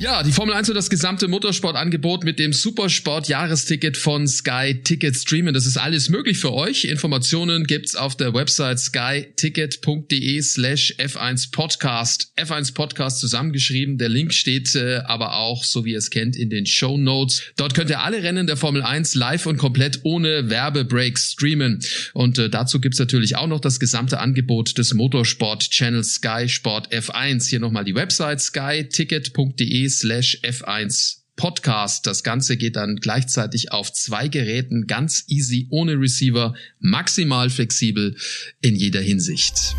Ja, 0.00 0.22
die 0.22 0.30
Formel 0.30 0.54
1 0.54 0.68
und 0.68 0.76
das 0.76 0.90
gesamte 0.90 1.26
Motorsportangebot 1.26 2.22
mit 2.22 2.38
dem 2.38 2.52
Supersport-Jahresticket 2.52 3.96
von 3.96 4.28
Sky 4.28 4.80
Ticket 4.84 5.16
Streamen. 5.16 5.54
Das 5.54 5.66
ist 5.66 5.76
alles 5.76 6.08
möglich 6.08 6.38
für 6.38 6.52
euch. 6.52 6.84
Informationen 6.84 7.64
gibt's 7.64 7.96
auf 7.96 8.16
der 8.16 8.32
Website 8.32 8.78
skyticket.de 8.78 10.40
slash 10.40 10.94
F1 10.98 11.50
Podcast. 11.50 12.30
F1 12.36 12.74
Podcast 12.74 13.18
zusammengeschrieben. 13.18 13.98
Der 13.98 14.08
Link 14.08 14.34
steht 14.34 14.76
äh, 14.76 14.98
aber 14.98 15.34
auch, 15.34 15.64
so 15.64 15.84
wie 15.84 15.90
ihr 15.90 15.98
es 15.98 16.10
kennt, 16.10 16.36
in 16.36 16.48
den 16.48 16.66
Show 16.66 16.96
Notes. 16.96 17.42
Dort 17.56 17.74
könnt 17.74 17.90
ihr 17.90 18.00
alle 18.00 18.22
Rennen 18.22 18.46
der 18.46 18.56
Formel 18.56 18.84
1 18.84 19.16
live 19.16 19.46
und 19.46 19.56
komplett 19.56 19.98
ohne 20.04 20.48
Werbebreaks 20.48 21.32
streamen. 21.32 21.80
Und 22.14 22.38
äh, 22.38 22.48
dazu 22.48 22.80
gibt's 22.80 23.00
natürlich 23.00 23.34
auch 23.34 23.48
noch 23.48 23.60
das 23.60 23.80
gesamte 23.80 24.20
Angebot 24.20 24.78
des 24.78 24.94
Motorsport-Channels 24.94 26.14
Sky 26.14 26.48
Sport 26.48 26.92
F1. 26.92 27.48
Hier 27.48 27.58
nochmal 27.58 27.84
die 27.84 27.96
Website 27.96 28.40
skyticket.de 28.40 29.87
slash 29.88 30.40
F1 30.42 31.18
Podcast. 31.38 32.06
Das 32.06 32.22
Ganze 32.22 32.58
geht 32.58 32.76
dann 32.76 32.96
gleichzeitig 32.96 33.72
auf 33.72 33.90
zwei 33.92 34.28
Geräten, 34.28 34.86
ganz 34.86 35.24
easy, 35.28 35.68
ohne 35.70 35.94
Receiver, 35.98 36.54
maximal 36.80 37.48
flexibel 37.48 38.14
in 38.60 38.74
jeder 38.74 39.00
Hinsicht. 39.00 39.74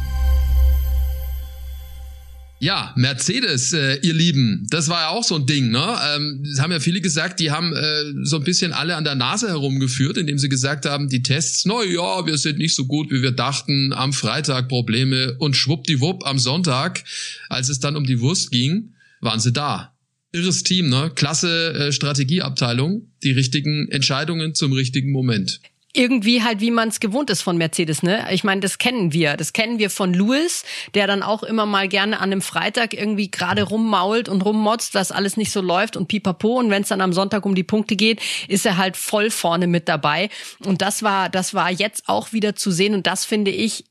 Ja, 2.61 2.93
Mercedes, 2.97 3.71
äh, 3.71 3.99
ihr 4.01 4.13
Lieben, 4.13 4.67
das 4.69 4.89
war 4.89 5.01
ja 5.01 5.09
auch 5.09 5.23
so 5.23 5.35
ein 5.35 5.45
Ding, 5.45 5.69
ne? 5.69 5.97
Ähm, 6.13 6.43
haben 6.59 6.73
ja 6.73 6.81
viele 6.81 6.99
gesagt, 6.99 7.39
die 7.39 7.51
haben 7.51 7.73
äh, 7.73 8.25
so 8.25 8.35
ein 8.35 8.43
bisschen 8.43 8.73
alle 8.73 8.97
an 8.97 9.05
der 9.05 9.15
Nase 9.15 9.47
herumgeführt, 9.47 10.17
indem 10.17 10.37
sie 10.37 10.49
gesagt 10.49 10.85
haben, 10.85 11.07
die 11.07 11.23
Tests, 11.23 11.65
na 11.65 11.85
ja, 11.85 12.25
wir 12.25 12.37
sind 12.37 12.57
nicht 12.57 12.75
so 12.75 12.85
gut, 12.85 13.11
wie 13.11 13.21
wir 13.21 13.31
dachten, 13.31 13.93
am 13.93 14.11
Freitag 14.11 14.67
Probleme 14.67 15.37
und 15.39 15.55
schwuppdiwupp 15.55 16.25
am 16.25 16.37
Sonntag, 16.37 17.05
als 17.47 17.69
es 17.69 17.79
dann 17.79 17.95
um 17.95 18.05
die 18.05 18.19
Wurst 18.19 18.51
ging, 18.51 18.93
waren 19.21 19.39
sie 19.39 19.53
da 19.53 19.93
irres 20.31 20.63
Team, 20.63 20.89
ne? 20.89 21.11
Klasse 21.15 21.73
äh, 21.73 21.91
Strategieabteilung, 21.91 23.11
die 23.23 23.31
richtigen 23.31 23.87
Entscheidungen 23.89 24.55
zum 24.55 24.73
richtigen 24.73 25.11
Moment 25.11 25.59
irgendwie 25.93 26.43
halt, 26.43 26.61
wie 26.61 26.69
man 26.69 26.89
es 26.89 26.99
gewohnt 26.99 27.31
ist 27.31 27.41
von 27.41 27.57
Mercedes, 27.57 28.03
ne? 28.03 28.27
Ich 28.31 28.43
meine, 28.43 28.61
das 28.61 28.77
kennen 28.77 29.11
wir. 29.11 29.37
Das 29.37 29.53
kennen 29.53 29.79
wir 29.79 29.89
von 29.89 30.13
Lewis, 30.13 30.63
der 30.93 31.07
dann 31.07 31.23
auch 31.23 31.41
immer 31.41 31.65
mal 31.65 31.87
gerne 31.87 32.17
an 32.19 32.31
einem 32.31 32.41
Freitag 32.41 32.93
irgendwie 32.93 33.31
gerade 33.31 33.63
rummault 33.63 34.29
und 34.29 34.41
rummotzt, 34.41 34.93
dass 34.93 35.11
alles 35.11 35.35
nicht 35.35 35.51
so 35.51 35.61
läuft 35.61 35.97
und 35.97 36.07
pipapo. 36.07 36.59
Und 36.59 36.69
wenn 36.69 36.83
es 36.83 36.89
dann 36.89 37.01
am 37.01 37.11
Sonntag 37.11 37.43
um 37.45 37.55
die 37.55 37.63
Punkte 37.63 37.95
geht, 37.95 38.21
ist 38.47 38.67
er 38.67 38.77
halt 38.77 38.97
voll 38.97 39.31
vorne 39.31 39.65
mit 39.65 39.89
dabei. 39.89 40.29
Und 40.63 40.83
das 40.83 41.01
war, 41.01 41.27
das 41.27 41.55
war 41.55 41.71
jetzt 41.71 42.03
auch 42.07 42.33
wieder 42.33 42.55
zu 42.55 42.69
sehen. 42.69 42.93
Und 42.93 43.07
das 43.07 43.25
finde 43.25 43.49
ich 43.49 43.85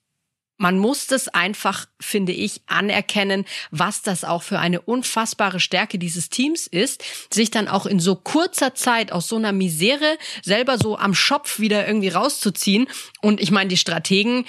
man 0.58 0.78
muss 0.78 1.06
das 1.06 1.28
einfach, 1.28 1.86
finde 2.00 2.32
ich, 2.32 2.60
anerkennen, 2.66 3.46
was 3.70 4.02
das 4.02 4.24
auch 4.24 4.42
für 4.42 4.58
eine 4.58 4.80
unfassbare 4.80 5.60
Stärke 5.60 5.98
dieses 5.98 6.28
Teams 6.28 6.66
ist, 6.66 7.02
sich 7.32 7.50
dann 7.50 7.68
auch 7.68 7.86
in 7.86 8.00
so 8.00 8.16
kurzer 8.16 8.74
Zeit 8.74 9.12
aus 9.12 9.28
so 9.28 9.36
einer 9.36 9.52
Misere 9.52 10.18
selber 10.42 10.76
so 10.76 10.98
am 10.98 11.14
Schopf 11.14 11.60
wieder 11.60 11.86
irgendwie 11.86 12.08
rauszuziehen. 12.08 12.88
Und 13.22 13.40
ich 13.40 13.52
meine, 13.52 13.68
die 13.68 13.76
Strategen, 13.76 14.44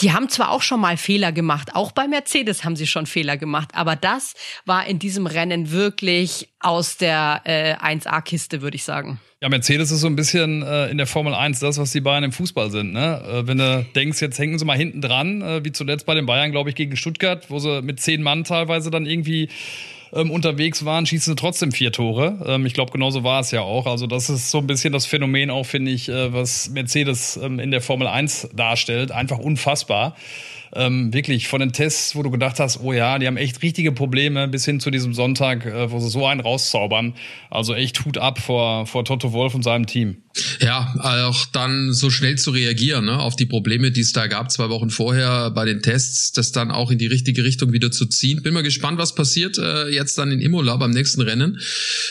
die 0.00 0.12
haben 0.12 0.28
zwar 0.28 0.50
auch 0.50 0.62
schon 0.62 0.80
mal 0.80 0.96
Fehler 0.96 1.32
gemacht, 1.32 1.70
auch 1.74 1.92
bei 1.92 2.08
Mercedes 2.08 2.64
haben 2.64 2.76
sie 2.76 2.86
schon 2.86 3.06
Fehler 3.06 3.36
gemacht, 3.36 3.70
aber 3.74 3.96
das 3.96 4.34
war 4.64 4.86
in 4.86 4.98
diesem 4.98 5.26
Rennen 5.26 5.70
wirklich 5.70 6.48
aus 6.60 6.96
der 6.96 7.42
äh, 7.44 7.74
1A-Kiste, 7.74 8.62
würde 8.62 8.76
ich 8.76 8.84
sagen. 8.84 9.20
Ja, 9.42 9.50
Mercedes 9.50 9.90
ist 9.90 10.00
so 10.00 10.06
ein 10.06 10.16
bisschen 10.16 10.62
äh, 10.62 10.88
in 10.88 10.96
der 10.96 11.06
Formel 11.06 11.34
1 11.34 11.60
das, 11.60 11.78
was 11.78 11.92
die 11.92 12.00
Bayern 12.00 12.24
im 12.24 12.32
Fußball 12.32 12.70
sind. 12.70 12.92
Ne? 12.92 13.22
Äh, 13.22 13.46
wenn 13.46 13.58
du 13.58 13.86
denkst, 13.94 14.20
jetzt 14.22 14.38
hängen 14.38 14.58
sie 14.58 14.64
mal 14.64 14.78
hinten 14.78 15.02
dran, 15.02 15.42
äh, 15.42 15.64
wie 15.64 15.72
zuletzt 15.72 16.06
bei 16.06 16.14
den 16.14 16.24
Bayern, 16.24 16.52
glaube 16.52 16.70
ich, 16.70 16.76
gegen 16.76 16.96
Stuttgart, 16.96 17.50
wo 17.50 17.58
sie 17.58 17.82
mit 17.82 18.00
zehn 18.00 18.22
Mann 18.22 18.44
teilweise 18.44 18.90
dann 18.90 19.04
irgendwie 19.04 19.50
ähm, 20.16 20.30
unterwegs 20.30 20.84
waren, 20.84 21.06
schießen 21.06 21.32
sie 21.32 21.36
trotzdem 21.36 21.72
vier 21.72 21.92
Tore. 21.92 22.44
Ähm, 22.46 22.66
ich 22.66 22.74
glaube, 22.74 22.92
genauso 22.92 23.24
war 23.24 23.40
es 23.40 23.50
ja 23.50 23.60
auch. 23.60 23.86
Also 23.86 24.06
das 24.06 24.30
ist 24.30 24.50
so 24.50 24.58
ein 24.58 24.66
bisschen 24.66 24.92
das 24.92 25.06
Phänomen 25.06 25.50
auch, 25.50 25.66
finde 25.66 25.90
ich, 25.90 26.08
äh, 26.08 26.32
was 26.32 26.70
Mercedes 26.70 27.36
ähm, 27.36 27.58
in 27.58 27.70
der 27.70 27.80
Formel 27.80 28.08
1 28.08 28.50
darstellt. 28.54 29.12
Einfach 29.12 29.38
unfassbar 29.38 30.16
ähm, 30.74 31.12
wirklich 31.12 31.48
von 31.48 31.60
den 31.60 31.72
Tests, 31.72 32.16
wo 32.16 32.22
du 32.22 32.30
gedacht 32.30 32.60
hast, 32.60 32.80
oh 32.82 32.92
ja, 32.92 33.18
die 33.18 33.26
haben 33.26 33.36
echt 33.36 33.62
richtige 33.62 33.92
Probleme, 33.92 34.48
bis 34.48 34.64
hin 34.64 34.80
zu 34.80 34.90
diesem 34.90 35.14
Sonntag, 35.14 35.64
äh, 35.66 35.90
wo 35.90 35.98
sie 35.98 36.08
so 36.08 36.26
einen 36.26 36.40
rauszaubern. 36.40 37.14
Also 37.50 37.74
echt 37.74 38.04
Hut 38.04 38.18
ab 38.18 38.38
vor, 38.38 38.86
vor 38.86 39.04
Toto 39.04 39.32
Wolf 39.32 39.54
und 39.54 39.62
seinem 39.62 39.86
Team. 39.86 40.18
Ja, 40.60 40.94
auch 41.28 41.46
dann 41.46 41.92
so 41.92 42.10
schnell 42.10 42.36
zu 42.36 42.50
reagieren 42.50 43.06
ne, 43.06 43.18
auf 43.18 43.36
die 43.36 43.46
Probleme, 43.46 43.90
die 43.90 44.00
es 44.00 44.12
da 44.12 44.26
gab, 44.26 44.50
zwei 44.50 44.68
Wochen 44.68 44.90
vorher 44.90 45.50
bei 45.50 45.64
den 45.64 45.82
Tests, 45.82 46.32
das 46.32 46.52
dann 46.52 46.70
auch 46.70 46.90
in 46.90 46.98
die 46.98 47.06
richtige 47.06 47.44
Richtung 47.44 47.72
wieder 47.72 47.90
zu 47.90 48.06
ziehen. 48.06 48.42
Bin 48.42 48.54
mal 48.54 48.62
gespannt, 48.62 48.98
was 48.98 49.14
passiert 49.14 49.58
äh, 49.58 49.88
jetzt 49.88 50.18
dann 50.18 50.30
in 50.30 50.40
Imola 50.40 50.76
beim 50.76 50.90
nächsten 50.90 51.22
Rennen. 51.22 51.58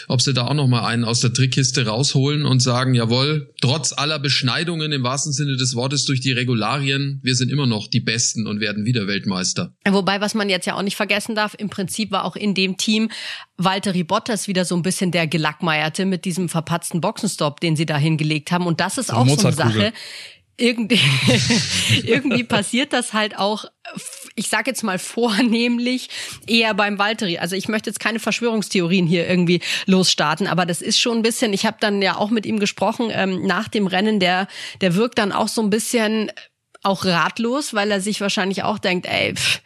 Ob 0.08 0.22
sie 0.22 0.34
da 0.34 0.48
auch 0.48 0.54
noch 0.54 0.68
mal 0.68 0.86
einen 0.86 1.04
aus 1.04 1.22
der 1.22 1.34
Trickkiste 1.34 1.86
rausholen 1.86 2.46
und 2.46 2.62
sagen, 2.62 2.94
jawohl, 2.94 3.54
trotz 3.62 3.94
aller 3.94 4.20
Beschneidungen 4.20 4.92
im 4.92 5.04
wahrsten 5.04 5.34
Sinne 5.34 5.58
des 5.58 5.76
Wortes 5.76 6.06
durch 6.06 6.22
die 6.22 6.32
Regularien, 6.32 7.20
wir 7.24 7.36
sind 7.36 7.52
immer 7.52 7.68
noch 7.68 7.88
die 7.88 8.00
Besten 8.00 8.48
und 8.48 8.60
werden 8.60 8.86
wieder 8.86 9.08
Weltmeister. 9.08 9.74
Wobei, 9.88 10.22
was 10.22 10.34
man 10.34 10.50
jetzt 10.50 10.66
ja 10.66 10.76
auch 10.76 10.82
nicht 10.84 10.96
vergessen 10.96 11.36
darf, 11.36 11.56
im 11.58 11.70
Prinzip 11.70 12.12
war 12.12 12.26
auch 12.26 12.36
in 12.36 12.54
dem 12.54 12.78
Team 12.78 13.10
Valtteri 13.58 14.04
Bottas 14.04 14.48
wieder 14.48 14.66
so 14.66 14.76
ein 14.76 14.82
bisschen 14.82 15.12
der 15.12 15.28
Gelackmeierte 15.28 16.06
mit 16.06 16.26
diesem 16.26 16.50
verpatzten 16.50 17.02
Boxenstopp, 17.02 17.60
den 17.60 17.76
sie 17.76 17.86
da 17.86 17.98
hingelegt 17.98 18.52
haben. 18.52 18.68
Und 18.68 18.80
das 18.82 18.98
ist 18.98 19.14
auch 19.14 19.28
so 19.28 19.48
eine 19.48 19.56
Sache. 19.56 19.94
Irgendwie, 20.58 21.02
irgendwie 22.06 22.46
passiert 22.46 22.94
das 22.94 23.12
halt 23.12 23.38
auch, 23.38 23.66
ich 24.36 24.48
sage 24.48 24.72
jetzt 24.72 24.84
mal 24.84 25.00
vornehmlich, 25.00 26.10
eher 26.48 26.74
beim 26.74 26.98
Valtteri. 26.98 27.40
Also 27.40 27.58
ich 27.58 27.68
möchte 27.68 27.90
jetzt 27.90 28.00
keine 28.00 28.20
Verschwörungstheorien 28.20 29.06
hier 29.06 29.28
irgendwie 29.28 29.60
losstarten, 29.86 30.48
aber 30.48 30.66
das 30.66 30.82
ist 30.82 30.98
schon 30.98 31.18
ein 31.18 31.24
bisschen, 31.24 31.52
ich 31.52 31.66
habe 31.66 31.78
dann 31.82 32.02
ja 32.02 32.16
auch 32.16 32.30
mit 32.30 32.46
ihm 32.46 32.60
gesprochen 32.60 33.10
ähm, 33.12 33.46
nach 33.46 33.68
dem 33.68 33.86
Rennen, 33.86 34.22
der, 34.22 34.48
der 34.80 34.96
wirkt 34.96 35.18
dann 35.18 35.34
auch 35.34 35.50
so 35.50 35.62
ein 35.62 35.70
bisschen 35.70 36.32
auch 36.86 37.06
ratlos, 37.06 37.74
weil 37.74 37.92
er 37.92 38.02
sich 38.02 38.22
wahrscheinlich 38.22 38.64
auch 38.64 38.80
denkt, 38.80 39.08
ey, 39.08 39.36
pff, 39.36 39.62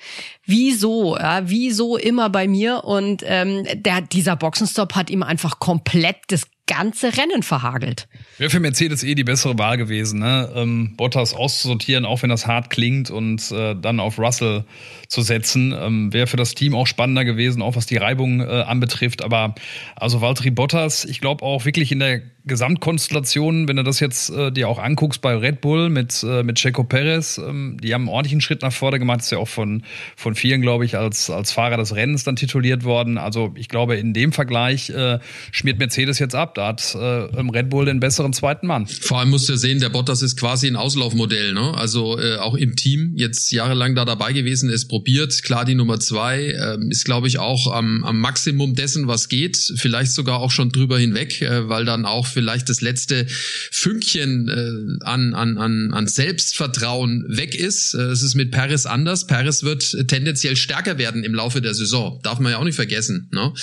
wieso, 0.45 1.17
ja, 1.17 1.49
wieso 1.49 1.97
immer 1.97 2.29
bei 2.29 2.47
mir? 2.47 2.83
Und 2.83 3.23
ähm, 3.25 3.65
der, 3.73 4.01
dieser 4.01 4.35
Boxenstopp 4.35 4.95
hat 4.95 5.09
ihm 5.09 5.23
einfach 5.23 5.59
komplett 5.59 6.17
das 6.27 6.47
ganze 6.65 7.17
Rennen 7.17 7.41
verhagelt. 7.41 8.07
Wäre 8.37 8.51
für 8.51 8.59
Mercedes 8.59 9.03
eh 9.03 9.15
die 9.15 9.23
bessere 9.23 9.57
Wahl 9.57 9.77
gewesen, 9.77 10.19
ne? 10.19 10.51
Ähm, 10.55 10.93
Bottas 10.95 11.33
auszusortieren, 11.33 12.05
auch 12.05 12.21
wenn 12.21 12.29
das 12.29 12.45
hart 12.45 12.69
klingt 12.69 13.09
und 13.09 13.51
äh, 13.51 13.75
dann 13.75 13.99
auf 13.99 14.19
Russell 14.19 14.65
zu 15.09 15.23
setzen. 15.23 15.75
Ähm, 15.77 16.13
Wäre 16.13 16.27
für 16.27 16.37
das 16.37 16.53
Team 16.53 16.75
auch 16.75 16.87
spannender 16.87 17.25
gewesen, 17.25 17.61
auch 17.61 17.75
was 17.75 17.87
die 17.87 17.97
Reibung 17.97 18.41
äh, 18.41 18.43
anbetrifft. 18.45 19.23
Aber 19.23 19.55
also 19.95 20.21
Valtteri 20.21 20.51
Bottas, 20.51 21.03
ich 21.03 21.19
glaube 21.19 21.43
auch 21.43 21.65
wirklich 21.65 21.91
in 21.91 21.99
der 21.99 22.21
Gesamtkonstellation, 22.45 23.67
wenn 23.67 23.75
du 23.75 23.83
das 23.83 23.99
jetzt 23.99 24.29
äh, 24.29 24.51
dir 24.51 24.69
auch 24.69 24.79
anguckst 24.79 25.21
bei 25.21 25.35
Red 25.35 25.61
Bull 25.61 25.89
mit, 25.89 26.23
äh, 26.23 26.43
mit 26.43 26.57
Checo 26.57 26.83
Perez, 26.83 27.37
ähm, 27.37 27.77
die 27.81 27.93
haben 27.93 28.03
einen 28.03 28.09
ordentlichen 28.09 28.41
Schritt 28.41 28.61
nach 28.61 28.71
vorne 28.71 28.99
gemacht, 28.99 29.21
ist 29.21 29.31
ja 29.31 29.39
auch 29.39 29.47
von, 29.47 29.83
von 30.15 30.35
vielen, 30.35 30.61
glaube 30.61 30.85
ich, 30.85 30.97
als, 30.97 31.29
als 31.29 31.51
Fahrer 31.51 31.77
des 31.77 31.95
Rennens 31.95 32.23
dann 32.23 32.35
tituliert 32.35 32.83
worden. 32.83 33.17
Also 33.17 33.53
ich 33.55 33.67
glaube, 33.67 33.95
in 33.97 34.13
dem 34.13 34.31
Vergleich 34.31 34.89
äh, 34.89 35.19
schmiert 35.51 35.79
Mercedes 35.79 36.19
jetzt 36.19 36.35
ab. 36.35 36.55
Da 36.55 36.67
hat 36.67 36.95
äh, 36.95 36.97
Red 36.97 37.69
Bull 37.69 37.85
den 37.85 37.99
besseren 37.99 38.33
zweiten 38.33 38.67
Mann. 38.67 38.87
Vor 38.87 39.19
allem 39.19 39.29
musst 39.29 39.49
du 39.49 39.55
sehen, 39.55 39.79
der 39.79 39.89
Bottas 39.89 40.21
ist 40.21 40.37
quasi 40.37 40.67
ein 40.67 40.75
Auslaufmodell, 40.75 41.53
ne? 41.53 41.73
Also 41.75 42.19
äh, 42.19 42.37
auch 42.37 42.55
im 42.55 42.75
Team 42.75 43.13
jetzt 43.15 43.51
jahrelang 43.51 43.95
da 43.95 44.05
dabei 44.05 44.33
gewesen, 44.33 44.69
ist 44.69 44.87
probiert. 44.99 45.43
Klar, 45.43 45.63
die 45.63 45.75
Nummer 45.75 46.01
zwei 46.01 46.41
äh, 46.47 46.77
ist, 46.89 47.05
glaube 47.05 47.29
ich, 47.29 47.39
auch 47.39 47.71
am, 47.71 48.03
am 48.03 48.19
Maximum 48.19 48.75
dessen, 48.75 49.07
was 49.07 49.29
geht. 49.29 49.57
Vielleicht 49.77 50.11
sogar 50.11 50.39
auch 50.39 50.51
schon 50.51 50.73
drüber 50.73 50.99
hinweg, 50.99 51.41
äh, 51.41 51.69
weil 51.69 51.85
dann 51.85 52.05
auch 52.05 52.27
vielleicht 52.27 52.67
das 52.67 52.81
letzte 52.81 53.25
Fünkchen 53.71 54.49
äh, 54.49 55.05
an, 55.05 55.33
an, 55.33 55.57
an, 55.57 55.93
an 55.93 56.07
Selbstvertrauen 56.07 57.23
weg 57.29 57.55
ist. 57.55 57.93
Äh, 57.93 58.11
es 58.11 58.23
ist 58.23 58.35
mit 58.35 58.51
Paris 58.51 58.85
anders. 58.85 59.25
Paris 59.25 59.63
wird 59.63 60.07
tendenziell 60.09 60.57
stärker 60.57 60.97
werden 60.97 61.23
im 61.23 61.33
Laufe 61.33 61.61
der 61.61 61.73
Saison. 61.73 62.19
Darf 62.21 62.39
man 62.39 62.51
ja 62.51 62.57
auch 62.57 62.65
nicht 62.65 62.75
vergessen. 62.75 63.29
Ne? 63.31 63.53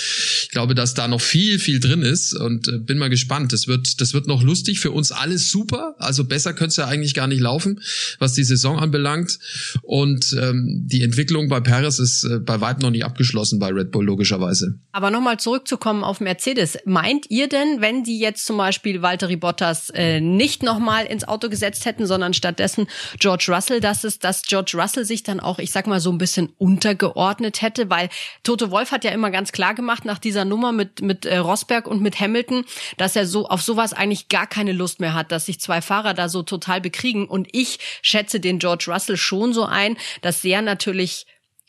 Ich 0.41 0.49
glaube, 0.49 0.73
dass 0.73 0.95
da 0.95 1.07
noch 1.07 1.21
viel, 1.21 1.59
viel 1.59 1.79
drin 1.79 2.01
ist 2.01 2.33
und 2.33 2.67
äh, 2.67 2.79
bin 2.79 2.97
mal 2.97 3.11
gespannt. 3.11 3.53
Das 3.53 3.67
wird, 3.67 4.01
das 4.01 4.15
wird 4.15 4.25
noch 4.25 4.41
lustig. 4.41 4.79
Für 4.79 4.89
uns 4.89 5.11
alles 5.11 5.51
super. 5.51 5.93
Also 5.99 6.23
besser 6.23 6.53
könnte 6.53 6.71
es 6.71 6.77
ja 6.77 6.87
eigentlich 6.87 7.13
gar 7.13 7.27
nicht 7.27 7.41
laufen, 7.41 7.79
was 8.17 8.33
die 8.33 8.43
Saison 8.43 8.79
anbelangt. 8.79 9.37
Und 9.83 10.35
ähm, 10.41 10.85
die 10.87 11.03
Entwicklung 11.03 11.26
bei 11.49 11.59
Paris 11.59 11.99
ist 11.99 12.23
äh, 12.23 12.39
bei 12.39 12.61
weitem 12.61 12.81
noch 12.81 12.89
nicht 12.89 13.05
abgeschlossen 13.05 13.59
bei 13.59 13.69
Red 13.69 13.91
Bull, 13.91 14.05
logischerweise. 14.05 14.79
Aber 14.91 15.11
nochmal 15.11 15.39
zurückzukommen 15.39 16.03
auf 16.03 16.19
Mercedes. 16.19 16.77
Meint 16.85 17.29
ihr 17.29 17.47
denn, 17.47 17.81
wenn 17.81 18.03
die 18.03 18.19
jetzt 18.19 18.45
zum 18.45 18.57
Beispiel 18.57 19.01
Valtteri 19.01 19.35
Bottas 19.35 19.89
äh, 19.91 20.19
nicht 20.19 20.63
nochmal 20.63 21.05
ins 21.05 21.27
Auto 21.27 21.49
gesetzt 21.49 21.85
hätten, 21.85 22.05
sondern 22.05 22.33
stattdessen 22.33 22.87
George 23.19 23.45
Russell, 23.49 23.79
dass 23.79 24.03
es, 24.03 24.19
dass 24.19 24.43
George 24.43 24.73
Russell 24.75 25.05
sich 25.05 25.23
dann 25.23 25.39
auch, 25.39 25.59
ich 25.59 25.71
sag 25.71 25.87
mal, 25.87 25.99
so 25.99 26.11
ein 26.11 26.17
bisschen 26.17 26.49
untergeordnet 26.57 27.61
hätte? 27.61 27.89
Weil 27.89 28.09
Toto 28.43 28.71
Wolf 28.71 28.91
hat 28.91 29.03
ja 29.03 29.11
immer 29.11 29.31
ganz 29.31 29.51
klar 29.51 29.73
gemacht 29.73 30.05
nach 30.05 30.19
dieser 30.19 30.45
Nummer 30.45 30.71
mit, 30.71 31.01
mit 31.01 31.25
äh, 31.25 31.37
Rosberg 31.37 31.87
und 31.87 32.01
mit 32.01 32.19
Hamilton, 32.19 32.63
dass 32.97 33.15
er 33.15 33.25
so 33.27 33.47
auf 33.47 33.61
sowas 33.61 33.93
eigentlich 33.93 34.29
gar 34.29 34.47
keine 34.47 34.71
Lust 34.71 34.99
mehr 34.99 35.13
hat, 35.13 35.31
dass 35.31 35.45
sich 35.45 35.59
zwei 35.59 35.81
Fahrer 35.81 36.13
da 36.13 36.29
so 36.29 36.43
total 36.43 36.81
bekriegen. 36.81 37.27
Und 37.27 37.47
ich 37.51 37.79
schätze 38.01 38.39
den 38.39 38.59
George 38.59 38.85
Russell 38.87 39.17
schon 39.17 39.53
so 39.53 39.65
ein, 39.65 39.97
dass 40.21 40.41
der 40.41 40.61
natürlich 40.61 41.16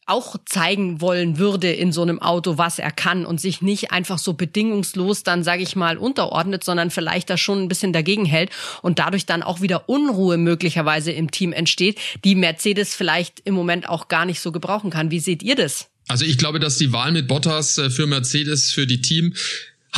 auch 0.09 0.37
zeigen 0.45 1.01
wollen 1.01 1.39
würde 1.39 1.71
in 1.71 1.93
so 1.93 2.03
einem 2.03 2.21
Auto, 2.21 2.59
was 2.59 2.79
er 2.79 2.91
kann 2.91 3.27
und 3.27 3.41
sich 3.41 3.63
nicht 3.63 3.91
einfach 3.93 4.19
so 4.19 4.33
bedingungslos 4.33 5.23
dann, 5.23 5.45
sage 5.45 5.63
ich 5.63 5.77
mal, 5.77 5.99
unterordnet, 5.99 6.65
sondern 6.65 6.91
vielleicht 6.91 7.31
da 7.31 7.37
schon 7.37 7.63
ein 7.63 7.69
bisschen 7.69 7.93
dagegen 7.93 8.25
hält 8.25 8.51
und 8.83 8.99
dadurch 8.99 9.27
dann 9.27 9.43
auch 9.43 9.61
wieder 9.61 9.89
Unruhe 9.89 10.39
möglicherweise 10.39 11.13
im 11.13 11.31
Team 11.31 11.53
entsteht, 11.53 11.99
die 12.25 12.35
Mercedes 12.35 12.95
vielleicht 12.95 13.41
im 13.45 13.55
Moment 13.55 13.89
auch 13.89 14.09
gar 14.09 14.25
nicht 14.25 14.41
so 14.41 14.53
gebrauchen 14.53 14.91
kann. 14.91 15.11
Wie 15.11 15.21
seht 15.21 15.43
ihr 15.43 15.57
das? 15.57 15.89
Also 16.09 16.25
ich 16.25 16.39
glaube, 16.39 16.59
dass 16.59 16.79
die 16.79 16.93
Wahl 16.93 17.13
mit 17.13 17.29
Bottas 17.29 17.77
äh, 17.77 17.91
für 17.91 18.07
Mercedes, 18.07 18.73
für 18.73 18.87
die 18.87 19.03
Team 19.03 19.35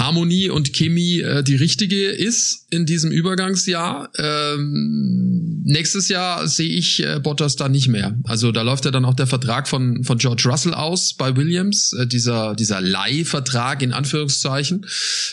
Harmonie 0.01 0.49
und 0.49 0.73
Chemie 0.73 1.21
äh, 1.21 1.45
die 1.45 1.57
richtige 1.57 2.09
ist 2.09 2.67
in 2.71 2.87
diesem 2.87 3.11
Übergangsjahr. 3.11 4.09
Ähm, 4.17 5.63
nächstes 5.65 6.09
Jahr 6.09 6.49
sehe 6.49 6.71
ich 6.71 7.05
äh, 7.05 7.21
Bottas 7.21 7.57
da 7.57 7.69
nicht 7.69 7.89
mehr. 7.89 8.19
Also 8.25 8.51
da 8.51 8.63
läuft 8.63 8.87
ja 8.87 8.91
dann 8.91 9.05
auch 9.05 9.15
der 9.15 9.27
Vertrag 9.27 9.69
von 9.69 10.03
von 10.03 10.17
George 10.17 10.45
Russell 10.47 10.73
aus 10.73 11.15
bei 11.15 11.37
Williams, 11.37 11.93
äh, 11.93 12.07
dieser 12.07 12.55
dieser 12.55 12.81
Leihvertrag 12.81 13.83
in 13.83 13.93
Anführungszeichen. 13.93 14.87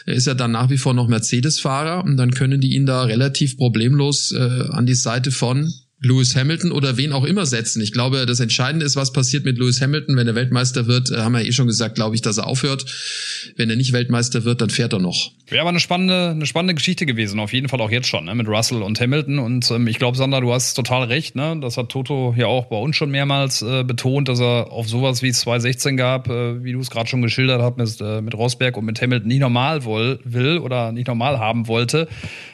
Er 0.05 0.15
ist 0.15 0.27
ja 0.27 0.33
dann 0.33 0.51
nach 0.51 0.69
wie 0.69 0.77
vor 0.77 0.93
noch 0.93 1.07
Mercedes-Fahrer 1.07 2.03
und 2.03 2.17
dann 2.17 2.31
können 2.31 2.59
die 2.59 2.75
ihn 2.75 2.85
da 2.85 3.03
relativ 3.03 3.57
problemlos 3.57 4.33
äh, 4.33 4.65
an 4.69 4.85
die 4.85 4.95
Seite 4.95 5.31
von 5.31 5.73
Lewis 5.99 6.35
Hamilton 6.35 6.71
oder 6.71 6.95
wen 6.97 7.11
auch 7.11 7.23
immer 7.23 7.47
setzen. 7.47 7.81
Ich 7.81 7.91
glaube, 7.91 8.27
das 8.27 8.39
Entscheidende 8.39 8.85
ist, 8.85 8.95
was 8.95 9.11
passiert 9.11 9.45
mit 9.45 9.57
Lewis 9.57 9.81
Hamilton. 9.81 10.15
Wenn 10.15 10.27
er 10.27 10.35
Weltmeister 10.35 10.85
wird, 10.85 11.09
äh, 11.09 11.17
haben 11.17 11.33
wir 11.33 11.43
eh 11.43 11.51
schon 11.51 11.65
gesagt, 11.65 11.95
glaube 11.95 12.15
ich, 12.15 12.21
dass 12.21 12.37
er 12.37 12.45
aufhört. 12.45 12.85
Wenn 13.55 13.69
er 13.71 13.75
nicht 13.75 13.93
Weltmeister 13.93 14.43
wird, 14.43 14.61
dann 14.61 14.69
fährt 14.69 14.93
er 14.93 14.99
noch. 14.99 15.31
Wäre 15.47 15.61
aber 15.61 15.69
eine 15.69 15.79
spannende, 15.79 16.31
eine 16.31 16.45
spannende 16.45 16.75
Geschichte 16.75 17.05
gewesen, 17.05 17.39
auf 17.39 17.51
jeden 17.51 17.67
Fall 17.67 17.81
auch 17.81 17.89
jetzt 17.89 18.07
schon, 18.07 18.25
ne, 18.25 18.35
mit 18.35 18.47
Russell 18.47 18.83
und 18.83 18.99
Hamilton. 18.99 19.39
Und 19.39 19.71
ähm, 19.71 19.87
ich 19.87 19.97
glaube, 19.97 20.17
Sander, 20.17 20.41
du 20.41 20.53
hast 20.53 20.75
total 20.75 21.05
recht. 21.05 21.35
Ne? 21.35 21.57
Das 21.61 21.77
hat 21.77 21.89
Toto 21.89 22.35
ja 22.37 22.45
auch 22.45 22.65
bei 22.65 22.77
uns 22.77 22.95
schon 22.95 23.09
mehrmals 23.09 23.63
äh, 23.63 23.83
betont, 23.83 24.27
dass 24.27 24.39
er 24.39 24.71
auf 24.71 24.87
sowas 24.87 25.23
wie 25.23 25.29
es 25.29 25.39
2016 25.39 25.97
gab, 25.97 26.29
äh, 26.29 26.63
wie 26.63 26.73
du 26.73 26.79
es 26.79 26.91
gerade 26.91 27.09
schon 27.09 27.23
geschildert 27.23 27.61
hast, 27.61 27.77
mit, 27.77 28.01
äh, 28.01 28.21
mit 28.21 28.35
Rosberg 28.35 28.77
und 28.77 28.85
mit 28.85 29.01
Hamilton 29.01 29.27
nicht 29.27 29.39
normal 29.39 29.83
woll, 29.83 30.19
will 30.23 30.59
oder 30.59 30.91
nicht 30.91 31.07
normal 31.07 31.39
haben 31.39 31.67
wollte. 31.67 32.07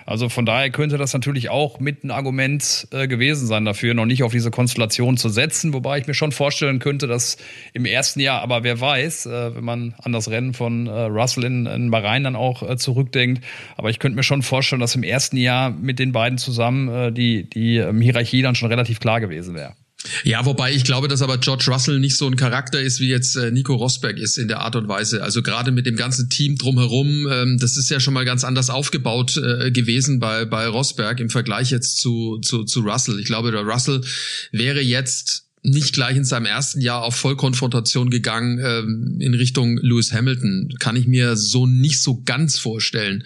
Also 0.06 0.30
von 0.30 0.46
daher 0.46 0.70
könnte 0.70 0.98
das 0.98 1.14
natürlich 1.14 1.50
auch 1.50 1.80
mit 1.80 2.04
ein 2.04 2.12
Argument 2.12 2.88
äh, 2.92 3.08
gewesen 3.34 3.48
sein 3.48 3.66
dafür, 3.66 3.94
noch 3.94 4.06
nicht 4.06 4.22
auf 4.24 4.32
diese 4.32 4.52
Konstellation 4.52 5.18
zu 5.18 5.30
setzen. 5.30 5.74
Wobei 5.74 5.98
ich 5.98 6.08
mir 6.08 6.14
schon 6.14 6.32
vorstellen 6.32 6.80
könnte, 6.80 7.08
dass 7.08 7.38
im 7.74 7.86
ersten 7.86 8.20
Jahr, 8.20 8.42
aber 8.42 8.64
wer 8.64 8.80
weiß, 8.80 9.26
äh, 9.26 9.56
wenn 9.56 9.64
man 9.64 9.96
an 10.02 10.12
das 10.12 10.30
Rennen 10.30 10.54
von 10.54 10.88
äh, 10.88 10.92
Russell 10.92 11.46
in, 11.46 11.66
in 11.66 11.90
Bahrain 11.90 12.24
dann 12.24 12.36
auch 12.36 12.62
äh, 12.62 12.78
zurückdenkt. 12.78 13.44
Aber 13.76 13.90
ich 13.90 14.00
könnte 14.00 14.16
mir 14.16 14.24
schon 14.24 14.44
vorstellen, 14.44 14.80
dass 14.80 14.96
im 14.96 15.04
ersten 15.04 15.38
Jahr 15.38 15.72
mit 15.72 15.98
den 15.98 16.12
beiden 16.12 16.38
zusammen 16.38 16.90
äh, 16.90 17.12
die, 17.12 17.50
die 17.50 17.78
ähm, 17.78 18.02
Hierarchie 18.02 18.44
dann 18.44 18.56
schon 18.56 18.70
relativ 18.70 19.00
klar 19.00 19.20
gewesen 19.20 19.56
wäre. 19.56 19.74
Ja, 20.24 20.46
wobei 20.46 20.74
ich 20.74 20.84
glaube, 20.84 21.08
dass 21.08 21.22
aber 21.22 21.38
George 21.38 21.66
Russell 21.68 22.00
nicht 22.00 22.18
so 22.18 22.28
ein 22.28 22.36
Charakter 22.36 22.82
ist, 22.82 23.00
wie 23.00 23.08
jetzt 23.08 23.36
äh, 23.36 23.52
Nico 23.52 23.76
Rosberg 23.76 24.18
ist 24.18 24.38
in 24.38 24.48
der 24.48 24.60
Art 24.60 24.76
und 24.76 24.88
Weise. 24.88 25.24
Also 25.24 25.42
gerade 25.42 25.72
mit 25.72 25.86
dem 25.86 25.96
ganzen 25.96 26.30
Team 26.30 26.58
drumherum, 26.58 27.28
ähm, 27.32 27.58
das 27.60 27.78
ist 27.78 27.90
ja 27.90 28.00
schon 28.00 28.14
mal 28.14 28.26
ganz 28.26 28.44
anders 28.44 28.70
aufgebaut 28.70 29.38
äh, 29.38 29.72
gewesen 29.72 30.20
bei, 30.20 30.46
bei 30.46 30.68
Rosberg 30.68 31.20
im 31.20 31.30
Vergleich 31.30 31.72
jetzt 31.72 32.00
zu, 32.00 32.40
zu, 32.40 32.64
zu 32.66 32.82
Russell. 32.82 33.20
Ich 33.20 33.26
glaube, 33.26 33.52
der 33.52 33.62
Russell 33.62 34.02
wäre 34.52 34.82
jetzt 34.82 35.43
nicht 35.64 35.94
gleich 35.94 36.18
in 36.18 36.26
seinem 36.26 36.46
ersten 36.46 36.82
Jahr 36.82 37.04
auf 37.04 37.16
Vollkonfrontation 37.16 38.10
gegangen 38.10 38.60
ähm, 38.64 39.18
in 39.20 39.34
Richtung 39.34 39.78
Lewis 39.78 40.12
Hamilton. 40.12 40.76
Kann 40.80 40.98
ich 40.98 41.08
mir 41.08 41.38
so 41.38 41.66
nicht 41.66 42.02
so 42.02 42.22
ganz 42.26 42.60
vorstellen. 42.60 43.24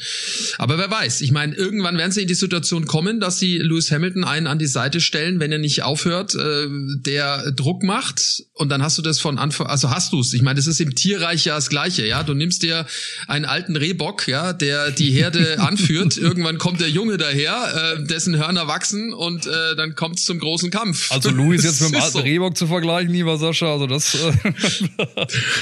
Aber 0.60 0.78
wer 0.78 0.90
weiß, 0.90 1.22
ich 1.22 1.32
meine, 1.32 1.56
irgendwann 1.56 1.98
werden 1.98 2.12
sie 2.12 2.22
in 2.22 2.28
die 2.28 2.36
Situation 2.36 2.86
kommen, 2.86 3.20
dass 3.20 3.40
sie 3.40 3.58
Lewis 3.58 3.92
Hamilton 3.92 4.24
einen 4.24 4.46
an 4.46 4.60
die 4.60 4.68
Seite 4.68 5.02
stellen, 5.02 5.40
wenn 5.40 5.52
er 5.52 5.58
nicht 5.58 5.82
aufhört, 5.82 6.36
äh, 6.36 6.68
der 6.70 7.52
Druck 7.54 7.82
macht. 7.82 8.44
Und 8.58 8.70
dann 8.70 8.82
hast 8.82 8.98
du 8.98 9.02
das 9.02 9.20
von 9.20 9.38
Anfang, 9.38 9.68
also 9.68 9.90
hast 9.92 10.14
du 10.14 10.20
es. 10.20 10.34
Ich 10.34 10.42
meine, 10.42 10.56
das 10.56 10.68
ist 10.68 10.80
im 10.80 10.96
Tierreich 10.96 11.46
ja 11.46 11.56
das 11.56 11.70
Gleiche, 11.70 12.06
ja. 12.06 12.24
Du 12.24 12.34
nimmst 12.34 12.64
dir 12.64 12.86
einen 13.28 13.46
alten 13.46 13.76
Rehbock, 13.76 14.28
ja, 14.28 14.54
der 14.54 14.92
die 14.92 15.12
Herde 15.12 15.60
anführt. 15.60 16.18
irgendwann 16.18 16.58
kommt 16.58 16.82
der 16.82 16.90
Junge 16.90 17.18
daher, 17.18 17.96
äh, 17.98 18.04
dessen 18.04 18.38
Hörner 18.38 18.68
wachsen 18.68 19.14
und 19.14 19.46
äh, 19.46 19.76
dann 19.76 19.96
kommt 19.96 20.18
es 20.18 20.26
zum 20.26 20.40
großen 20.40 20.72
Kampf. 20.72 21.12
Also 21.12 21.30
Louis 21.30 21.64
jetzt 21.64 21.82
mit 21.82 21.92
dem 21.94 22.02
alten 22.02 22.18
so. 22.18 22.20
Rehbock 22.20 22.58
zu 22.58 22.68
vergleichen, 22.68 23.14
lieber 23.14 23.38
Sascha. 23.38 23.72
Also 23.72 23.86
das. 23.86 24.16
Äh, 24.16 24.32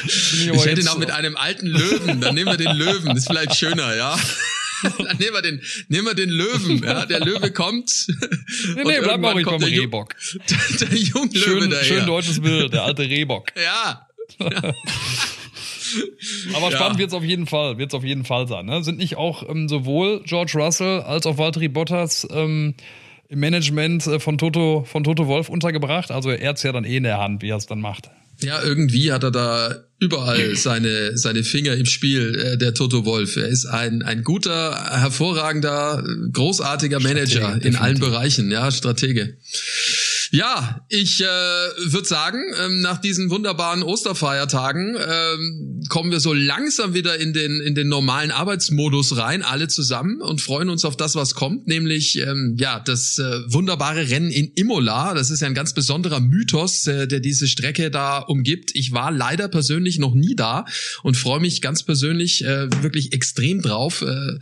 ich, 0.05 0.49
ich 0.49 0.65
hätte 0.65 0.81
ihn 0.81 0.87
auch 0.87 0.97
mit 0.97 1.11
einem 1.11 1.35
alten 1.35 1.67
Löwen. 1.67 2.21
Dann 2.21 2.33
nehmen 2.33 2.51
wir 2.51 2.57
den 2.57 2.75
Löwen. 2.75 3.09
Das 3.09 3.19
ist 3.19 3.27
vielleicht 3.27 3.55
schöner, 3.55 3.95
ja. 3.95 4.17
Dann 4.97 5.17
nehmen 5.17 5.33
wir 5.33 5.41
den, 5.41 5.61
nehmen 5.87 6.07
wir 6.07 6.13
den 6.13 6.29
Löwen. 6.29 6.83
Ja, 6.83 7.05
der 7.05 7.19
Löwe 7.19 7.51
kommt. 7.51 8.07
Nee, 8.75 8.83
nee, 8.83 8.99
bleib 9.01 9.19
mal 9.19 9.33
ruhig 9.33 9.45
beim 9.45 9.63
Rehbock. 9.63 10.15
Der, 10.49 10.87
der 10.87 10.97
Junglöwe 10.97 11.39
schön, 11.39 11.69
daher. 11.69 11.83
Schön 11.83 12.05
deutsches 12.05 12.41
Bild, 12.41 12.73
der 12.73 12.83
alte 12.83 13.03
Rehbock. 13.03 13.47
Ja. 13.55 14.07
ja. 14.39 14.73
Aber 16.53 16.69
ja. 16.69 16.77
spannend 16.77 16.97
wird 16.97 17.09
es 17.09 17.13
auf 17.13 17.23
jeden 17.23 17.47
Fall, 17.47 17.77
wird 17.77 17.93
auf 17.93 18.03
jeden 18.03 18.25
Fall 18.25 18.47
sein. 18.47 18.65
Ne? 18.65 18.83
Sind 18.83 18.97
nicht 18.97 19.17
auch 19.17 19.47
ähm, 19.47 19.69
sowohl 19.69 20.21
George 20.25 20.53
Russell 20.55 21.01
als 21.01 21.25
auch 21.25 21.37
Valtteri 21.37 21.67
Bottas 21.67 22.27
ähm, 22.31 22.73
im 23.29 23.39
Management 23.39 24.05
äh, 24.07 24.19
von 24.19 24.37
Toto, 24.37 24.83
von 24.85 25.03
Toto 25.03 25.27
Wolf 25.27 25.49
untergebracht. 25.49 26.11
Also 26.11 26.31
er 26.31 26.49
hat 26.49 26.57
es 26.57 26.63
ja 26.63 26.71
dann 26.71 26.85
eh 26.85 26.97
in 26.97 27.03
der 27.03 27.19
Hand, 27.19 27.41
wie 27.41 27.49
er 27.49 27.57
es 27.57 27.65
dann 27.65 27.81
macht. 27.81 28.09
Ja, 28.41 28.61
irgendwie 28.63 29.11
hat 29.11 29.23
er 29.23 29.31
da 29.31 29.85
überall 29.99 30.55
seine, 30.55 31.17
seine 31.17 31.43
Finger 31.43 31.73
im 31.73 31.85
Spiel, 31.85 32.35
äh, 32.35 32.57
der 32.57 32.73
Toto 32.73 33.05
Wolf. 33.05 33.35
Er 33.37 33.47
ist 33.47 33.65
ein, 33.65 34.01
ein 34.01 34.23
guter, 34.23 34.99
hervorragender, 35.01 36.03
großartiger 36.33 36.99
Manager 36.99 37.41
Stratege, 37.41 37.67
in 37.67 37.75
allen 37.75 37.99
Bereichen, 37.99 38.51
ja, 38.51 38.71
Stratege. 38.71 39.37
Ja, 40.35 40.81
ich 40.89 41.21
äh, 41.21 41.25
würde 41.25 42.05
sagen, 42.05 42.43
ähm, 42.61 42.81
nach 42.81 42.97
diesen 42.97 43.29
wunderbaren 43.29 43.83
Osterfeiertagen 43.83 44.97
ähm, 44.97 45.83
kommen 45.87 46.11
wir 46.11 46.19
so 46.19 46.33
langsam 46.33 46.93
wieder 46.93 47.17
in 47.17 47.31
den 47.31 47.61
in 47.61 47.73
den 47.73 47.87
normalen 47.87 48.31
Arbeitsmodus 48.31 49.15
rein, 49.15 49.43
alle 49.43 49.69
zusammen 49.69 50.19
und 50.19 50.41
freuen 50.41 50.67
uns 50.67 50.83
auf 50.83 50.97
das, 50.97 51.15
was 51.15 51.35
kommt, 51.35 51.67
nämlich 51.67 52.19
ähm, 52.19 52.57
ja 52.59 52.81
das 52.81 53.17
äh, 53.17 53.23
wunderbare 53.47 54.09
Rennen 54.09 54.29
in 54.29 54.51
Imola. 54.55 55.13
Das 55.13 55.29
ist 55.29 55.39
ja 55.39 55.47
ein 55.47 55.53
ganz 55.53 55.73
besonderer 55.73 56.19
Mythos, 56.19 56.85
äh, 56.85 57.07
der 57.07 57.21
diese 57.21 57.47
Strecke 57.47 57.89
da 57.89 58.17
umgibt. 58.17 58.71
Ich 58.73 58.91
war 58.91 59.13
leider 59.13 59.47
persönlich 59.47 59.99
noch 59.99 60.15
nie 60.15 60.35
da 60.35 60.65
und 61.01 61.15
freue 61.15 61.39
mich 61.39 61.61
ganz 61.61 61.83
persönlich 61.83 62.43
äh, 62.43 62.67
wirklich 62.83 63.13
extrem 63.13 63.61
drauf, 63.61 64.01
äh, 64.01 64.37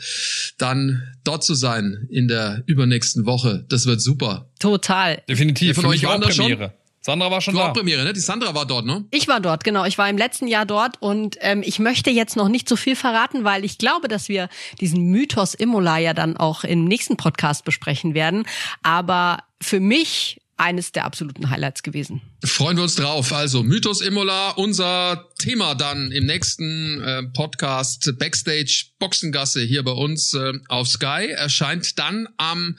dann 0.58 1.04
dort 1.24 1.44
zu 1.44 1.54
sein 1.54 2.08
in 2.10 2.28
der 2.28 2.64
übernächsten 2.66 3.28
Woche. 3.28 3.64
Das 3.70 3.86
wird 3.86 4.02
super. 4.02 4.50
Total. 4.64 5.22
Definitiv. 5.28 5.83
Von 5.84 5.92
euch 5.92 6.06
auch 6.06 6.20
Premiere. 6.20 6.64
Schon? 6.64 6.72
Sandra 7.06 7.30
war 7.30 7.42
schon 7.42 7.54
du 7.54 7.60
da. 7.60 7.70
Auch 7.70 7.74
Premiere, 7.74 8.06
ne? 8.06 8.14
Die 8.14 8.22
Sandra 8.22 8.56
war 8.56 8.66
dort, 8.66 8.86
ne? 8.86 9.04
Ich 9.12 9.28
war 9.28 9.42
dort, 9.42 9.66
genau. 9.66 9.84
Ich 9.84 9.98
war 9.98 10.10
im 10.10 10.18
letzten 10.18 10.48
Jahr 10.48 10.66
dort 10.66 11.02
und 11.02 11.36
ähm, 11.42 11.62
ich 11.66 11.80
möchte 11.80 12.10
jetzt 12.10 12.38
noch 12.38 12.48
nicht 12.48 12.70
so 12.70 12.78
viel 12.78 12.96
verraten, 12.96 13.44
weil 13.44 13.66
ich 13.66 13.78
glaube, 13.78 14.08
dass 14.08 14.30
wir 14.30 14.48
diesen 14.80 15.08
Mythos 15.08 15.54
Imola 15.54 15.98
ja 15.98 16.14
dann 16.14 16.38
auch 16.38 16.64
im 16.64 16.86
nächsten 16.86 17.18
Podcast 17.18 17.66
besprechen 17.66 18.14
werden. 18.14 18.46
Aber 18.84 19.40
für 19.62 19.82
mich 19.82 20.40
eines 20.56 20.94
der 20.94 21.04
absoluten 21.04 21.50
Highlights 21.50 21.84
gewesen. 21.84 22.22
Freuen 22.46 22.78
wir 22.78 22.84
uns 22.84 22.96
drauf. 22.96 23.34
Also 23.34 23.64
Mythos 23.64 24.00
Imola, 24.00 24.52
unser 24.52 25.28
Thema 25.40 25.76
dann 25.76 26.12
im 26.12 26.26
nächsten 26.26 27.02
äh, 27.02 27.24
Podcast 27.24 28.14
Backstage 28.18 28.86
Boxengasse 29.00 29.62
hier 29.62 29.84
bei 29.84 29.92
uns 29.92 30.34
äh, 30.34 30.54
auf 30.70 30.88
Sky 30.88 31.32
erscheint 31.32 31.98
dann 32.00 32.30
am 32.38 32.78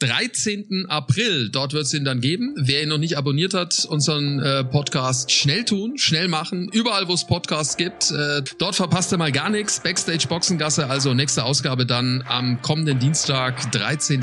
13. 0.00 0.86
April. 0.88 1.50
Dort 1.50 1.72
wird 1.72 1.84
es 1.84 1.94
ihn 1.94 2.04
dann 2.04 2.20
geben. 2.20 2.54
Wer 2.56 2.82
ihn 2.82 2.88
noch 2.88 2.98
nicht 2.98 3.18
abonniert 3.18 3.54
hat, 3.54 3.84
unseren 3.84 4.40
äh, 4.40 4.64
Podcast 4.64 5.32
schnell 5.32 5.64
tun, 5.64 5.98
schnell 5.98 6.28
machen. 6.28 6.68
Überall, 6.72 7.08
wo 7.08 7.14
es 7.14 7.26
Podcasts 7.26 7.76
gibt. 7.76 8.10
Äh, 8.10 8.42
dort 8.58 8.76
verpasst 8.76 9.12
ihr 9.12 9.18
mal 9.18 9.32
gar 9.32 9.50
nichts. 9.50 9.80
Backstage 9.80 10.28
Boxengasse, 10.28 10.88
also 10.88 11.14
nächste 11.14 11.44
Ausgabe 11.44 11.86
dann 11.86 12.22
am 12.28 12.62
kommenden 12.62 12.98
Dienstag, 12.98 13.72
13. 13.72 14.22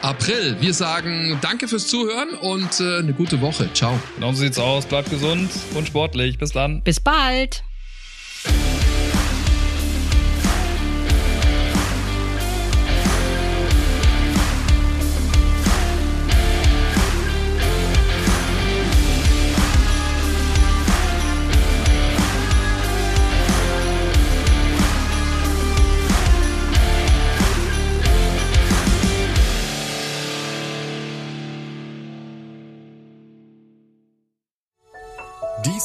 April. 0.00 0.56
Wir 0.60 0.74
sagen 0.74 1.38
danke 1.42 1.68
fürs 1.68 1.88
Zuhören 1.88 2.30
und 2.40 2.80
äh, 2.80 2.98
eine 2.98 3.12
gute 3.12 3.40
Woche. 3.40 3.68
Ciao. 3.74 3.98
Genau 4.14 4.32
so 4.32 4.40
sieht's 4.40 4.58
aus. 4.58 4.86
Bleibt 4.86 5.10
gesund 5.10 5.50
und 5.74 5.86
sportlich. 5.86 6.38
Bis 6.38 6.52
dann. 6.52 6.82
Bis 6.82 7.00
bald. 7.00 7.62